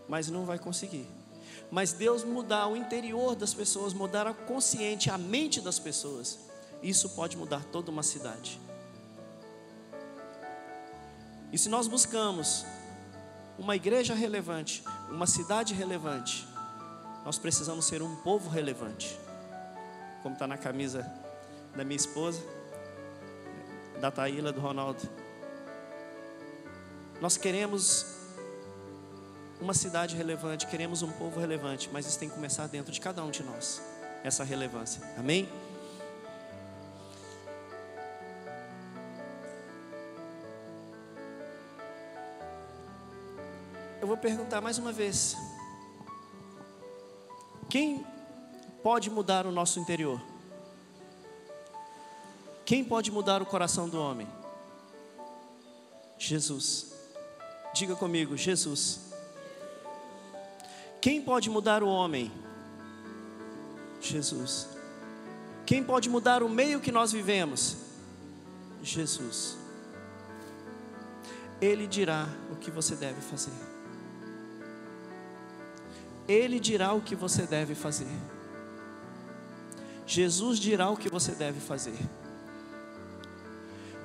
mas 0.09 0.31
não 0.31 0.47
vai 0.47 0.61
conseguir. 0.61 1.07
Mas 1.73 1.93
Deus 1.93 2.23
mudar 2.23 2.69
o 2.69 2.77
interior 2.77 3.35
das 3.35 3.53
pessoas, 3.53 3.93
mudar 3.93 4.29
a 4.29 4.33
consciente, 4.33 5.11
a 5.11 5.19
mente 5.19 5.61
das 5.61 5.81
pessoas, 5.81 6.39
isso 6.81 7.11
pode 7.11 7.37
mudar 7.37 7.65
toda 7.65 7.91
uma 7.91 8.05
cidade. 8.05 8.61
E 11.53 11.59
se 11.59 11.69
nós 11.69 11.89
buscamos 11.89 12.65
uma 13.59 13.75
igreja 13.75 14.15
relevante, 14.15 14.85
uma 15.11 15.27
cidade 15.27 15.75
relevante, 15.75 16.47
nós 17.25 17.39
precisamos 17.39 17.87
ser 17.87 18.03
um 18.03 18.15
povo 18.17 18.49
relevante. 18.49 19.19
Como 20.23 20.35
está 20.35 20.47
na 20.47 20.57
camisa 20.57 21.05
da 21.75 21.83
minha 21.83 21.97
esposa, 21.97 22.41
da 24.01 24.11
Taíla, 24.11 24.53
do 24.53 24.61
Ronaldo. 24.61 25.03
Nós 27.21 27.37
queremos 27.37 28.17
uma 29.61 29.73
cidade 29.73 30.15
relevante, 30.17 30.67
queremos 30.67 31.03
um 31.03 31.11
povo 31.13 31.41
relevante, 31.41 31.89
mas 31.93 32.07
isso 32.07 32.19
tem 32.19 32.29
que 32.29 32.35
começar 32.35 32.67
dentro 32.67 32.93
de 32.93 33.01
cada 33.01 33.23
um 33.25 33.31
de 33.31 33.43
nós, 33.43 33.81
essa 34.23 34.45
relevância. 34.45 35.03
Amém? 35.17 35.49
Eu 44.01 44.07
vou 44.07 44.17
perguntar 44.17 44.61
mais 44.61 44.79
uma 44.79 44.93
vez: 44.93 45.37
quem 47.69 48.07
pode 48.83 49.11
mudar 49.11 49.47
o 49.47 49.51
nosso 49.51 49.81
interior? 49.81 50.21
Quem 52.67 52.85
pode 52.85 53.13
mudar 53.13 53.41
o 53.41 53.47
coração 53.47 53.89
do 53.89 53.97
homem? 53.97 54.27
Jesus. 56.19 56.93
Diga 57.73 57.95
comigo, 57.95 58.37
Jesus. 58.37 59.13
Quem 61.01 61.23
pode 61.23 61.49
mudar 61.49 61.85
o 61.85 61.89
homem? 61.89 62.33
Jesus. 64.01 64.67
Quem 65.65 65.85
pode 65.85 66.09
mudar 66.09 66.43
o 66.43 66.49
meio 66.49 66.81
que 66.81 66.91
nós 66.91 67.13
vivemos? 67.13 67.77
Jesus. 68.83 69.57
Ele 71.61 71.87
dirá 71.87 72.29
o 72.51 72.57
que 72.57 72.73
você 72.73 72.97
deve 72.97 73.21
fazer. 73.21 73.53
Ele 76.27 76.59
dirá 76.59 76.93
o 76.93 77.01
que 77.01 77.15
você 77.15 77.43
deve 77.47 77.77
fazer. 77.77 78.11
Jesus 80.05 80.59
dirá 80.59 80.91
o 80.91 80.97
que 80.97 81.09
você 81.09 81.31
deve 81.31 81.61
fazer. 81.61 82.26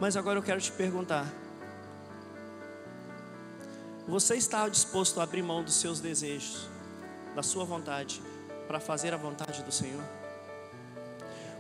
Mas 0.02 0.18
agora 0.18 0.40
eu 0.40 0.42
quero 0.42 0.60
te 0.60 0.72
perguntar: 0.72 1.32
você 4.08 4.34
está 4.36 4.68
disposto 4.68 5.20
a 5.20 5.24
abrir 5.24 5.44
mão 5.44 5.64
dos 5.64 5.76
seus 5.76 6.00
desejos, 6.00 6.68
da 7.36 7.44
sua 7.44 7.66
vontade, 7.66 8.20
para 8.68 8.80
fazer 8.80 9.14
a 9.14 9.18
vontade 9.18 9.62
do 9.62 9.72
Senhor? 9.72 10.04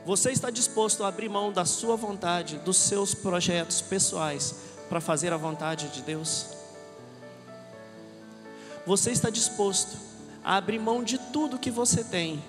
Você 0.07 0.31
está 0.31 0.49
disposto 0.49 1.03
a 1.03 1.07
abrir 1.07 1.29
mão 1.29 1.53
da 1.53 1.65
sua 1.65 1.95
vontade, 1.95 2.57
dos 2.57 2.77
seus 2.77 3.13
projetos 3.13 3.79
pessoais, 3.79 4.55
para 4.89 4.99
fazer 4.99 5.31
a 5.31 5.37
vontade 5.37 5.89
de 5.89 6.01
Deus? 6.01 6.47
Você 8.87 9.11
está 9.11 9.29
disposto 9.29 9.95
a 10.43 10.55
abrir 10.57 10.79
mão 10.79 11.03
de 11.03 11.19
tudo 11.19 11.59
que 11.59 11.69
você 11.69 12.03
tem 12.03 12.43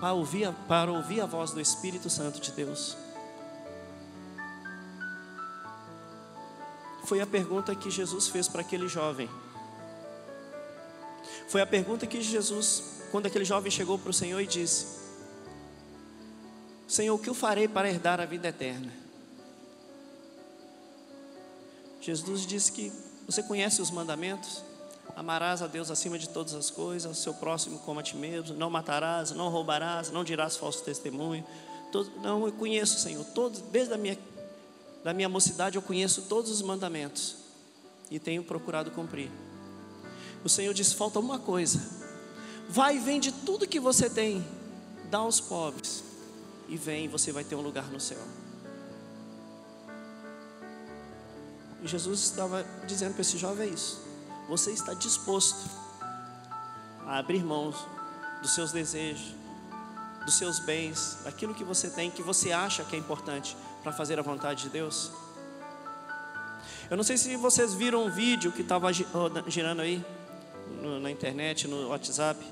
para 0.00 0.12
ouvir, 0.12 0.52
para 0.66 0.90
ouvir 0.90 1.20
a 1.20 1.26
voz 1.26 1.52
do 1.52 1.60
Espírito 1.60 2.10
Santo 2.10 2.40
de 2.40 2.50
Deus? 2.50 2.96
Foi 7.10 7.20
a 7.20 7.26
pergunta 7.26 7.74
que 7.74 7.90
Jesus 7.90 8.28
fez 8.28 8.46
para 8.46 8.60
aquele 8.60 8.86
jovem. 8.86 9.28
Foi 11.48 11.60
a 11.60 11.66
pergunta 11.66 12.06
que 12.06 12.22
Jesus, 12.22 13.00
quando 13.10 13.26
aquele 13.26 13.44
jovem 13.44 13.68
chegou 13.68 13.98
para 13.98 14.10
o 14.10 14.12
Senhor 14.12 14.40
e 14.40 14.46
disse: 14.46 14.86
Senhor, 16.86 17.12
o 17.12 17.18
que 17.18 17.28
eu 17.28 17.34
farei 17.34 17.66
para 17.66 17.90
herdar 17.90 18.20
a 18.20 18.24
vida 18.24 18.46
eterna? 18.46 18.92
Jesus 22.00 22.46
disse 22.46 22.70
que 22.70 22.92
você 23.26 23.42
conhece 23.42 23.82
os 23.82 23.90
mandamentos? 23.90 24.62
Amarás 25.16 25.62
a 25.62 25.66
Deus 25.66 25.90
acima 25.90 26.16
de 26.16 26.28
todas 26.28 26.54
as 26.54 26.70
coisas, 26.70 27.06
ao 27.06 27.14
seu 27.14 27.34
próximo 27.34 27.80
como 27.80 27.98
a 27.98 28.04
ti 28.04 28.14
mesmo, 28.14 28.54
não 28.54 28.70
matarás, 28.70 29.32
não 29.32 29.48
roubarás, 29.48 30.12
não 30.12 30.22
dirás 30.22 30.56
falso 30.56 30.84
testemunho. 30.84 31.44
Não, 32.22 32.46
eu 32.46 32.52
conheço, 32.52 33.00
Senhor, 33.00 33.26
desde 33.72 33.92
a 33.94 33.98
minha, 33.98 34.16
da 35.02 35.14
minha 35.14 35.28
mocidade 35.28 35.76
eu 35.76 35.82
conheço 35.82 36.22
todos 36.22 36.50
os 36.50 36.62
mandamentos 36.62 37.36
e 38.10 38.18
tenho 38.18 38.42
procurado 38.42 38.90
cumprir. 38.90 39.30
O 40.44 40.48
Senhor 40.48 40.74
disse: 40.74 40.94
falta 40.94 41.18
uma 41.18 41.38
coisa. 41.38 41.80
Vai 42.68 42.96
e 42.96 43.00
vende 43.00 43.32
tudo 43.32 43.66
que 43.66 43.80
você 43.80 44.08
tem, 44.08 44.46
dá 45.10 45.18
aos 45.18 45.40
pobres, 45.40 46.04
e 46.68 46.76
vem, 46.76 47.08
você 47.08 47.32
vai 47.32 47.42
ter 47.42 47.56
um 47.56 47.60
lugar 47.60 47.90
no 47.90 47.98
céu. 47.98 48.22
E 51.82 51.88
Jesus 51.88 52.20
estava 52.20 52.64
dizendo 52.86 53.14
para 53.14 53.22
esse 53.22 53.36
jovem 53.38 53.72
isso. 53.72 54.00
Você 54.48 54.70
está 54.70 54.94
disposto 54.94 55.68
a 57.06 57.18
abrir 57.18 57.42
mãos 57.42 57.76
dos 58.40 58.54
seus 58.54 58.70
desejos, 58.70 59.34
dos 60.24 60.34
seus 60.34 60.60
bens, 60.60 61.18
daquilo 61.24 61.54
que 61.54 61.64
você 61.64 61.90
tem, 61.90 62.10
que 62.10 62.22
você 62.22 62.52
acha 62.52 62.84
que 62.84 62.94
é 62.94 62.98
importante 62.98 63.56
para 63.82 63.92
fazer 63.92 64.18
a 64.18 64.22
vontade 64.22 64.64
de 64.64 64.68
Deus? 64.68 65.10
Eu 66.90 66.96
não 66.96 67.04
sei 67.04 67.16
se 67.16 67.36
vocês 67.36 67.72
viram 67.72 68.04
um 68.04 68.10
vídeo 68.10 68.50
que 68.50 68.62
estava 68.62 68.92
girando 68.92 69.80
aí 69.80 70.04
na 71.00 71.10
internet, 71.10 71.68
no 71.68 71.88
WhatsApp, 71.88 72.44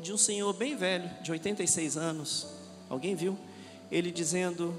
de 0.00 0.12
um 0.12 0.18
senhor 0.18 0.52
bem 0.52 0.76
velho, 0.76 1.08
de 1.22 1.30
86 1.30 1.96
anos. 1.96 2.46
Alguém 2.88 3.14
viu? 3.14 3.38
Ele 3.90 4.10
dizendo 4.10 4.76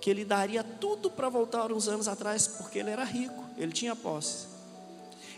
que 0.00 0.08
ele 0.08 0.24
daria 0.24 0.62
tudo 0.62 1.10
para 1.10 1.28
voltar 1.28 1.70
uns 1.72 1.88
anos 1.88 2.08
atrás, 2.08 2.46
porque 2.46 2.78
ele 2.78 2.90
era 2.90 3.04
rico, 3.04 3.44
ele 3.56 3.72
tinha 3.72 3.94
posse. 3.94 4.46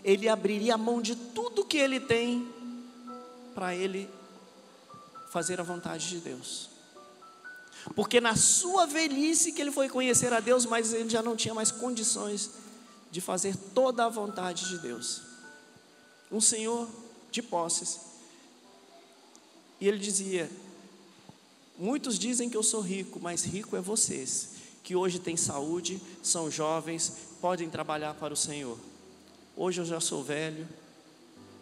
Ele 0.03 0.28
abriria 0.28 0.74
a 0.74 0.78
mão 0.78 1.01
de 1.01 1.16
tudo 1.16 1.64
que 1.64 1.78
ele 1.78 1.99
tem 1.99 2.47
para 3.55 3.74
ele 3.74 4.09
fazer 5.30 5.61
a 5.61 5.62
vontade 5.62 6.09
de 6.09 6.18
Deus. 6.18 6.68
Porque 7.95 8.20
na 8.20 8.37
sua 8.37 8.87
velhice 8.87 9.53
que 9.53 9.61
ele 9.61 9.70
foi 9.70 9.89
conhecer 9.89 10.32
a 10.32 10.41
Deus, 10.41 10.64
mas 10.64 10.93
ele 10.93 11.11
já 11.11 11.22
não 11.22 11.37
tinha 11.37 11.55
mais 11.55 11.70
condições 11.70 12.51
de 13.11 13.20
fazer 13.20 13.57
toda 13.74 14.07
a 14.07 14.09
vontade 14.09 14.68
de 14.68 14.78
Deus. 14.78 15.22
Um 16.32 16.41
senhor 16.41 16.89
de 17.30 17.43
posses. 17.43 18.01
E 19.80 19.87
ele 19.87 19.99
dizia: 19.99 20.51
Muitos 21.78 22.18
dizem 22.18 22.49
que 22.49 22.57
eu 22.57 22.62
sou 22.62 22.80
rico, 22.80 23.20
mas 23.20 23.45
rico 23.45 23.76
é 23.76 23.80
vocês, 23.80 24.51
que 24.82 24.95
hoje 24.95 25.18
têm 25.18 25.37
saúde, 25.37 26.01
são 26.22 26.51
jovens, 26.51 27.12
podem 27.41 27.68
trabalhar 27.68 28.14
para 28.14 28.32
o 28.32 28.37
Senhor. 28.37 28.78
Hoje 29.57 29.80
eu 29.80 29.85
já 29.85 30.01
sou 30.01 30.22
velho, 30.22 30.68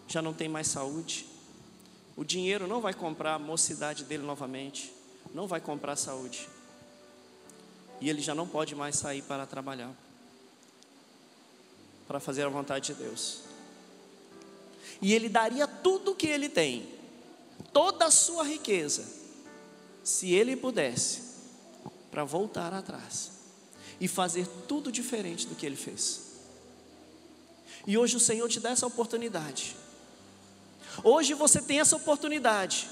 já 0.06 0.22
não 0.22 0.32
tenho 0.34 0.50
mais 0.50 0.68
saúde. 0.68 1.26
O 2.14 2.24
dinheiro 2.24 2.66
não 2.66 2.80
vai 2.80 2.92
comprar 2.92 3.34
a 3.34 3.38
mocidade 3.38 4.04
dele 4.04 4.22
novamente, 4.22 4.92
não 5.34 5.46
vai 5.46 5.60
comprar 5.60 5.96
saúde. 5.96 6.48
E 8.00 8.08
ele 8.10 8.20
já 8.20 8.34
não 8.34 8.46
pode 8.46 8.74
mais 8.74 8.96
sair 8.96 9.22
para 9.22 9.46
trabalhar, 9.46 9.92
para 12.06 12.18
fazer 12.18 12.42
a 12.42 12.48
vontade 12.48 12.92
de 12.92 12.94
Deus. 12.94 13.40
E 15.00 15.12
ele 15.12 15.28
daria 15.28 15.66
tudo 15.66 16.12
o 16.12 16.14
que 16.14 16.26
ele 16.26 16.48
tem, 16.48 16.88
toda 17.72 18.06
a 18.06 18.10
sua 18.10 18.44
riqueza, 18.44 19.04
se 20.02 20.32
ele 20.32 20.56
pudesse, 20.56 21.22
para 22.10 22.24
voltar 22.24 22.74
atrás 22.74 23.30
e 24.00 24.06
fazer 24.06 24.46
tudo 24.68 24.92
diferente 24.92 25.46
do 25.46 25.54
que 25.54 25.64
ele 25.64 25.76
fez. 25.76 26.32
E 27.86 27.96
hoje 27.96 28.16
o 28.16 28.20
Senhor 28.20 28.48
te 28.48 28.60
dá 28.60 28.70
essa 28.70 28.86
oportunidade. 28.86 29.76
Hoje 31.02 31.34
você 31.34 31.60
tem 31.60 31.80
essa 31.80 31.96
oportunidade. 31.96 32.88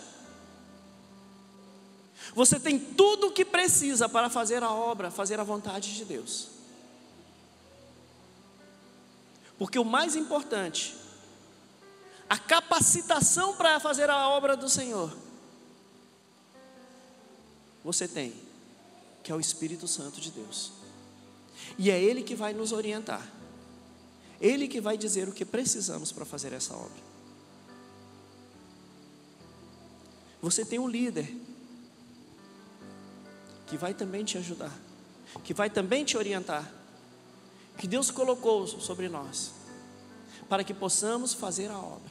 Você 2.35 2.61
tem 2.61 2.79
tudo 2.79 3.29
o 3.29 3.33
que 3.33 3.45
precisa 3.45 4.09
para 4.09 4.31
fazer 4.31 4.63
a 4.63 4.71
obra, 4.71 5.11
fazer 5.11 5.41
a 5.41 5.45
vontade 5.45 5.95
de 5.95 6.05
Deus. 6.05 6.49
Porque 9.59 9.79
o 9.79 9.85
mais 9.85 10.17
importante, 10.17 10.97
a 12.29 12.39
capacitação 12.39 13.57
para 13.57 13.79
fazer 13.81 14.09
a 14.09 14.29
obra 14.29 14.57
do 14.57 14.69
Senhor, 14.69 15.15
você 17.85 18.07
tem, 18.07 18.33
que 19.23 19.33
é 19.33 19.35
o 19.35 19.41
Espírito 19.41 19.89
Santo 19.89 20.21
de 20.21 20.31
Deus. 20.31 20.73
E 21.77 21.91
é 21.91 22.01
Ele 22.01 22.23
que 22.23 22.35
vai 22.35 22.53
nos 22.53 22.73
orientar. 22.73 23.27
Ele 24.41 24.69
que 24.69 24.81
vai 24.81 24.97
dizer 24.97 25.29
o 25.29 25.33
que 25.33 25.45
precisamos 25.45 26.13
para 26.13 26.25
fazer 26.25 26.53
essa 26.53 26.75
obra. 26.75 27.11
Você 30.41 30.65
tem 30.65 30.79
um 30.79 30.89
líder 30.89 31.37
que 33.71 33.77
vai 33.77 33.95
também 33.95 34.25
te 34.25 34.37
ajudar, 34.37 34.77
que 35.45 35.55
vai 35.55 35.71
também 35.71 36.05
te 36.05 36.17
orientar, 36.17 36.69
que 37.79 37.87
Deus 37.87 38.11
colocou 38.11 38.67
sobre 38.67 39.09
nós, 39.09 39.53
para 40.49 40.65
que 40.65 40.75
possamos 40.75 41.33
fazer 41.33 41.71
a 41.71 41.79
obra. 41.79 42.11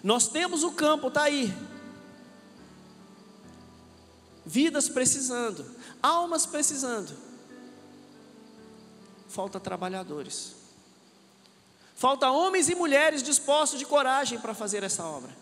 Nós 0.00 0.28
temos 0.28 0.62
o 0.62 0.70
campo, 0.70 1.08
está 1.08 1.24
aí. 1.24 1.52
Vidas 4.46 4.88
precisando, 4.88 5.66
almas 6.00 6.46
precisando. 6.46 7.12
Falta 9.28 9.58
trabalhadores. 9.58 10.54
Falta 11.96 12.30
homens 12.30 12.68
e 12.68 12.76
mulheres 12.76 13.24
dispostos 13.24 13.80
de 13.80 13.86
coragem 13.86 14.38
para 14.38 14.54
fazer 14.54 14.84
essa 14.84 15.04
obra. 15.04 15.36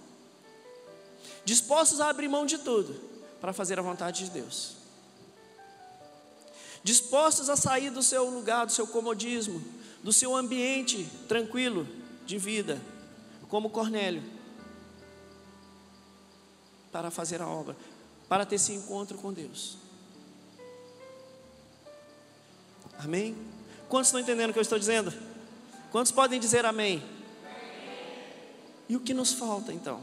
Dispostos 1.44 2.00
a 2.00 2.08
abrir 2.08 2.28
mão 2.28 2.46
de 2.46 2.56
tudo 2.56 3.11
para 3.42 3.52
fazer 3.52 3.76
a 3.76 3.82
vontade 3.82 4.24
de 4.24 4.30
Deus. 4.30 4.76
Dispostos 6.84 7.50
a 7.50 7.56
sair 7.56 7.90
do 7.90 8.00
seu 8.00 8.30
lugar, 8.30 8.64
do 8.66 8.70
seu 8.70 8.86
comodismo, 8.86 9.60
do 10.00 10.12
seu 10.12 10.36
ambiente 10.36 11.10
tranquilo 11.26 11.84
de 12.24 12.38
vida, 12.38 12.80
como 13.48 13.68
Cornélio, 13.68 14.22
para 16.92 17.10
fazer 17.10 17.42
a 17.42 17.48
obra, 17.48 17.76
para 18.28 18.46
ter 18.46 18.54
esse 18.54 18.72
encontro 18.72 19.18
com 19.18 19.32
Deus. 19.32 19.76
Amém? 23.00 23.36
Quantos 23.88 24.06
estão 24.06 24.20
entendendo 24.20 24.50
o 24.50 24.52
que 24.52 24.60
eu 24.60 24.62
estou 24.62 24.78
dizendo? 24.78 25.12
Quantos 25.90 26.12
podem 26.12 26.38
dizer 26.38 26.64
amém? 26.64 27.02
E 28.88 28.94
o 28.94 29.00
que 29.00 29.12
nos 29.12 29.32
falta 29.32 29.72
então? 29.72 30.00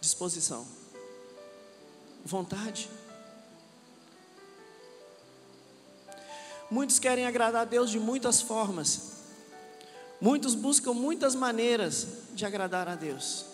Disposição, 0.00 0.66
vontade. 2.24 2.90
Muitos 6.70 6.98
querem 6.98 7.26
agradar 7.26 7.62
a 7.62 7.64
Deus 7.64 7.90
de 7.90 7.98
muitas 7.98 8.42
formas. 8.42 9.18
Muitos 10.20 10.54
buscam 10.54 10.92
muitas 10.92 11.34
maneiras 11.34 12.06
de 12.32 12.44
agradar 12.44 12.88
a 12.88 12.94
Deus. 12.94 13.46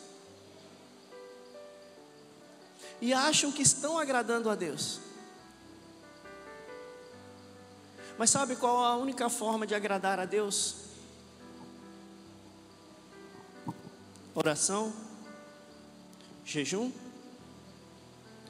E 3.01 3.13
acham 3.13 3.53
que 3.53 3.63
estão 3.63 3.99
agradando 3.99 4.49
a 4.51 4.55
Deus. 4.55 5.01
Mas 8.17 8.31
sabe 8.31 8.57
qual 8.57 8.85
a 8.85 8.97
única 8.97 9.29
forma 9.29 9.67
de 9.67 9.75
agradar 9.75 10.19
a 10.19 10.25
Deus? 10.25 10.77
Oração, 14.35 14.93
jejum, 16.45 16.91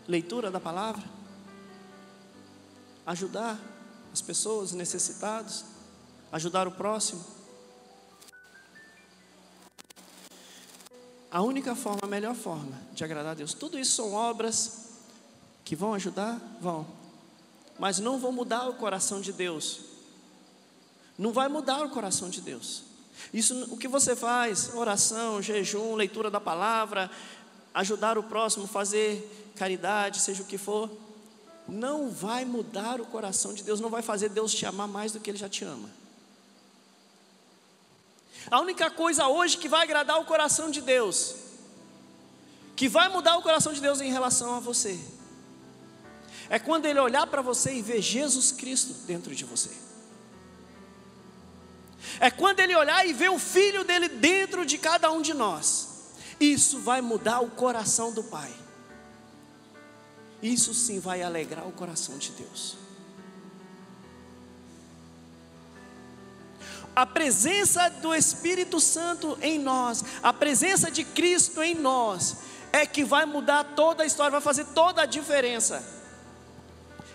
leitura 0.07 0.51
da 0.51 0.61
palavra, 0.61 1.03
ajudar 3.07 3.59
as 4.13 4.21
pessoas 4.21 4.73
necessitadas, 4.73 5.65
ajudar 6.31 6.69
o 6.69 6.73
próximo. 6.73 7.25
A 11.31 11.43
única 11.43 11.75
forma, 11.75 12.01
a 12.03 12.07
melhor 12.07 12.35
forma 12.35 12.81
de 12.93 13.03
agradar 13.03 13.33
a 13.33 13.35
Deus. 13.35 13.55
Tudo 13.55 13.79
isso 13.79 13.97
são 13.97 14.13
obras 14.13 14.91
que 15.65 15.75
vão 15.75 15.95
ajudar? 15.95 16.41
Vão. 16.61 16.87
Mas 17.79 17.99
não 17.99 18.21
vão 18.21 18.31
mudar 18.31 18.69
o 18.69 18.75
coração 18.75 19.21
de 19.21 19.33
Deus. 19.33 19.81
Não 21.19 21.33
vai 21.33 21.49
mudar 21.49 21.85
o 21.85 21.91
coração 21.91 22.31
de 22.31 22.41
Deus. 22.41 22.85
Isso, 23.33 23.65
o 23.73 23.77
que 23.77 23.89
você 23.89 24.15
faz, 24.15 24.75
oração, 24.75 25.41
jejum, 25.43 25.95
leitura 25.95 26.31
da 26.31 26.41
palavra, 26.41 27.11
ajudar 27.75 28.17
o 28.17 28.23
próximo, 28.23 28.69
fazer 28.69 29.53
caridade, 29.57 30.21
seja 30.21 30.43
o 30.43 30.47
que 30.47 30.57
for, 30.57 30.89
não 31.67 32.09
vai 32.09 32.45
mudar 32.45 33.01
o 33.01 33.07
coração 33.07 33.53
de 33.53 33.63
Deus, 33.63 33.81
não 33.81 33.91
vai 33.91 34.03
fazer 34.03 34.29
Deus 34.29 34.55
te 34.55 34.65
amar 34.65 34.87
mais 34.87 35.13
do 35.13 35.21
que 35.21 35.31
Ele 35.31 35.39
já 35.39 35.49
te 35.49 35.65
ama. 35.65 35.91
A 38.51 38.61
única 38.61 38.91
coisa 38.91 39.27
hoje 39.27 39.57
que 39.57 39.69
vai 39.69 39.83
agradar 39.83 40.21
o 40.21 40.25
coração 40.25 40.71
de 40.71 40.81
Deus, 40.81 41.35
que 42.77 42.89
vai 42.89 43.09
mudar 43.09 43.37
o 43.37 43.43
coração 43.43 43.73
de 43.73 43.81
Deus 43.81 44.01
em 44.01 44.13
relação 44.13 44.55
a 44.55 44.61
você, 44.61 45.01
é 46.51 46.59
quando 46.59 46.85
Ele 46.85 47.01
olhar 47.01 47.27
para 47.27 47.41
você 47.41 47.75
e 47.75 47.83
ver 47.83 48.03
Jesus 48.03 48.53
Cristo 48.53 48.93
dentro 49.07 49.35
de 49.35 49.45
você. 49.45 49.71
É 52.21 52.31
quando 52.31 52.61
Ele 52.61 52.77
olhar 52.77 53.07
e 53.07 53.15
ver 53.15 53.31
o 53.31 53.39
Filho 53.39 53.83
dele 53.83 54.09
dentro 54.09 54.67
de 54.67 54.77
cada 54.77 55.11
um 55.11 55.23
de 55.23 55.33
nós. 55.33 55.94
Isso 56.39 56.81
vai 56.81 57.01
mudar 57.01 57.41
o 57.41 57.51
coração 57.51 58.13
do 58.13 58.23
Pai. 58.23 58.53
Isso 60.43 60.75
sim 60.75 60.99
vai 61.01 61.23
alegrar 61.23 61.67
o 61.67 61.73
coração 61.73 62.19
de 62.19 62.33
Deus. 62.33 62.85
a 66.95 67.05
presença 67.05 67.89
do 67.89 68.15
Espírito 68.15 68.79
Santo 68.79 69.37
em 69.43 69.59
nós, 69.59 70.05
a 70.23 70.33
presença 70.33 70.91
de 70.91 71.03
Cristo 71.03 71.63
em 71.63 71.75
nós, 71.75 72.37
é 72.73 72.87
que 72.87 73.05
vai 73.05 73.25
mudar 73.25 73.65
toda 73.77 74.03
a 74.03 74.07
história, 74.07 74.31
vai 74.31 74.41
fazer 74.41 74.67
toda 74.67 75.03
a 75.03 75.07
diferença. 75.07 75.85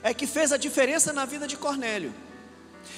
É 0.04 0.14
que 0.14 0.28
fez 0.28 0.52
a 0.52 0.58
diferença 0.58 1.14
na 1.14 1.26
vida 1.26 1.48
de 1.48 1.58
Cornélio. 1.58 2.14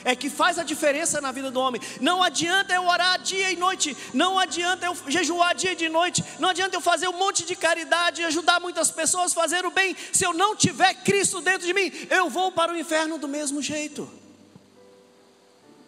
É 0.03 0.15
que 0.15 0.29
faz 0.29 0.57
a 0.57 0.63
diferença 0.63 1.21
na 1.21 1.31
vida 1.31 1.51
do 1.51 1.59
homem. 1.59 1.81
Não 1.99 2.23
adianta 2.23 2.73
eu 2.73 2.85
orar 2.85 3.21
dia 3.21 3.51
e 3.51 3.55
noite, 3.55 3.95
não 4.13 4.39
adianta 4.39 4.85
eu 4.85 4.95
jejuar 5.07 5.53
dia 5.53 5.73
e 5.73 5.89
noite, 5.89 6.23
não 6.39 6.49
adianta 6.49 6.75
eu 6.75 6.81
fazer 6.81 7.07
um 7.07 7.17
monte 7.17 7.45
de 7.45 7.55
caridade, 7.55 8.23
ajudar 8.23 8.59
muitas 8.59 8.89
pessoas, 8.89 9.33
fazer 9.33 9.65
o 9.65 9.71
bem, 9.71 9.95
se 10.11 10.25
eu 10.25 10.33
não 10.33 10.55
tiver 10.55 10.93
Cristo 11.03 11.41
dentro 11.41 11.67
de 11.67 11.73
mim, 11.73 11.91
eu 12.09 12.29
vou 12.29 12.51
para 12.51 12.73
o 12.73 12.77
inferno 12.77 13.17
do 13.17 13.27
mesmo 13.27 13.61
jeito. 13.61 14.09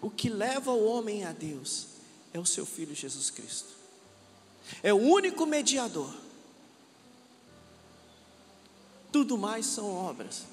O 0.02 0.10
que 0.10 0.30
leva 0.30 0.72
o 0.72 0.86
homem 0.86 1.26
a 1.26 1.32
Deus 1.32 1.88
é 2.34 2.40
o 2.40 2.46
seu 2.46 2.66
filho 2.66 2.94
Jesus 2.94 3.30
Cristo. 3.30 3.70
É 4.82 4.94
o 4.94 4.98
único 4.98 5.46
mediador. 5.46 6.14
Tudo 9.12 9.38
mais 9.38 9.66
são 9.66 9.94
obras. 9.94 10.44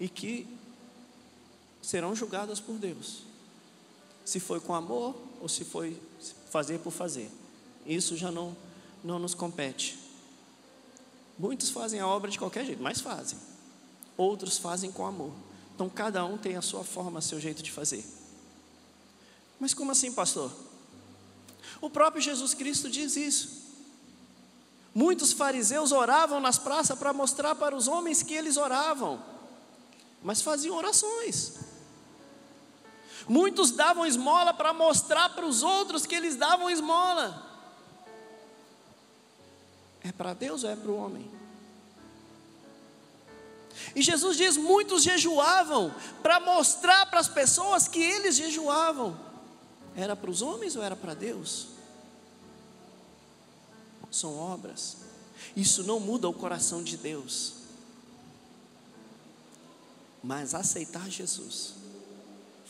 E 0.00 0.08
que 0.08 0.46
serão 1.82 2.14
julgadas 2.14 2.60
por 2.60 2.78
Deus. 2.78 3.24
Se 4.24 4.38
foi 4.38 4.60
com 4.60 4.72
amor 4.72 5.14
ou 5.40 5.48
se 5.48 5.64
foi 5.64 6.00
fazer 6.50 6.78
por 6.78 6.92
fazer. 6.92 7.30
Isso 7.84 8.16
já 8.16 8.30
não, 8.30 8.56
não 9.02 9.18
nos 9.18 9.34
compete. 9.34 9.98
Muitos 11.38 11.70
fazem 11.70 11.98
a 11.98 12.06
obra 12.06 12.30
de 12.30 12.38
qualquer 12.38 12.64
jeito, 12.64 12.82
mas 12.82 13.00
fazem. 13.00 13.38
Outros 14.16 14.58
fazem 14.58 14.92
com 14.92 15.04
amor. 15.04 15.32
Então 15.74 15.88
cada 15.88 16.24
um 16.24 16.38
tem 16.38 16.56
a 16.56 16.62
sua 16.62 16.84
forma, 16.84 17.20
seu 17.20 17.40
jeito 17.40 17.62
de 17.62 17.72
fazer. 17.72 18.04
Mas 19.58 19.74
como 19.74 19.90
assim, 19.90 20.12
pastor? 20.12 20.52
O 21.80 21.90
próprio 21.90 22.22
Jesus 22.22 22.54
Cristo 22.54 22.88
diz 22.88 23.16
isso. 23.16 23.62
Muitos 24.94 25.32
fariseus 25.32 25.90
oravam 25.90 26.38
nas 26.38 26.58
praças 26.58 26.98
para 26.98 27.12
mostrar 27.12 27.54
para 27.54 27.74
os 27.74 27.88
homens 27.88 28.22
que 28.22 28.34
eles 28.34 28.56
oravam, 28.56 29.22
mas 30.22 30.42
faziam 30.42 30.76
orações. 30.76 31.54
Muitos 33.28 33.70
davam 33.70 34.06
esmola 34.06 34.52
para 34.52 34.72
mostrar 34.72 35.30
para 35.30 35.46
os 35.46 35.62
outros 35.62 36.06
que 36.06 36.14
eles 36.14 36.36
davam 36.36 36.68
esmola. 36.68 37.50
É 40.02 40.10
para 40.10 40.34
Deus 40.34 40.64
ou 40.64 40.70
é 40.70 40.76
para 40.76 40.90
o 40.90 40.96
homem? 40.96 41.30
E 43.94 44.02
Jesus 44.02 44.36
diz: 44.36 44.56
muitos 44.56 45.02
jejuavam 45.02 45.94
para 46.22 46.40
mostrar 46.40 47.06
para 47.06 47.20
as 47.20 47.28
pessoas 47.28 47.86
que 47.86 48.00
eles 48.00 48.36
jejuavam. 48.36 49.18
Era 49.94 50.16
para 50.16 50.30
os 50.30 50.42
homens 50.42 50.74
ou 50.74 50.82
era 50.82 50.96
para 50.96 51.14
Deus? 51.14 51.68
São 54.10 54.36
obras. 54.36 54.98
Isso 55.56 55.82
não 55.84 56.00
muda 56.00 56.28
o 56.28 56.32
coração 56.32 56.82
de 56.82 56.96
Deus. 56.96 57.54
Mas 60.22 60.54
aceitar 60.54 61.08
Jesus 61.10 61.81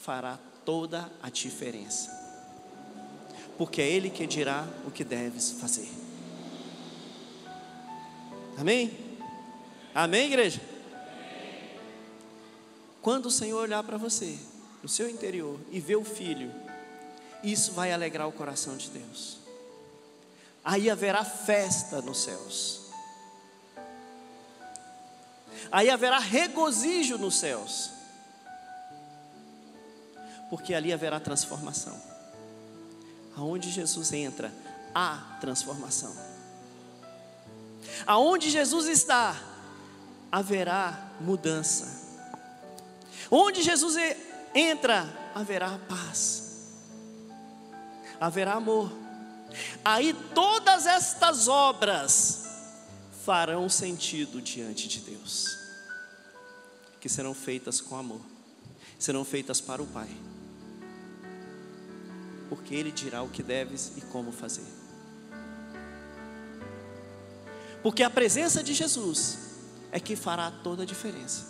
fará 0.02 0.36
toda 0.64 1.10
a 1.22 1.30
diferença. 1.30 2.10
Porque 3.56 3.80
é 3.80 3.88
Ele 3.88 4.10
que 4.10 4.26
dirá 4.26 4.66
o 4.84 4.90
que 4.90 5.04
deves 5.04 5.52
fazer. 5.52 5.88
Amém? 8.58 8.90
Amém, 9.94 10.26
igreja? 10.26 10.60
Quando 13.00 13.26
o 13.26 13.30
Senhor 13.30 13.60
olhar 13.60 13.82
para 13.84 13.96
você, 13.96 14.36
no 14.82 14.88
seu 14.88 15.08
interior, 15.08 15.58
e 15.70 15.78
ver 15.78 15.96
o 15.96 16.04
filho, 16.04 16.52
isso 17.42 17.72
vai 17.72 17.92
alegrar 17.92 18.28
o 18.28 18.32
coração 18.32 18.76
de 18.76 18.90
Deus. 18.90 19.38
Aí 20.64 20.90
haverá 20.90 21.24
festa 21.24 22.02
nos 22.02 22.22
céus. 22.22 22.80
Aí 25.70 25.88
haverá 25.90 26.18
regozijo 26.18 27.18
nos 27.18 27.36
céus. 27.38 28.01
Porque 30.52 30.74
ali 30.74 30.92
haverá 30.92 31.18
transformação. 31.18 31.98
Aonde 33.34 33.70
Jesus 33.70 34.12
entra, 34.12 34.52
há 34.94 35.38
transformação. 35.40 36.14
Aonde 38.06 38.50
Jesus 38.50 38.84
está, 38.86 39.34
haverá 40.30 41.10
mudança. 41.18 41.88
Onde 43.30 43.62
Jesus 43.62 43.96
entra, 44.54 45.06
haverá 45.34 45.78
paz, 45.88 46.74
haverá 48.20 48.52
amor. 48.52 48.92
Aí 49.82 50.12
todas 50.34 50.84
estas 50.84 51.48
obras 51.48 52.44
farão 53.24 53.70
sentido 53.70 54.42
diante 54.42 54.86
de 54.86 55.00
Deus, 55.00 55.46
que 57.00 57.08
serão 57.08 57.32
feitas 57.32 57.80
com 57.80 57.96
amor, 57.96 58.20
serão 58.98 59.24
feitas 59.24 59.58
para 59.58 59.82
o 59.82 59.86
Pai, 59.86 60.10
porque 62.52 62.74
Ele 62.74 62.92
dirá 62.92 63.22
o 63.22 63.30
que 63.30 63.42
deves 63.42 63.92
e 63.96 64.02
como 64.02 64.30
fazer. 64.30 64.66
Porque 67.82 68.02
a 68.02 68.10
presença 68.10 68.62
de 68.62 68.74
Jesus 68.74 69.38
é 69.90 69.98
que 69.98 70.14
fará 70.14 70.50
toda 70.50 70.82
a 70.82 70.86
diferença. 70.86 71.46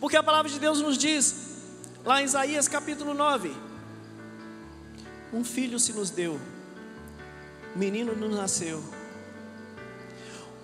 Porque 0.00 0.16
a 0.16 0.24
palavra 0.24 0.50
de 0.50 0.58
Deus 0.58 0.80
nos 0.80 0.98
diz, 0.98 1.36
lá 2.04 2.20
em 2.20 2.24
Isaías 2.24 2.66
capítulo 2.66 3.14
9: 3.14 3.54
Um 5.32 5.44
filho 5.44 5.78
se 5.78 5.92
nos 5.92 6.10
deu, 6.10 6.40
menino 7.76 8.16
nos 8.16 8.34
nasceu, 8.34 8.82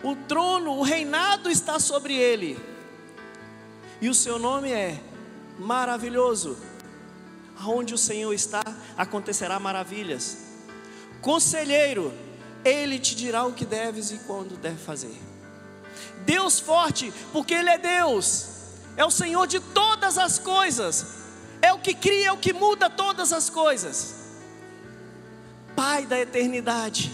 o 0.02 0.16
trono, 0.26 0.72
o 0.72 0.82
reinado 0.82 1.48
está 1.48 1.78
sobre 1.78 2.16
ele, 2.16 2.58
e 4.00 4.08
o 4.08 4.14
seu 4.14 4.40
nome 4.40 4.72
é 4.72 5.00
Maravilhoso, 5.56 6.56
Aonde 7.58 7.94
o 7.94 7.98
Senhor 7.98 8.32
está, 8.32 8.62
acontecerá 8.96 9.58
maravilhas. 9.60 10.38
Conselheiro, 11.20 12.12
ele 12.64 12.98
te 12.98 13.14
dirá 13.14 13.44
o 13.44 13.52
que 13.52 13.64
deves 13.64 14.10
e 14.10 14.18
quando 14.18 14.56
deve 14.56 14.78
fazer. 14.78 15.32
Deus 16.24 16.60
forte, 16.60 17.12
porque 17.32 17.54
Ele 17.54 17.70
é 17.70 17.78
Deus, 17.78 18.46
é 18.96 19.04
o 19.04 19.10
Senhor 19.10 19.46
de 19.46 19.60
todas 19.60 20.18
as 20.18 20.38
coisas, 20.38 21.06
é 21.60 21.72
o 21.72 21.78
que 21.78 21.94
cria, 21.94 22.28
é 22.28 22.32
o 22.32 22.38
que 22.38 22.52
muda 22.52 22.88
todas 22.88 23.32
as 23.32 23.50
coisas. 23.50 24.14
Pai 25.74 26.06
da 26.06 26.18
eternidade, 26.18 27.10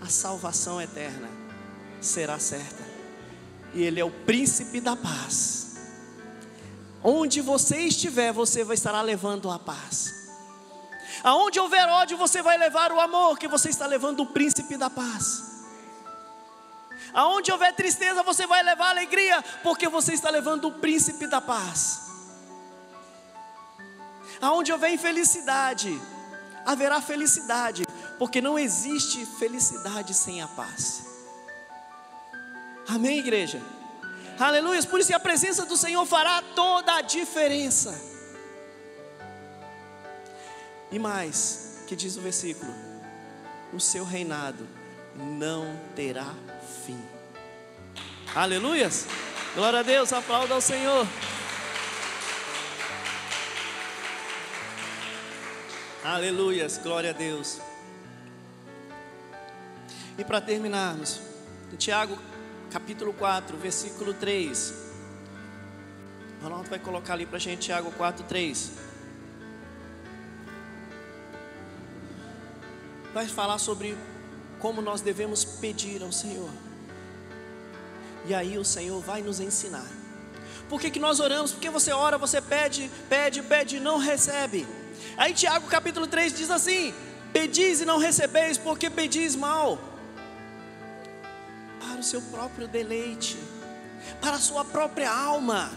a 0.00 0.08
salvação 0.08 0.80
eterna 0.80 1.28
será 2.00 2.38
certa, 2.38 2.82
e 3.74 3.82
Ele 3.82 4.00
é 4.00 4.04
o 4.04 4.10
príncipe 4.10 4.80
da 4.80 4.94
paz. 4.94 5.61
Onde 7.04 7.40
você 7.40 7.78
estiver, 7.78 8.32
você 8.32 8.62
vai 8.62 8.74
estar 8.74 9.00
levando 9.02 9.50
a 9.50 9.58
paz. 9.58 10.22
Aonde 11.24 11.58
houver 11.58 11.88
ódio, 11.88 12.16
você 12.16 12.42
vai 12.42 12.56
levar 12.56 12.92
o 12.92 13.00
amor, 13.00 13.38
que 13.38 13.48
você 13.48 13.68
está 13.68 13.86
levando 13.86 14.20
o 14.20 14.26
príncipe 14.26 14.76
da 14.76 14.88
paz. 14.88 15.52
Aonde 17.12 17.52
houver 17.52 17.74
tristeza, 17.74 18.22
você 18.22 18.46
vai 18.46 18.62
levar 18.62 18.90
alegria, 18.90 19.42
porque 19.62 19.88
você 19.88 20.14
está 20.14 20.30
levando 20.30 20.68
o 20.68 20.72
príncipe 20.72 21.26
da 21.26 21.40
paz. 21.40 22.00
Aonde 24.40 24.72
houver 24.72 24.92
infelicidade, 24.92 26.00
haverá 26.64 27.00
felicidade, 27.00 27.84
porque 28.18 28.40
não 28.40 28.58
existe 28.58 29.26
felicidade 29.26 30.14
sem 30.14 30.40
a 30.40 30.48
paz. 30.48 31.04
Amém, 32.88 33.18
igreja? 33.18 33.62
Aleluia. 34.38 34.82
Por 34.84 35.00
isso 35.00 35.14
a 35.14 35.20
presença 35.20 35.64
do 35.66 35.76
Senhor 35.76 36.04
fará 36.06 36.42
toda 36.54 36.96
a 36.96 37.00
diferença. 37.02 38.12
E 40.90 40.98
mais, 40.98 41.84
que 41.86 41.96
diz 41.96 42.16
o 42.16 42.20
versículo: 42.20 42.72
o 43.72 43.80
seu 43.80 44.04
reinado 44.04 44.68
não 45.16 45.78
terá 45.94 46.34
fim. 46.84 47.00
Aleluias. 48.34 49.06
Glória 49.54 49.80
a 49.80 49.82
Deus, 49.82 50.12
aplauda 50.12 50.54
ao 50.54 50.60
Senhor. 50.60 51.06
Aleluias, 56.04 56.78
glória 56.78 57.10
a 57.10 57.12
Deus. 57.12 57.60
E 60.18 60.24
para 60.24 60.40
terminarmos, 60.40 61.20
Tiago 61.78 62.18
capítulo 62.72 63.12
4, 63.12 63.54
versículo 63.58 64.14
3. 64.14 64.74
O 66.40 66.44
Ronaldo 66.44 66.70
vai 66.70 66.78
colocar 66.78 67.12
ali 67.12 67.26
para 67.26 67.36
a 67.36 67.40
gente 67.40 67.66
Tiago 67.66 67.92
4, 67.92 68.24
3. 68.24 68.72
Vai 73.12 73.26
falar 73.26 73.58
sobre 73.58 73.94
como 74.58 74.80
nós 74.80 75.02
devemos 75.02 75.44
pedir 75.44 76.02
ao 76.02 76.10
Senhor. 76.10 76.48
E 78.24 78.34
aí 78.34 78.56
o 78.56 78.64
Senhor 78.64 79.02
vai 79.02 79.20
nos 79.20 79.38
ensinar. 79.38 79.86
Por 80.70 80.80
que, 80.80 80.90
que 80.90 80.98
nós 80.98 81.20
oramos? 81.20 81.52
Porque 81.52 81.68
você 81.68 81.92
ora, 81.92 82.16
você 82.16 82.40
pede, 82.40 82.90
pede, 83.06 83.42
pede 83.42 83.76
e 83.76 83.80
não 83.80 83.98
recebe. 83.98 84.66
Aí 85.18 85.34
Tiago 85.34 85.68
capítulo 85.68 86.06
3 86.06 86.32
diz 86.32 86.50
assim: 86.50 86.94
Pedis 87.34 87.82
e 87.82 87.84
não 87.84 87.98
recebeis, 87.98 88.56
porque 88.56 88.88
pedis 88.88 89.36
mal, 89.36 89.78
o 92.02 92.04
seu 92.04 92.20
próprio 92.20 92.66
deleite, 92.66 93.38
para 94.20 94.36
a 94.36 94.40
sua 94.40 94.64
própria 94.64 95.10
alma. 95.10 95.70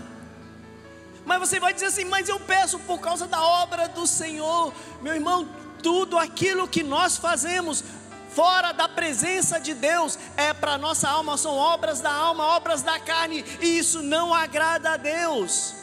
Mas 1.24 1.40
você 1.40 1.60
vai 1.60 1.74
dizer 1.74 1.88
assim, 1.88 2.04
mas 2.06 2.28
eu 2.28 2.40
peço 2.40 2.80
por 2.80 3.00
causa 3.00 3.28
da 3.28 3.42
obra 3.42 3.88
do 3.88 4.06
Senhor, 4.06 4.74
meu 5.02 5.14
irmão, 5.14 5.48
tudo 5.82 6.18
aquilo 6.18 6.68
que 6.68 6.84
nós 6.84 7.18
fazemos 7.18 7.84
fora 8.32 8.72
da 8.74 8.90
presença 8.90 9.60
de 9.60 9.74
Deus 9.74 10.18
é 10.36 10.52
para 10.52 10.78
nossa 10.78 11.08
alma, 11.08 11.38
são 11.38 11.56
obras 11.56 12.02
da 12.02 12.12
alma, 12.12 12.44
obras 12.44 12.82
da 12.82 13.00
carne, 13.00 13.46
e 13.62 13.78
isso 13.78 14.02
não 14.02 14.34
agrada 14.34 14.92
a 14.92 14.98
Deus. 14.98 15.76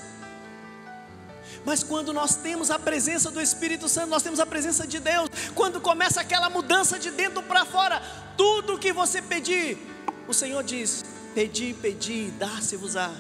Mas 1.64 1.84
quando 1.84 2.12
nós 2.12 2.34
temos 2.34 2.72
a 2.72 2.78
presença 2.78 3.30
do 3.30 3.40
Espírito 3.40 3.88
Santo, 3.88 4.08
nós 4.08 4.24
temos 4.24 4.40
a 4.40 4.46
presença 4.46 4.84
de 4.84 4.98
Deus. 4.98 5.30
Quando 5.54 5.80
começa 5.80 6.20
aquela 6.20 6.50
mudança 6.50 6.98
de 6.98 7.12
dentro 7.12 7.40
para 7.44 7.64
fora, 7.64 8.02
tudo 8.36 8.78
que 8.78 8.92
você 8.92 9.22
pedir, 9.22 9.91
o 10.32 10.34
Senhor 10.34 10.64
diz: 10.64 11.04
Pedi, 11.34 11.74
pedi, 11.74 12.32
dá-se-vos-á. 12.38 13.12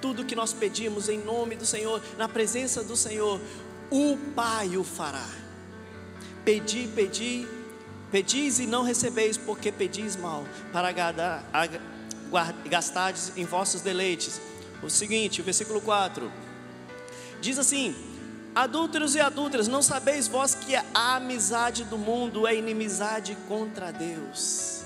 Tudo 0.00 0.24
que 0.24 0.34
nós 0.34 0.52
pedimos 0.52 1.08
em 1.08 1.18
nome 1.18 1.54
do 1.54 1.64
Senhor, 1.64 2.02
na 2.18 2.28
presença 2.28 2.82
do 2.82 2.96
Senhor, 2.96 3.40
o 3.90 4.16
Pai 4.34 4.76
o 4.76 4.82
fará. 4.82 5.28
Pedi, 6.44 6.88
pedi, 6.88 7.46
pedis 8.10 8.58
e 8.58 8.66
não 8.66 8.82
recebeis, 8.82 9.36
porque 9.36 9.70
pedis 9.70 10.16
mal, 10.16 10.44
para 10.72 10.90
gastardes 12.68 13.32
em 13.36 13.44
vossos 13.44 13.82
deleites. 13.82 14.40
O 14.82 14.90
seguinte, 14.90 15.40
o 15.40 15.44
versículo 15.44 15.80
4 15.80 16.32
Diz 17.40 17.58
assim: 17.58 17.94
Adúlteros 18.54 19.14
e 19.14 19.20
adúlteras, 19.20 19.68
não 19.68 19.82
sabeis 19.82 20.28
vós 20.28 20.54
que 20.54 20.74
a 20.76 21.16
amizade 21.16 21.84
do 21.84 21.98
mundo 21.98 22.46
é 22.46 22.56
inimizade 22.56 23.36
contra 23.46 23.92
Deus? 23.92 24.81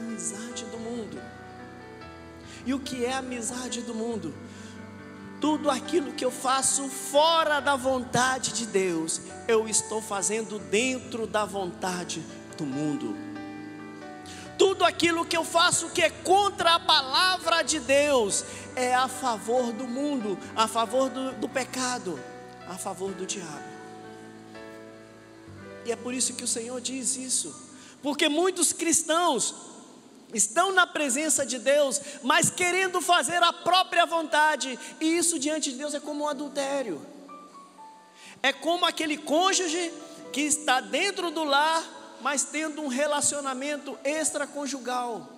Amizade 0.00 0.64
do 0.66 0.78
mundo. 0.78 1.20
E 2.66 2.74
o 2.74 2.80
que 2.80 3.04
é 3.04 3.12
amizade 3.12 3.82
do 3.82 3.94
mundo? 3.94 4.34
Tudo 5.40 5.70
aquilo 5.70 6.12
que 6.12 6.24
eu 6.24 6.30
faço 6.30 6.88
fora 6.88 7.60
da 7.60 7.76
vontade 7.76 8.52
de 8.52 8.66
Deus, 8.66 9.20
eu 9.48 9.66
estou 9.68 10.02
fazendo 10.02 10.58
dentro 10.58 11.26
da 11.26 11.44
vontade 11.44 12.22
do 12.58 12.66
mundo 12.66 13.30
tudo 14.60 14.84
aquilo 14.84 15.24
que 15.24 15.34
eu 15.34 15.42
faço 15.42 15.88
que 15.88 16.02
é 16.02 16.10
contra 16.10 16.74
a 16.74 16.78
palavra 16.78 17.62
de 17.62 17.80
Deus 17.80 18.44
é 18.76 18.94
a 18.94 19.08
favor 19.08 19.72
do 19.72 19.88
mundo, 19.88 20.38
a 20.54 20.68
favor 20.68 21.08
do, 21.08 21.32
do 21.32 21.48
pecado, 21.48 22.20
a 22.68 22.74
favor 22.74 23.10
do 23.12 23.24
diabo. 23.24 23.64
E 25.86 25.90
é 25.90 25.96
por 25.96 26.12
isso 26.12 26.34
que 26.34 26.44
o 26.44 26.46
Senhor 26.46 26.78
diz 26.78 27.16
isso, 27.16 27.58
porque 28.02 28.28
muitos 28.28 28.70
cristãos 28.70 29.54
estão 30.34 30.72
na 30.72 30.86
presença 30.86 31.44
de 31.44 31.58
Deus, 31.58 32.00
mas 32.22 32.50
querendo 32.50 33.00
fazer 33.00 33.42
a 33.42 33.52
própria 33.52 34.06
vontade, 34.06 34.78
e 35.00 35.16
isso 35.16 35.38
diante 35.38 35.72
de 35.72 35.78
Deus 35.78 35.94
é 35.94 36.00
como 36.00 36.24
um 36.24 36.28
adultério, 36.28 37.00
é 38.42 38.52
como 38.52 38.86
aquele 38.86 39.16
cônjuge 39.16 39.92
que 40.32 40.42
está 40.42 40.80
dentro 40.80 41.30
do 41.30 41.44
lar 41.44 42.00
mas 42.20 42.44
tendo 42.44 42.82
um 42.82 42.88
relacionamento 42.88 43.98
extraconjugal. 44.04 45.28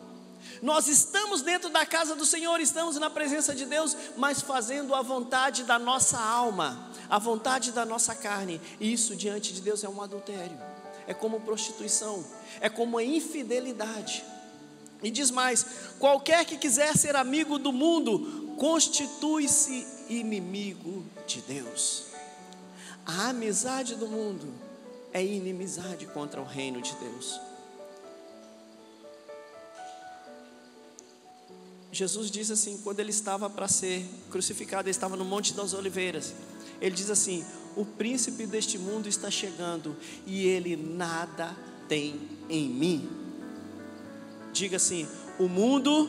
Nós 0.60 0.88
estamos 0.88 1.40
dentro 1.40 1.70
da 1.70 1.86
casa 1.86 2.14
do 2.16 2.26
Senhor, 2.26 2.60
estamos 2.60 2.96
na 2.96 3.08
presença 3.08 3.54
de 3.54 3.64
Deus, 3.64 3.96
mas 4.16 4.42
fazendo 4.42 4.94
a 4.94 5.02
vontade 5.02 5.64
da 5.64 5.78
nossa 5.78 6.18
alma, 6.18 6.90
a 7.08 7.18
vontade 7.18 7.72
da 7.72 7.84
nossa 7.84 8.14
carne. 8.14 8.60
E 8.80 8.92
isso 8.92 9.14
diante 9.14 9.52
de 9.52 9.60
Deus 9.60 9.84
é 9.84 9.88
um 9.88 10.02
adultério. 10.02 10.58
É 11.06 11.14
como 11.14 11.40
prostituição, 11.40 12.24
é 12.60 12.68
como 12.68 12.98
a 12.98 13.04
infidelidade. 13.04 14.24
E 15.02 15.10
diz 15.10 15.30
mais: 15.30 15.66
qualquer 15.98 16.44
que 16.44 16.56
quiser 16.56 16.96
ser 16.96 17.16
amigo 17.16 17.58
do 17.58 17.72
mundo, 17.72 18.54
constitui-se 18.56 19.86
inimigo 20.08 21.04
de 21.26 21.40
Deus. 21.42 22.04
A 23.04 23.30
amizade 23.30 23.96
do 23.96 24.06
mundo 24.06 24.52
é 25.12 25.24
inimizade 25.24 26.06
contra 26.06 26.40
o 26.40 26.44
reino 26.44 26.80
de 26.80 26.94
Deus. 26.96 27.40
Jesus 31.90 32.30
diz 32.30 32.50
assim, 32.50 32.78
quando 32.78 33.00
ele 33.00 33.10
estava 33.10 33.50
para 33.50 33.68
ser 33.68 34.08
crucificado, 34.30 34.84
ele 34.84 34.92
estava 34.92 35.14
no 35.14 35.26
Monte 35.26 35.52
das 35.52 35.74
Oliveiras. 35.74 36.32
Ele 36.80 36.94
diz 36.94 37.10
assim: 37.10 37.44
O 37.76 37.84
príncipe 37.84 38.46
deste 38.46 38.78
mundo 38.78 39.08
está 39.08 39.30
chegando 39.30 39.94
e 40.26 40.46
ele 40.46 40.74
nada 40.74 41.54
tem 41.88 42.20
em 42.48 42.68
mim. 42.68 43.21
Diga 44.52 44.76
assim: 44.76 45.08
O 45.38 45.48
mundo, 45.48 46.08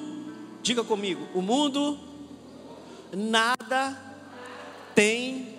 diga 0.62 0.84
comigo, 0.84 1.28
o 1.34 1.42
mundo 1.42 1.98
nada 3.16 3.98
tem 4.94 5.56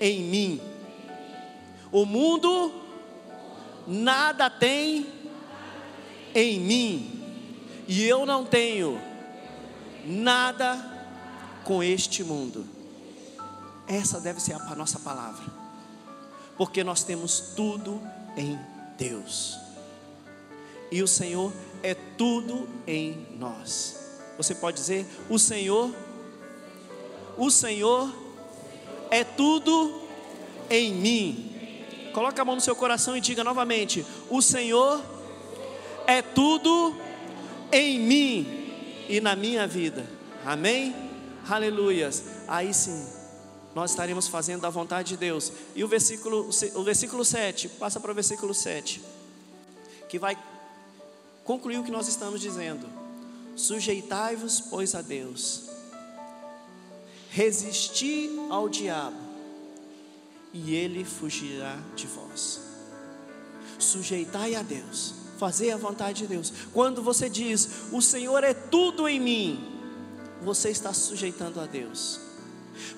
em 0.00 0.22
mim. 0.22 0.60
O 1.90 2.06
mundo 2.06 2.72
nada 3.86 4.48
tem 4.48 5.06
em 6.34 6.60
mim, 6.60 7.24
e 7.86 8.04
eu 8.04 8.24
não 8.24 8.44
tenho 8.44 9.00
nada 10.04 10.90
com 11.64 11.82
este 11.82 12.24
mundo. 12.24 12.66
Essa 13.86 14.20
deve 14.20 14.40
ser 14.40 14.54
a 14.54 14.74
nossa 14.74 14.98
palavra, 14.98 15.44
porque 16.56 16.82
nós 16.82 17.04
temos 17.04 17.52
tudo 17.54 18.00
em 18.36 18.58
Deus, 18.96 19.58
e 20.90 21.02
o 21.02 21.08
Senhor 21.08 21.52
é 21.82 21.94
tudo 21.94 22.68
em 22.86 23.26
nós. 23.38 23.98
Você 24.36 24.54
pode 24.54 24.76
dizer: 24.76 25.06
O 25.28 25.38
Senhor 25.38 25.92
o 27.36 27.50
Senhor 27.50 28.12
é 29.10 29.24
tudo 29.24 30.00
em 30.68 30.92
mim. 30.94 31.50
Coloca 32.12 32.42
a 32.42 32.44
mão 32.44 32.54
no 32.54 32.60
seu 32.60 32.76
coração 32.76 33.16
e 33.16 33.20
diga 33.20 33.42
novamente: 33.42 34.04
O 34.28 34.42
Senhor 34.42 35.02
é 36.06 36.20
tudo 36.20 36.94
em 37.70 37.98
mim 37.98 39.04
e 39.08 39.20
na 39.20 39.34
minha 39.34 39.66
vida. 39.66 40.06
Amém? 40.44 40.94
Aleluias. 41.48 42.22
Aí 42.46 42.74
sim, 42.74 43.06
nós 43.74 43.90
estaremos 43.90 44.28
fazendo 44.28 44.66
a 44.66 44.70
vontade 44.70 45.10
de 45.10 45.16
Deus. 45.16 45.52
E 45.74 45.82
o 45.82 45.88
versículo, 45.88 46.50
o 46.74 46.82
versículo 46.82 47.24
7, 47.24 47.68
passa 47.70 47.98
para 47.98 48.12
o 48.12 48.14
versículo 48.14 48.52
7, 48.52 49.00
que 50.08 50.18
vai 50.18 50.36
concluir 51.44 51.78
o 51.78 51.84
que 51.84 51.90
nós 51.90 52.08
estamos 52.08 52.40
dizendo. 52.40 52.86
Sujeitai-vos, 53.56 54.60
pois, 54.60 54.94
a 54.94 55.02
Deus, 55.02 55.64
resisti 57.30 58.30
ao 58.50 58.68
diabo, 58.68 59.16
e 60.52 60.74
ele 60.74 61.04
fugirá 61.04 61.78
de 61.96 62.06
vós. 62.06 62.60
Sujeitai 63.78 64.54
a 64.54 64.62
Deus, 64.62 65.14
fazer 65.38 65.70
a 65.70 65.76
vontade 65.76 66.20
de 66.22 66.26
Deus. 66.26 66.52
Quando 66.72 67.02
você 67.02 67.28
diz, 67.28 67.68
o 67.90 68.00
Senhor 68.00 68.44
é 68.44 68.54
tudo 68.54 69.08
em 69.08 69.18
mim, 69.18 69.80
você 70.42 70.70
está 70.70 70.92
sujeitando 70.92 71.60
a 71.60 71.66
Deus. 71.66 72.20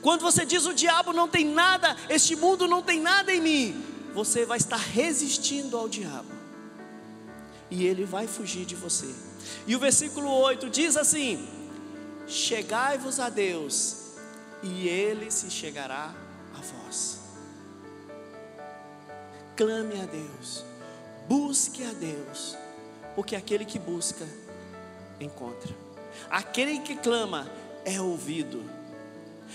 Quando 0.02 0.22
você 0.22 0.44
diz, 0.44 0.66
o 0.66 0.74
diabo 0.74 1.12
não 1.12 1.28
tem 1.28 1.44
nada, 1.44 1.96
este 2.08 2.36
mundo 2.36 2.66
não 2.66 2.82
tem 2.82 3.00
nada 3.00 3.32
em 3.32 3.40
mim, 3.40 3.84
você 4.14 4.44
vai 4.44 4.58
estar 4.58 4.76
resistindo 4.76 5.76
ao 5.76 5.88
diabo, 5.88 6.28
e 7.70 7.86
ele 7.86 8.04
vai 8.04 8.26
fugir 8.26 8.64
de 8.64 8.74
você. 8.74 9.12
E 9.66 9.74
o 9.74 9.78
versículo 9.78 10.30
8 10.30 10.68
diz 10.70 10.96
assim: 10.96 11.48
Chegai-vos 12.26 13.20
a 13.20 13.28
Deus, 13.28 13.96
e 14.62 14.88
ele 14.88 15.30
se 15.30 15.50
chegará 15.50 16.14
a 16.54 16.60
vós. 16.60 17.20
Clame 19.56 20.00
a 20.00 20.06
Deus, 20.06 20.64
busque 21.28 21.84
a 21.84 21.92
Deus, 21.92 22.56
porque 23.14 23.36
aquele 23.36 23.64
que 23.64 23.78
busca, 23.78 24.26
encontra. 25.20 25.74
Aquele 26.30 26.80
que 26.80 26.96
clama 26.96 27.48
é 27.84 28.00
ouvido. 28.00 28.62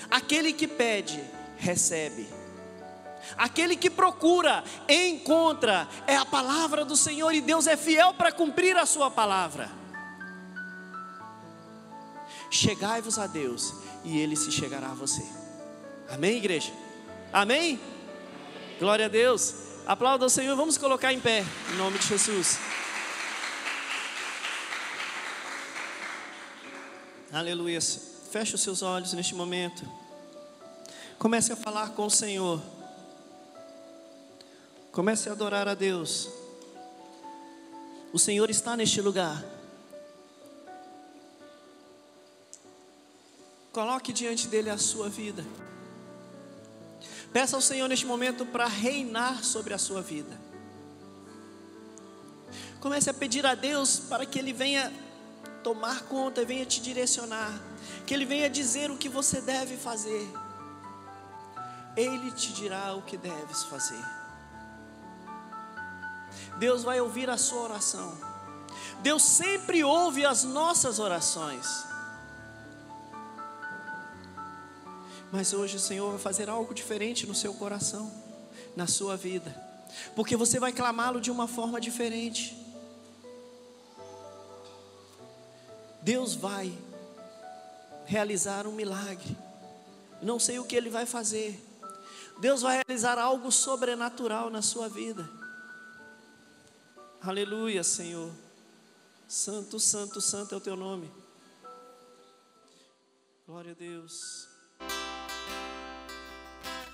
Aquele 0.10 0.54
que 0.54 0.68
pede, 0.68 1.22
recebe. 1.58 2.28
Aquele 3.38 3.76
que 3.76 3.90
procura, 3.90 4.64
encontra. 4.88 5.88
É 6.08 6.16
a 6.16 6.26
palavra 6.26 6.84
do 6.84 6.96
Senhor 6.96 7.34
e 7.34 7.42
Deus 7.42 7.68
é 7.68 7.78
fiel 7.78 8.14
para 8.14 8.32
cumprir 8.32 8.76
a 8.78 8.86
sua 8.86 9.10
palavra. 9.12 9.70
Chegai-vos 12.50 13.20
a 13.20 13.28
Deus 13.28 13.74
e 14.04 14.20
ele 14.20 14.36
se 14.36 14.52
chegará 14.52 14.92
a 14.92 14.96
você. 14.96 15.24
Amém, 16.10 16.38
igreja? 16.38 16.72
Amém? 17.32 17.80
Glória 18.80 19.06
a 19.06 19.10
Deus. 19.10 19.54
Aplauda 19.86 20.26
o 20.26 20.30
Senhor. 20.30 20.56
Vamos 20.56 20.78
colocar 20.78 21.14
em 21.14 21.20
pé, 21.20 21.46
em 21.72 21.78
nome 21.78 22.00
de 22.00 22.08
Jesus. 22.08 22.58
Aleluia. 27.32 27.80
Feche 28.32 28.56
os 28.56 28.62
seus 28.62 28.82
olhos 28.82 29.14
neste 29.14 29.36
momento. 29.36 29.88
Comece 31.20 31.54
a 31.54 31.56
falar 31.56 31.90
com 31.90 32.06
o 32.06 32.10
Senhor. 32.10 32.62
Comece 34.92 35.30
a 35.30 35.34
adorar 35.34 35.68
a 35.68 35.74
Deus. 35.74 36.30
O 38.12 38.18
Senhor 38.18 38.50
está 38.50 38.76
neste 38.76 39.02
lugar. 39.02 39.44
Coloque 43.72 44.12
diante 44.12 44.48
dele 44.48 44.70
a 44.70 44.78
sua 44.78 45.10
vida. 45.10 45.46
Peça 47.32 47.56
ao 47.56 47.62
Senhor 47.62 47.88
neste 47.88 48.06
momento 48.06 48.46
para 48.46 48.66
reinar 48.66 49.44
sobre 49.44 49.74
a 49.74 49.78
sua 49.78 50.02
vida. 50.02 50.40
Comece 52.80 53.10
a 53.10 53.14
pedir 53.14 53.46
a 53.46 53.54
Deus 53.54 54.00
para 54.00 54.26
que 54.26 54.40
Ele 54.40 54.52
venha 54.52 54.92
tomar 55.64 56.04
conta, 56.04 56.44
venha 56.44 56.66
te 56.66 56.82
direcionar, 56.82 57.62
que 58.08 58.14
Ele 58.14 58.26
venha 58.26 58.50
dizer 58.50 58.90
o 58.90 58.98
que 58.98 59.08
você 59.08 59.40
deve 59.40 59.78
fazer. 59.78 60.28
Ele 61.96 62.32
te 62.32 62.52
dirá 62.54 62.96
o 62.96 63.04
que 63.04 63.18
deves 63.18 63.64
fazer. 63.66 64.19
Deus 66.60 66.84
vai 66.84 67.00
ouvir 67.00 67.30
a 67.30 67.38
sua 67.38 67.62
oração. 67.62 68.16
Deus 69.02 69.24
sempre 69.24 69.82
ouve 69.84 70.26
as 70.26 70.44
nossas 70.44 71.00
orações. 71.00 71.66
Mas 75.32 75.54
hoje 75.54 75.78
o 75.78 75.80
Senhor 75.80 76.10
vai 76.12 76.20
fazer 76.20 76.50
algo 76.50 76.74
diferente 76.74 77.26
no 77.26 77.34
seu 77.34 77.54
coração, 77.54 78.12
na 78.76 78.88
sua 78.88 79.16
vida, 79.16 79.56
porque 80.16 80.36
você 80.36 80.60
vai 80.60 80.74
clamá-lo 80.74 81.22
de 81.22 81.32
uma 81.32 81.48
forma 81.48 81.80
diferente. 81.80 82.58
Deus 86.02 86.36
vai 86.36 86.76
realizar 88.06 88.66
um 88.66 88.72
milagre, 88.72 89.38
não 90.22 90.40
sei 90.40 90.60
o 90.60 90.64
que 90.64 90.76
Ele 90.76 90.90
vai 90.90 91.06
fazer, 91.06 91.64
Deus 92.40 92.62
vai 92.62 92.82
realizar 92.86 93.20
algo 93.20 93.52
sobrenatural 93.52 94.50
na 94.50 94.62
sua 94.62 94.90
vida. 94.90 95.39
Aleluia, 97.22 97.84
Senhor. 97.84 98.32
Santo, 99.28 99.78
santo, 99.78 100.22
santo 100.22 100.56
é 100.56 100.58
o 100.58 100.62
teu 100.62 100.78
nome. 100.78 101.12
Glória 103.46 103.74
a 103.74 103.76
Deus. 103.76 104.48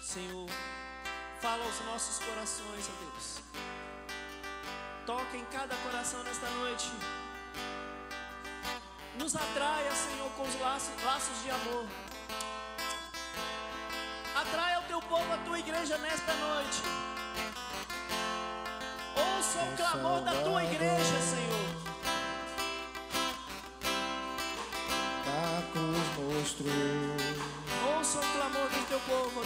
Senhor, 0.02 0.50
fala 1.40 1.64
aos 1.64 1.80
nossos 1.82 2.18
corações, 2.26 2.90
ó 2.90 3.06
Deus. 3.06 3.40
Toca 5.06 5.38
em 5.38 5.46
cada 5.46 5.76
coração 5.76 6.24
nesta 6.24 6.50
noite. 6.50 6.88
Nos 9.20 9.36
atraia, 9.36 9.92
Senhor, 9.92 10.32
com 10.32 10.44
os 10.44 10.60
laços, 10.60 11.04
laços 11.04 11.44
de 11.44 11.52
amor. 11.52 11.86
Atraia 14.36 14.80
o 14.80 14.84
teu 14.88 15.02
povo, 15.04 15.32
a 15.32 15.38
tua 15.46 15.60
igreja 15.60 16.00
nesta 16.00 16.34
noite. 16.34 16.82
Ouça 19.16 19.60
o 19.60 19.78
clamor 19.78 20.22
da 20.22 20.32
tua 20.44 20.64
igreja, 20.64 21.20
Senhor. 21.22 21.66
A 25.28 25.62
cruz 25.72 26.08
mostrou 26.18 26.72
Ouça 27.98 28.20
o 28.20 28.22
clamor 28.22 28.70
do 28.70 28.88
teu 28.88 29.00
povo, 29.00 29.45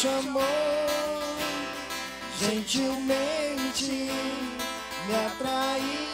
chamou, 0.00 0.42
gentilmente 2.38 4.10
me 5.06 5.14
atraiu 5.26 6.09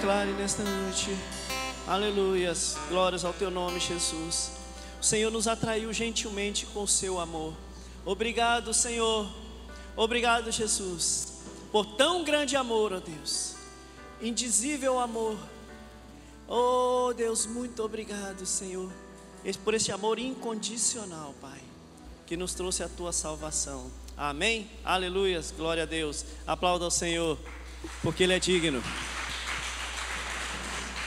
Declare 0.00 0.32
nesta 0.32 0.62
noite, 0.62 1.14
aleluias, 1.86 2.74
glórias 2.88 3.22
ao 3.22 3.34
teu 3.34 3.50
nome, 3.50 3.78
Jesus. 3.78 4.50
O 4.98 5.04
Senhor 5.04 5.30
nos 5.30 5.46
atraiu 5.46 5.92
gentilmente 5.92 6.64
com 6.64 6.84
o 6.84 6.88
seu 6.88 7.20
amor. 7.20 7.52
Obrigado, 8.06 8.72
Senhor. 8.72 9.30
Obrigado, 9.94 10.50
Jesus, 10.50 11.42
por 11.70 11.84
tão 11.84 12.24
grande 12.24 12.56
amor, 12.56 12.94
ó 12.94 12.98
Deus. 12.98 13.56
Indizível 14.22 14.98
amor. 14.98 15.36
Oh, 16.48 17.12
Deus, 17.14 17.44
muito 17.44 17.84
obrigado, 17.84 18.46
Senhor, 18.46 18.90
por 19.62 19.74
este 19.74 19.92
amor 19.92 20.18
incondicional, 20.18 21.34
Pai, 21.42 21.60
que 22.26 22.38
nos 22.38 22.54
trouxe 22.54 22.82
a 22.82 22.88
tua 22.88 23.12
salvação. 23.12 23.90
Amém? 24.16 24.66
Aleluias, 24.82 25.52
glória 25.54 25.82
a 25.82 25.86
Deus. 25.86 26.24
Aplauda 26.46 26.86
ao 26.86 26.90
Senhor, 26.90 27.38
porque 28.02 28.22
Ele 28.22 28.32
é 28.32 28.38
digno. 28.38 28.82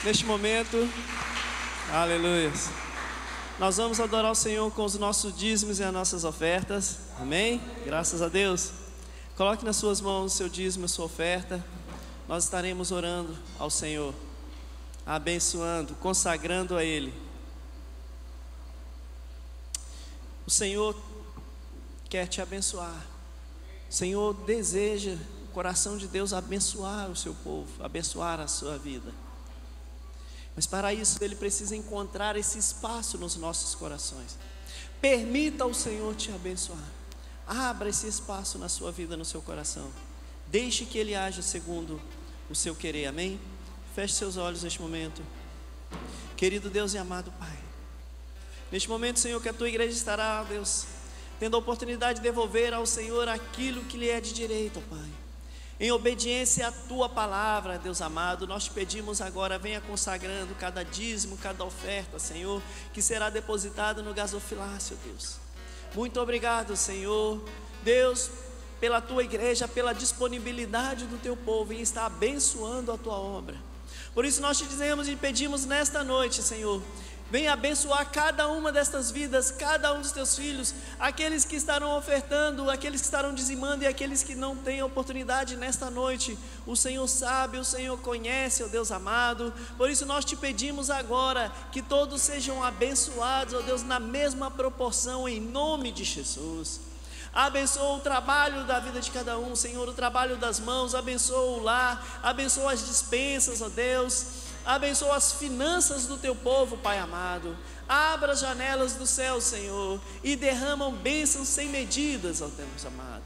Neste 0.04 0.26
momento, 0.26 0.78
aleluia. 1.90 2.52
Nós 3.58 3.78
vamos 3.78 4.02
adorar 4.02 4.34
o 4.34 4.36
Senhor 4.36 4.70
com 4.72 4.84
os 4.84 4.96
nossos 4.96 5.34
dízimos 5.34 5.80
e 5.80 5.84
as 5.84 5.94
nossas 5.94 6.26
ofertas. 6.26 6.98
Amém? 7.18 7.62
Graças 7.86 8.22
a 8.22 8.28
Deus. 8.28 8.72
Coloque 9.38 9.64
nas 9.64 9.78
suas 9.78 10.02
mãos 10.02 10.34
o 10.34 10.36
seu 10.36 10.50
dízimo 10.50 10.84
e 10.84 10.88
a 10.88 10.90
sua 10.90 11.06
oferta. 11.06 11.64
Nós 12.28 12.44
estaremos 12.44 12.92
orando 12.92 13.34
ao 13.58 13.70
Senhor, 13.70 14.14
abençoando, 15.06 15.96
consagrando 15.96 16.76
a 16.76 16.84
Ele. 16.84 17.14
O 20.46 20.52
Senhor 20.52 21.02
quer 22.10 22.28
te 22.28 22.42
abençoar. 22.42 23.06
O 23.90 23.94
Senhor 23.94 24.34
deseja, 24.34 25.18
o 25.46 25.54
coração 25.54 25.96
de 25.96 26.10
Deus, 26.10 26.34
abençoar 26.34 27.10
o 27.10 27.16
seu 27.16 27.34
povo, 27.36 27.82
abençoar 27.82 28.42
a 28.42 28.50
sua 28.50 28.78
vida. 28.78 29.23
Mas 30.56 30.66
para 30.66 30.94
isso 30.94 31.24
ele 31.24 31.36
precisa 31.36 31.76
encontrar 31.76 32.36
esse 32.36 32.60
espaço 32.60 33.18
nos 33.18 33.36
nossos 33.36 33.74
corações. 33.76 34.38
Permita 35.02 35.64
ao 35.64 35.74
Senhor 35.74 36.16
te 36.16 36.32
abençoar. 36.32 36.92
Abra 37.48 37.90
esse 37.90 38.08
espaço 38.08 38.58
na 38.58 38.70
sua 38.70 38.92
vida, 38.92 39.18
no 39.18 39.26
seu 39.26 39.42
coração. 39.42 39.92
Deixe 40.48 40.86
que 40.86 40.98
ele 40.98 41.16
haja 41.16 41.42
segundo 41.42 42.00
o 42.50 42.56
seu 42.56 42.76
querer. 42.76 43.08
Amém? 43.08 43.40
Feche 43.96 44.14
seus 44.14 44.38
olhos 44.38 44.64
neste 44.64 44.82
momento. 44.82 45.22
Querido 46.38 46.70
Deus 46.70 46.94
e 46.94 46.98
amado 46.98 47.32
Pai. 47.40 47.60
Neste 48.72 48.90
momento, 48.90 49.20
Senhor, 49.20 49.42
que 49.42 49.50
a 49.50 49.54
tua 49.54 49.70
igreja 49.70 49.96
estará, 49.96 50.44
Deus, 50.44 50.86
tendo 51.40 51.56
a 51.56 51.60
oportunidade 51.60 52.20
de 52.20 52.24
devolver 52.24 52.74
ao 52.74 52.86
Senhor 52.86 53.28
aquilo 53.28 53.84
que 53.86 53.98
lhe 53.98 54.10
é 54.10 54.20
de 54.20 54.34
direito, 54.34 54.82
Pai. 54.90 55.23
Em 55.80 55.92
obediência 55.92 56.68
à 56.68 56.72
tua 56.72 57.10
palavra, 57.10 57.80
Deus 57.80 58.02
amado, 58.02 58.48
nós 58.48 58.66
te 58.66 58.72
pedimos 58.72 59.22
agora, 59.22 59.58
venha 59.58 59.82
consagrando 59.82 60.54
cada 60.56 60.84
dízimo, 60.84 61.38
cada 61.38 61.64
oferta, 61.66 62.20
Senhor, 62.20 62.62
que 62.94 63.02
será 63.02 63.30
depositada 63.30 64.02
no 64.02 64.14
gasofilácio, 64.14 64.98
Deus. 65.04 65.38
Muito 65.96 66.20
obrigado, 66.22 66.76
Senhor. 66.76 67.44
Deus, 67.84 68.30
pela 68.80 69.02
tua 69.02 69.24
igreja, 69.24 69.68
pela 69.68 69.94
disponibilidade 69.94 71.06
do 71.06 71.18
teu 71.18 71.36
povo 71.36 71.74
em 71.74 71.82
estar 71.82 72.06
abençoando 72.06 72.92
a 72.92 72.98
tua 72.98 73.16
obra. 73.16 73.58
Por 74.14 74.26
isso 74.26 74.42
nós 74.42 74.58
te 74.58 74.66
dizemos 74.66 75.08
e 75.08 75.16
pedimos 75.16 75.66
nesta 75.66 76.04
noite, 76.04 76.42
Senhor, 76.44 76.82
Venha 77.34 77.54
abençoar 77.54 78.12
cada 78.12 78.48
uma 78.48 78.72
destas 78.72 79.10
vidas, 79.10 79.50
cada 79.50 79.92
um 79.92 80.02
dos 80.02 80.12
teus 80.12 80.36
filhos, 80.36 80.72
aqueles 81.00 81.44
que 81.44 81.56
estarão 81.56 81.98
ofertando, 81.98 82.70
aqueles 82.70 83.02
que 83.02 83.06
estarão 83.06 83.34
dizimando 83.34 83.84
e 83.84 83.88
aqueles 83.88 84.22
que 84.22 84.36
não 84.36 84.56
têm 84.56 84.84
oportunidade 84.84 85.56
nesta 85.56 85.90
noite. 85.90 86.38
O 86.64 86.76
Senhor 86.76 87.08
sabe, 87.08 87.58
o 87.58 87.66
Senhor 87.66 87.98
conhece, 87.98 88.64
ó 88.64 88.68
Deus 88.68 88.92
amado. 88.92 89.52
Por 89.80 89.90
isso 89.90 90.06
nós 90.06 90.24
te 90.24 90.36
pedimos 90.36 90.92
agora 90.92 91.52
que 91.72 91.82
todos 91.82 92.22
sejam 92.22 92.64
abençoados, 92.64 93.56
ó 93.56 93.62
Deus, 93.62 93.82
na 93.82 94.00
mesma 94.00 94.52
proporção, 94.52 95.28
em 95.28 95.42
nome 95.42 95.92
de 95.92 96.04
Jesus. 96.04 96.82
Abençoa 97.34 97.98
o 97.98 98.00
trabalho 98.00 98.64
da 98.66 98.80
vida 98.80 99.02
de 99.02 99.10
cada 99.10 99.40
um, 99.40 99.56
Senhor, 99.56 99.90
o 99.90 99.94
trabalho 99.94 100.38
das 100.38 100.60
mãos, 100.60 100.94
abençoa 100.94 101.58
o 101.58 101.64
lar, 101.64 102.22
abençoa 102.22 102.74
as 102.74 102.86
dispensas, 102.86 103.60
ó 103.60 103.70
Deus. 103.70 104.53
Abençoa 104.66 105.18
as 105.18 105.34
finanças 105.34 106.06
do 106.06 106.18
teu 106.18 106.36
povo, 106.36 106.78
Pai 106.78 106.98
amado. 106.98 107.58
Abra 107.88 108.32
as 108.32 108.40
janelas 108.40 108.94
do 108.94 109.06
céu, 109.06 109.42
Senhor, 109.42 110.00
e 110.24 110.36
derramam 110.36 110.94
bênçãos 110.94 111.50
sem 111.50 111.68
medidas, 111.68 112.42
ó 112.42 112.48
Deus 112.48 112.86
amado. 112.86 113.24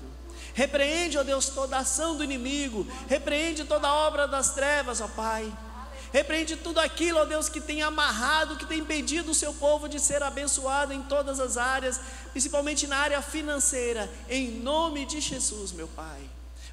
Repreende, 0.54 1.20
ó 1.20 1.24
Deus, 1.24 1.50
toda 1.50 1.78
ação 1.78 2.16
do 2.16 2.24
inimigo, 2.24 2.88
repreende 3.08 3.64
toda 3.64 3.94
obra 3.94 4.28
das 4.28 4.56
trevas, 4.56 5.00
ó 5.00 5.08
Pai. 5.08 5.52
Repreende 6.12 6.56
tudo 6.56 6.80
aquilo, 6.80 7.20
ó 7.20 7.26
Deus, 7.26 7.48
que 7.50 7.62
tem 7.62 7.84
amarrado, 7.84 8.56
que 8.56 8.66
tem 8.66 8.80
impedido 8.80 9.32
o 9.32 9.36
seu 9.36 9.54
povo 9.54 9.88
de 9.88 10.00
ser 10.00 10.24
abençoado 10.24 10.92
em 10.94 11.04
todas 11.04 11.40
as 11.40 11.58
áreas, 11.58 12.00
principalmente 12.32 12.88
na 12.88 12.98
área 12.98 13.22
financeira, 13.22 14.10
em 14.28 14.50
nome 14.50 15.06
de 15.06 15.20
Jesus, 15.20 15.72
meu 15.72 15.88
Pai. 15.90 16.22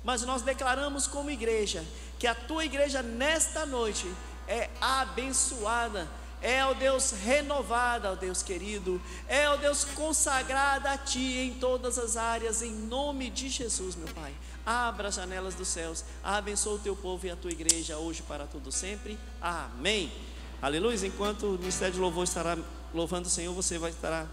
Mas 0.03 0.23
nós 0.23 0.41
declaramos 0.41 1.07
como 1.07 1.31
igreja 1.31 1.85
que 2.19 2.27
a 2.27 2.35
tua 2.35 2.65
igreja 2.65 3.03
nesta 3.03 3.67
noite 3.67 4.07
é 4.49 4.71
abençoada, 4.81 6.09
é, 6.43 6.65
ó 6.65 6.75
Deus, 6.75 7.13
renovada, 7.13 8.13
ó 8.13 8.15
Deus 8.15 8.43
querido, 8.43 9.01
é, 9.27 9.49
ó 9.49 9.57
Deus, 9.57 9.85
consagrada 9.85 10.91
a 10.91 10.99
Ti 10.99 11.39
em 11.39 11.55
todas 11.55 11.99
as 11.99 12.17
áreas, 12.17 12.61
em 12.61 12.73
nome 12.73 13.31
de 13.31 13.49
Jesus, 13.49 13.97
meu 13.97 14.09
Pai. 14.09 14.35
Abra 14.67 15.09
as 15.09 15.15
janelas 15.15 15.55
dos 15.55 15.69
céus, 15.69 16.05
abençoa 16.23 16.75
o 16.75 16.79
Teu 16.79 16.95
povo 16.95 17.27
e 17.27 17.31
a 17.31 17.37
Tua 17.37 17.51
igreja 17.51 17.97
hoje 17.97 18.23
para 18.23 18.47
todo 18.47 18.71
sempre. 18.71 19.19
Amém. 19.41 20.13
Aleluia. 20.61 21.07
Enquanto 21.07 21.47
o 21.47 21.59
Ministério 21.59 21.95
de 21.95 22.01
Louvor 22.01 22.25
estará 22.25 22.57
louvando 22.93 23.27
o 23.27 23.31
Senhor, 23.31 23.55
você 23.55 23.79
vai 23.79 23.91
estar 23.91 24.27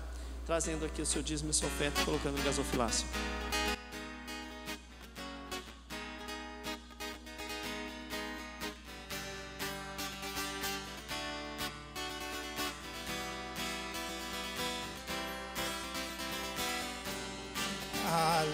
trazendo 0.46 0.86
aqui 0.86 1.02
o 1.02 1.06
seu 1.06 1.22
dízimo 1.22 1.52
e 1.52 1.54
sua 1.54 1.68
oferta, 1.68 2.04
colocando 2.04 2.38
no 2.38 2.44
gasofilácio. 2.44 3.08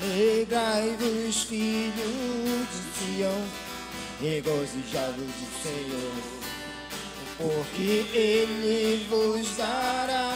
Alegrai-vos, 0.07 1.43
filhos 1.43 2.67
de 2.71 2.81
Sião, 2.95 3.43
regozijai-vos 4.21 5.17
do 5.17 5.47
Senhor, 5.61 6.13
porque 7.37 8.05
Ele 8.17 9.05
vos 9.09 9.57
dará 9.57 10.33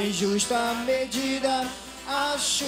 em 0.00 0.12
justa 0.12 0.74
medida 0.84 1.64
a 2.08 2.36
chuva, 2.36 2.66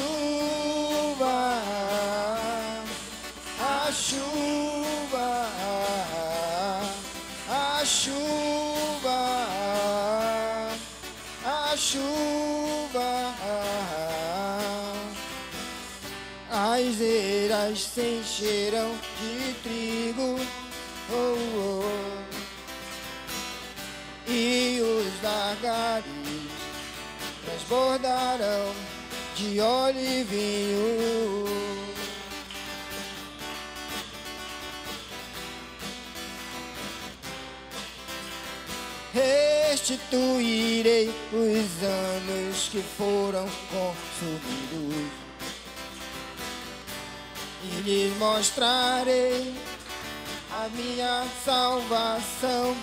a 3.59 3.93
chuva, 3.93 5.49
a 7.49 7.85
chuva, 7.85 9.49
a 11.45 11.77
chuva. 11.77 12.30
Eiras 17.61 17.81
se 17.83 18.01
encherão 18.01 18.91
de 19.21 19.55
trigo, 19.63 20.41
oh, 21.13 21.37
oh, 21.59 21.91
e 24.29 24.81
os 24.81 25.23
lagares 25.23 26.05
transbordarão 27.45 28.75
de 29.37 29.61
óleo 29.61 29.99
e 29.99 30.25
vinho. 30.25 31.45
Restituirei 39.13 41.11
os 41.33 41.83
anos 41.83 42.69
que 42.71 42.81
foram 42.97 43.49
consumidos 43.71 45.30
lhes 47.81 48.17
mostrarei 48.19 49.55
a 50.53 50.69
minha 50.69 51.25
salvação 51.45 52.77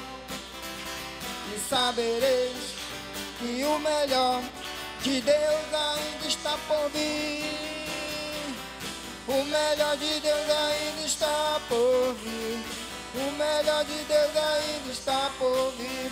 e 1.55 1.59
sabereis 1.69 2.75
que 3.39 3.63
o 3.63 3.79
melhor 3.79 4.41
de 5.03 5.21
Deus 5.21 5.73
ainda 5.73 6.27
está 6.27 6.57
por 6.67 6.89
vir. 6.89 7.77
O 9.27 9.43
melhor 9.43 9.97
de 9.97 10.19
Deus 10.19 10.49
ainda 10.49 11.05
está 11.05 11.61
por 11.67 12.15
vir. 12.23 12.63
O 13.15 13.31
melhor 13.31 13.83
de 13.85 14.03
Deus 14.05 14.35
ainda 14.35 14.91
está 14.91 15.31
por 15.37 15.73
vir. 15.77 16.11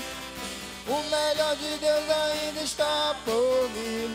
O 0.88 1.03
melhor 1.10 1.56
de 1.56 1.78
Deus 1.78 2.10
ainda 2.10 2.62
está 2.62 3.16
por 3.26 3.70
vir. 3.74 4.10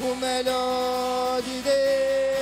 O 0.00 0.14
melhor 0.16 1.42
de 1.42 1.60
Deus. 1.62 2.35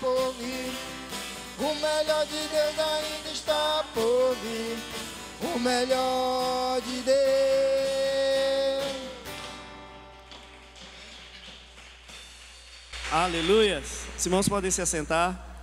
Por 0.00 0.32
vir. 0.34 0.72
O 1.58 1.74
melhor 1.74 2.26
de 2.26 2.48
Deus 2.48 2.78
ainda 2.78 3.30
está 3.32 3.84
por 3.94 4.34
vir. 4.36 4.76
O 5.54 5.58
melhor 5.58 6.80
de 6.82 7.00
Deus. 7.02 7.16
Aleluias. 13.10 14.04
Os 14.18 14.26
irmãos 14.26 14.48
podem 14.48 14.70
se 14.70 14.82
assentar. 14.82 15.62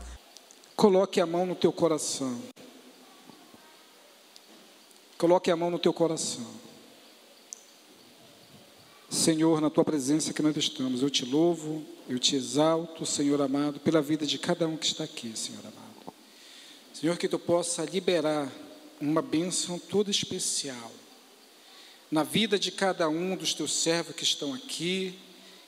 Coloque 0.76 1.22
a 1.22 1.26
mão 1.26 1.45
no 1.45 1.55
teu 1.55 1.72
coração. 1.72 2.41
Coloque 5.18 5.51
a 5.51 5.55
mão 5.55 5.69
no 5.69 5.77
teu 5.77 5.93
coração. 5.93 6.62
Senhor, 9.14 9.61
na 9.61 9.69
tua 9.69 9.85
presença 9.85 10.34
que 10.34 10.41
nós 10.41 10.57
estamos, 10.57 11.03
eu 11.03 11.10
te 11.10 11.23
louvo, 11.23 11.85
eu 12.10 12.18
te 12.18 12.35
exalto, 12.35 13.06
Senhor 13.06 13.40
amado, 13.44 13.80
pela 13.80 14.02
vida 14.02 14.26
de 14.26 14.40
cada 14.40 14.68
um 14.68 14.76
que 14.76 14.88
está 14.88 15.03
aqui, 15.03 15.38
Senhor 15.38 15.60
amado. 15.60 16.15
Senhor, 16.91 17.15
que 17.15 17.30
tu 17.30 17.38
possa 17.38 17.85
liberar 17.85 18.52
uma 18.99 19.22
bênção 19.22 19.77
toda 19.77 20.10
especial 20.10 20.91
na 22.10 22.23
vida 22.23 22.57
de 22.57 22.72
cada 22.72 23.07
um 23.07 23.35
dos 23.35 23.53
teus 23.53 23.72
servos 23.72 24.15
que 24.15 24.23
estão 24.23 24.52
aqui, 24.52 25.14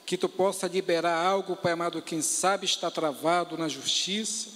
que 0.07 0.17
tu 0.17 0.27
possa 0.27 0.65
liberar 0.65 1.23
algo, 1.23 1.55
Pai 1.55 1.73
amado, 1.73 2.01
quem 2.01 2.23
sabe 2.23 2.65
está 2.65 2.89
travado 2.89 3.55
na 3.59 3.67
justiça, 3.67 4.49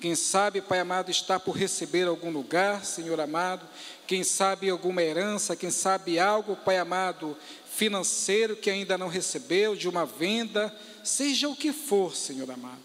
quem 0.00 0.14
sabe, 0.14 0.62
Pai 0.62 0.80
amado, 0.80 1.10
está 1.10 1.38
por 1.38 1.54
receber 1.54 2.08
algum 2.08 2.30
lugar, 2.30 2.86
Senhor 2.86 3.20
amado, 3.20 3.68
quem 4.06 4.24
sabe 4.24 4.70
alguma 4.70 5.02
herança, 5.02 5.54
quem 5.54 5.70
sabe 5.70 6.18
algo, 6.18 6.56
Pai 6.56 6.78
amado, 6.78 7.36
financeiro 7.70 8.56
que 8.56 8.68
ainda 8.68 8.98
não 8.98 9.08
recebeu, 9.08 9.76
de 9.76 9.88
uma 9.88 10.04
venda, 10.04 10.74
seja 11.02 11.48
o 11.48 11.56
que 11.56 11.72
for, 11.72 12.14
Senhor 12.14 12.50
amado. 12.50 12.82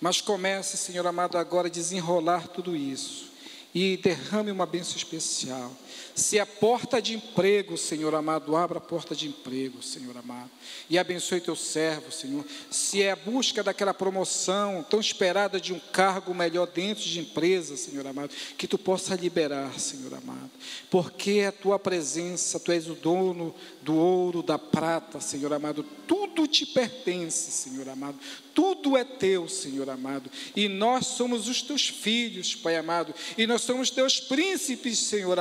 Mas 0.00 0.20
comece, 0.20 0.76
Senhor 0.76 1.06
amado, 1.06 1.36
agora 1.36 1.66
a 1.66 1.70
desenrolar 1.70 2.48
tudo 2.48 2.76
isso 2.76 3.28
e 3.74 3.96
derrame 3.96 4.50
uma 4.50 4.66
bênção 4.66 4.96
especial. 4.96 5.72
Se 6.14 6.38
a 6.38 6.46
porta 6.46 7.00
de 7.00 7.14
emprego, 7.14 7.76
Senhor 7.76 8.14
amado, 8.14 8.56
abra 8.56 8.78
a 8.78 8.80
porta 8.80 9.14
de 9.14 9.28
emprego, 9.28 9.82
Senhor 9.82 10.16
amado, 10.16 10.50
e 10.90 10.98
abençoe 10.98 11.40
teu 11.40 11.56
servo, 11.56 12.10
Senhor. 12.10 12.44
Se 12.70 13.02
é 13.02 13.12
a 13.12 13.16
busca 13.16 13.62
daquela 13.62 13.94
promoção 13.94 14.84
tão 14.88 15.00
esperada 15.00 15.60
de 15.60 15.72
um 15.72 15.78
cargo 15.78 16.34
melhor 16.34 16.66
dentro 16.66 17.04
de 17.04 17.20
empresa, 17.20 17.76
Senhor 17.76 18.06
amado, 18.06 18.34
que 18.56 18.66
tu 18.66 18.78
possa 18.78 19.14
liberar, 19.14 19.78
Senhor 19.78 20.12
amado, 20.14 20.50
porque 20.90 21.44
a 21.46 21.52
tua 21.52 21.78
presença, 21.78 22.58
tu 22.58 22.72
és 22.72 22.88
o 22.88 22.94
dono 22.94 23.54
do 23.82 23.94
ouro, 23.94 24.42
da 24.42 24.58
prata, 24.58 25.20
Senhor 25.20 25.52
amado, 25.52 25.84
tudo 26.06 26.46
te 26.46 26.66
pertence, 26.66 27.50
Senhor 27.50 27.88
amado, 27.88 28.18
tudo 28.54 28.96
é 28.96 29.04
teu, 29.04 29.48
Senhor 29.48 29.88
amado, 29.88 30.30
e 30.56 30.68
nós 30.68 31.06
somos 31.06 31.48
os 31.48 31.62
teus 31.62 31.88
filhos, 31.88 32.54
Pai 32.54 32.76
amado, 32.76 33.14
e 33.36 33.46
nós 33.46 33.62
somos 33.62 33.90
teus 33.90 34.18
príncipes, 34.18 34.98
Senhor 34.98 35.38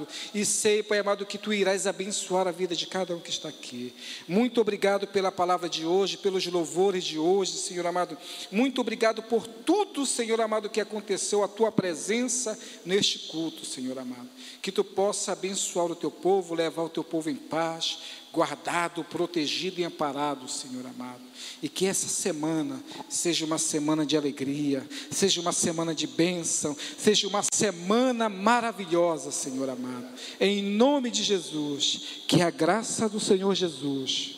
amado, 0.00 0.08
e 0.34 0.44
sei, 0.44 0.82
Pai 0.82 0.98
amado, 0.98 1.26
que 1.26 1.38
tu 1.38 1.52
irás 1.52 1.86
abençoar 1.86 2.46
a 2.46 2.50
vida 2.50 2.74
de 2.74 2.86
cada 2.86 3.14
um 3.14 3.20
que 3.20 3.30
está 3.30 3.48
aqui. 3.48 3.94
Muito 4.26 4.60
obrigado 4.60 5.06
pela 5.06 5.30
palavra 5.30 5.68
de 5.68 5.84
hoje, 5.84 6.16
pelos 6.16 6.46
louvores 6.46 7.04
de 7.04 7.18
hoje, 7.18 7.52
Senhor 7.52 7.86
amado. 7.86 8.16
Muito 8.50 8.80
obrigado 8.80 9.22
por 9.22 9.46
tudo, 9.46 10.06
Senhor 10.06 10.40
amado, 10.40 10.70
que 10.70 10.80
aconteceu, 10.80 11.42
a 11.42 11.48
tua 11.48 11.70
presença 11.70 12.58
neste 12.84 13.30
culto, 13.30 13.64
Senhor 13.64 13.98
amado. 13.98 14.28
Que 14.62 14.72
tu 14.72 14.84
possa 14.84 15.32
abençoar 15.32 15.86
o 15.86 15.96
teu 15.96 16.10
povo, 16.10 16.54
levar 16.54 16.82
o 16.82 16.88
teu 16.88 17.04
povo 17.04 17.28
em 17.28 17.36
paz, 17.36 17.98
guardado, 18.32 19.02
protegido 19.04 19.80
e 19.80 19.84
amparado, 19.84 20.48
Senhor 20.48 20.86
amado. 20.86 21.20
E 21.62 21.68
que 21.68 21.86
essa 21.86 22.08
semana 22.08 22.82
seja 23.08 23.44
uma 23.44 23.58
semana 23.58 24.06
de 24.06 24.16
alegria, 24.16 24.86
seja 25.10 25.40
uma 25.40 25.52
semana 25.52 25.94
de 25.94 26.06
bênção, 26.06 26.76
seja 26.98 27.26
uma 27.26 27.42
semana 27.52 28.28
maravilhosa, 28.28 29.30
Senhor 29.30 29.68
amado. 29.68 30.08
Em 30.40 30.62
nome 30.62 31.10
de 31.10 31.22
Jesus, 31.22 32.22
que 32.28 32.40
a 32.40 32.50
graça 32.50 33.08
do 33.08 33.18
Senhor 33.18 33.54
Jesus, 33.54 34.36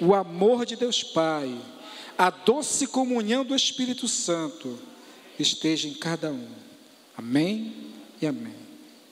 o 0.00 0.14
amor 0.14 0.64
de 0.64 0.76
Deus 0.76 1.02
Pai, 1.02 1.60
a 2.16 2.30
doce 2.30 2.86
comunhão 2.86 3.44
do 3.44 3.56
Espírito 3.56 4.06
Santo 4.06 4.78
esteja 5.38 5.88
em 5.88 5.94
cada 5.94 6.30
um. 6.30 6.48
Amém 7.16 7.92
e 8.20 8.26
amém. 8.26 8.54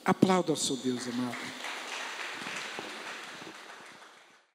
Aplauda 0.04 0.52
ao 0.52 0.56
seu 0.56 0.76
Deus 0.76 1.06
amado. 1.08 1.51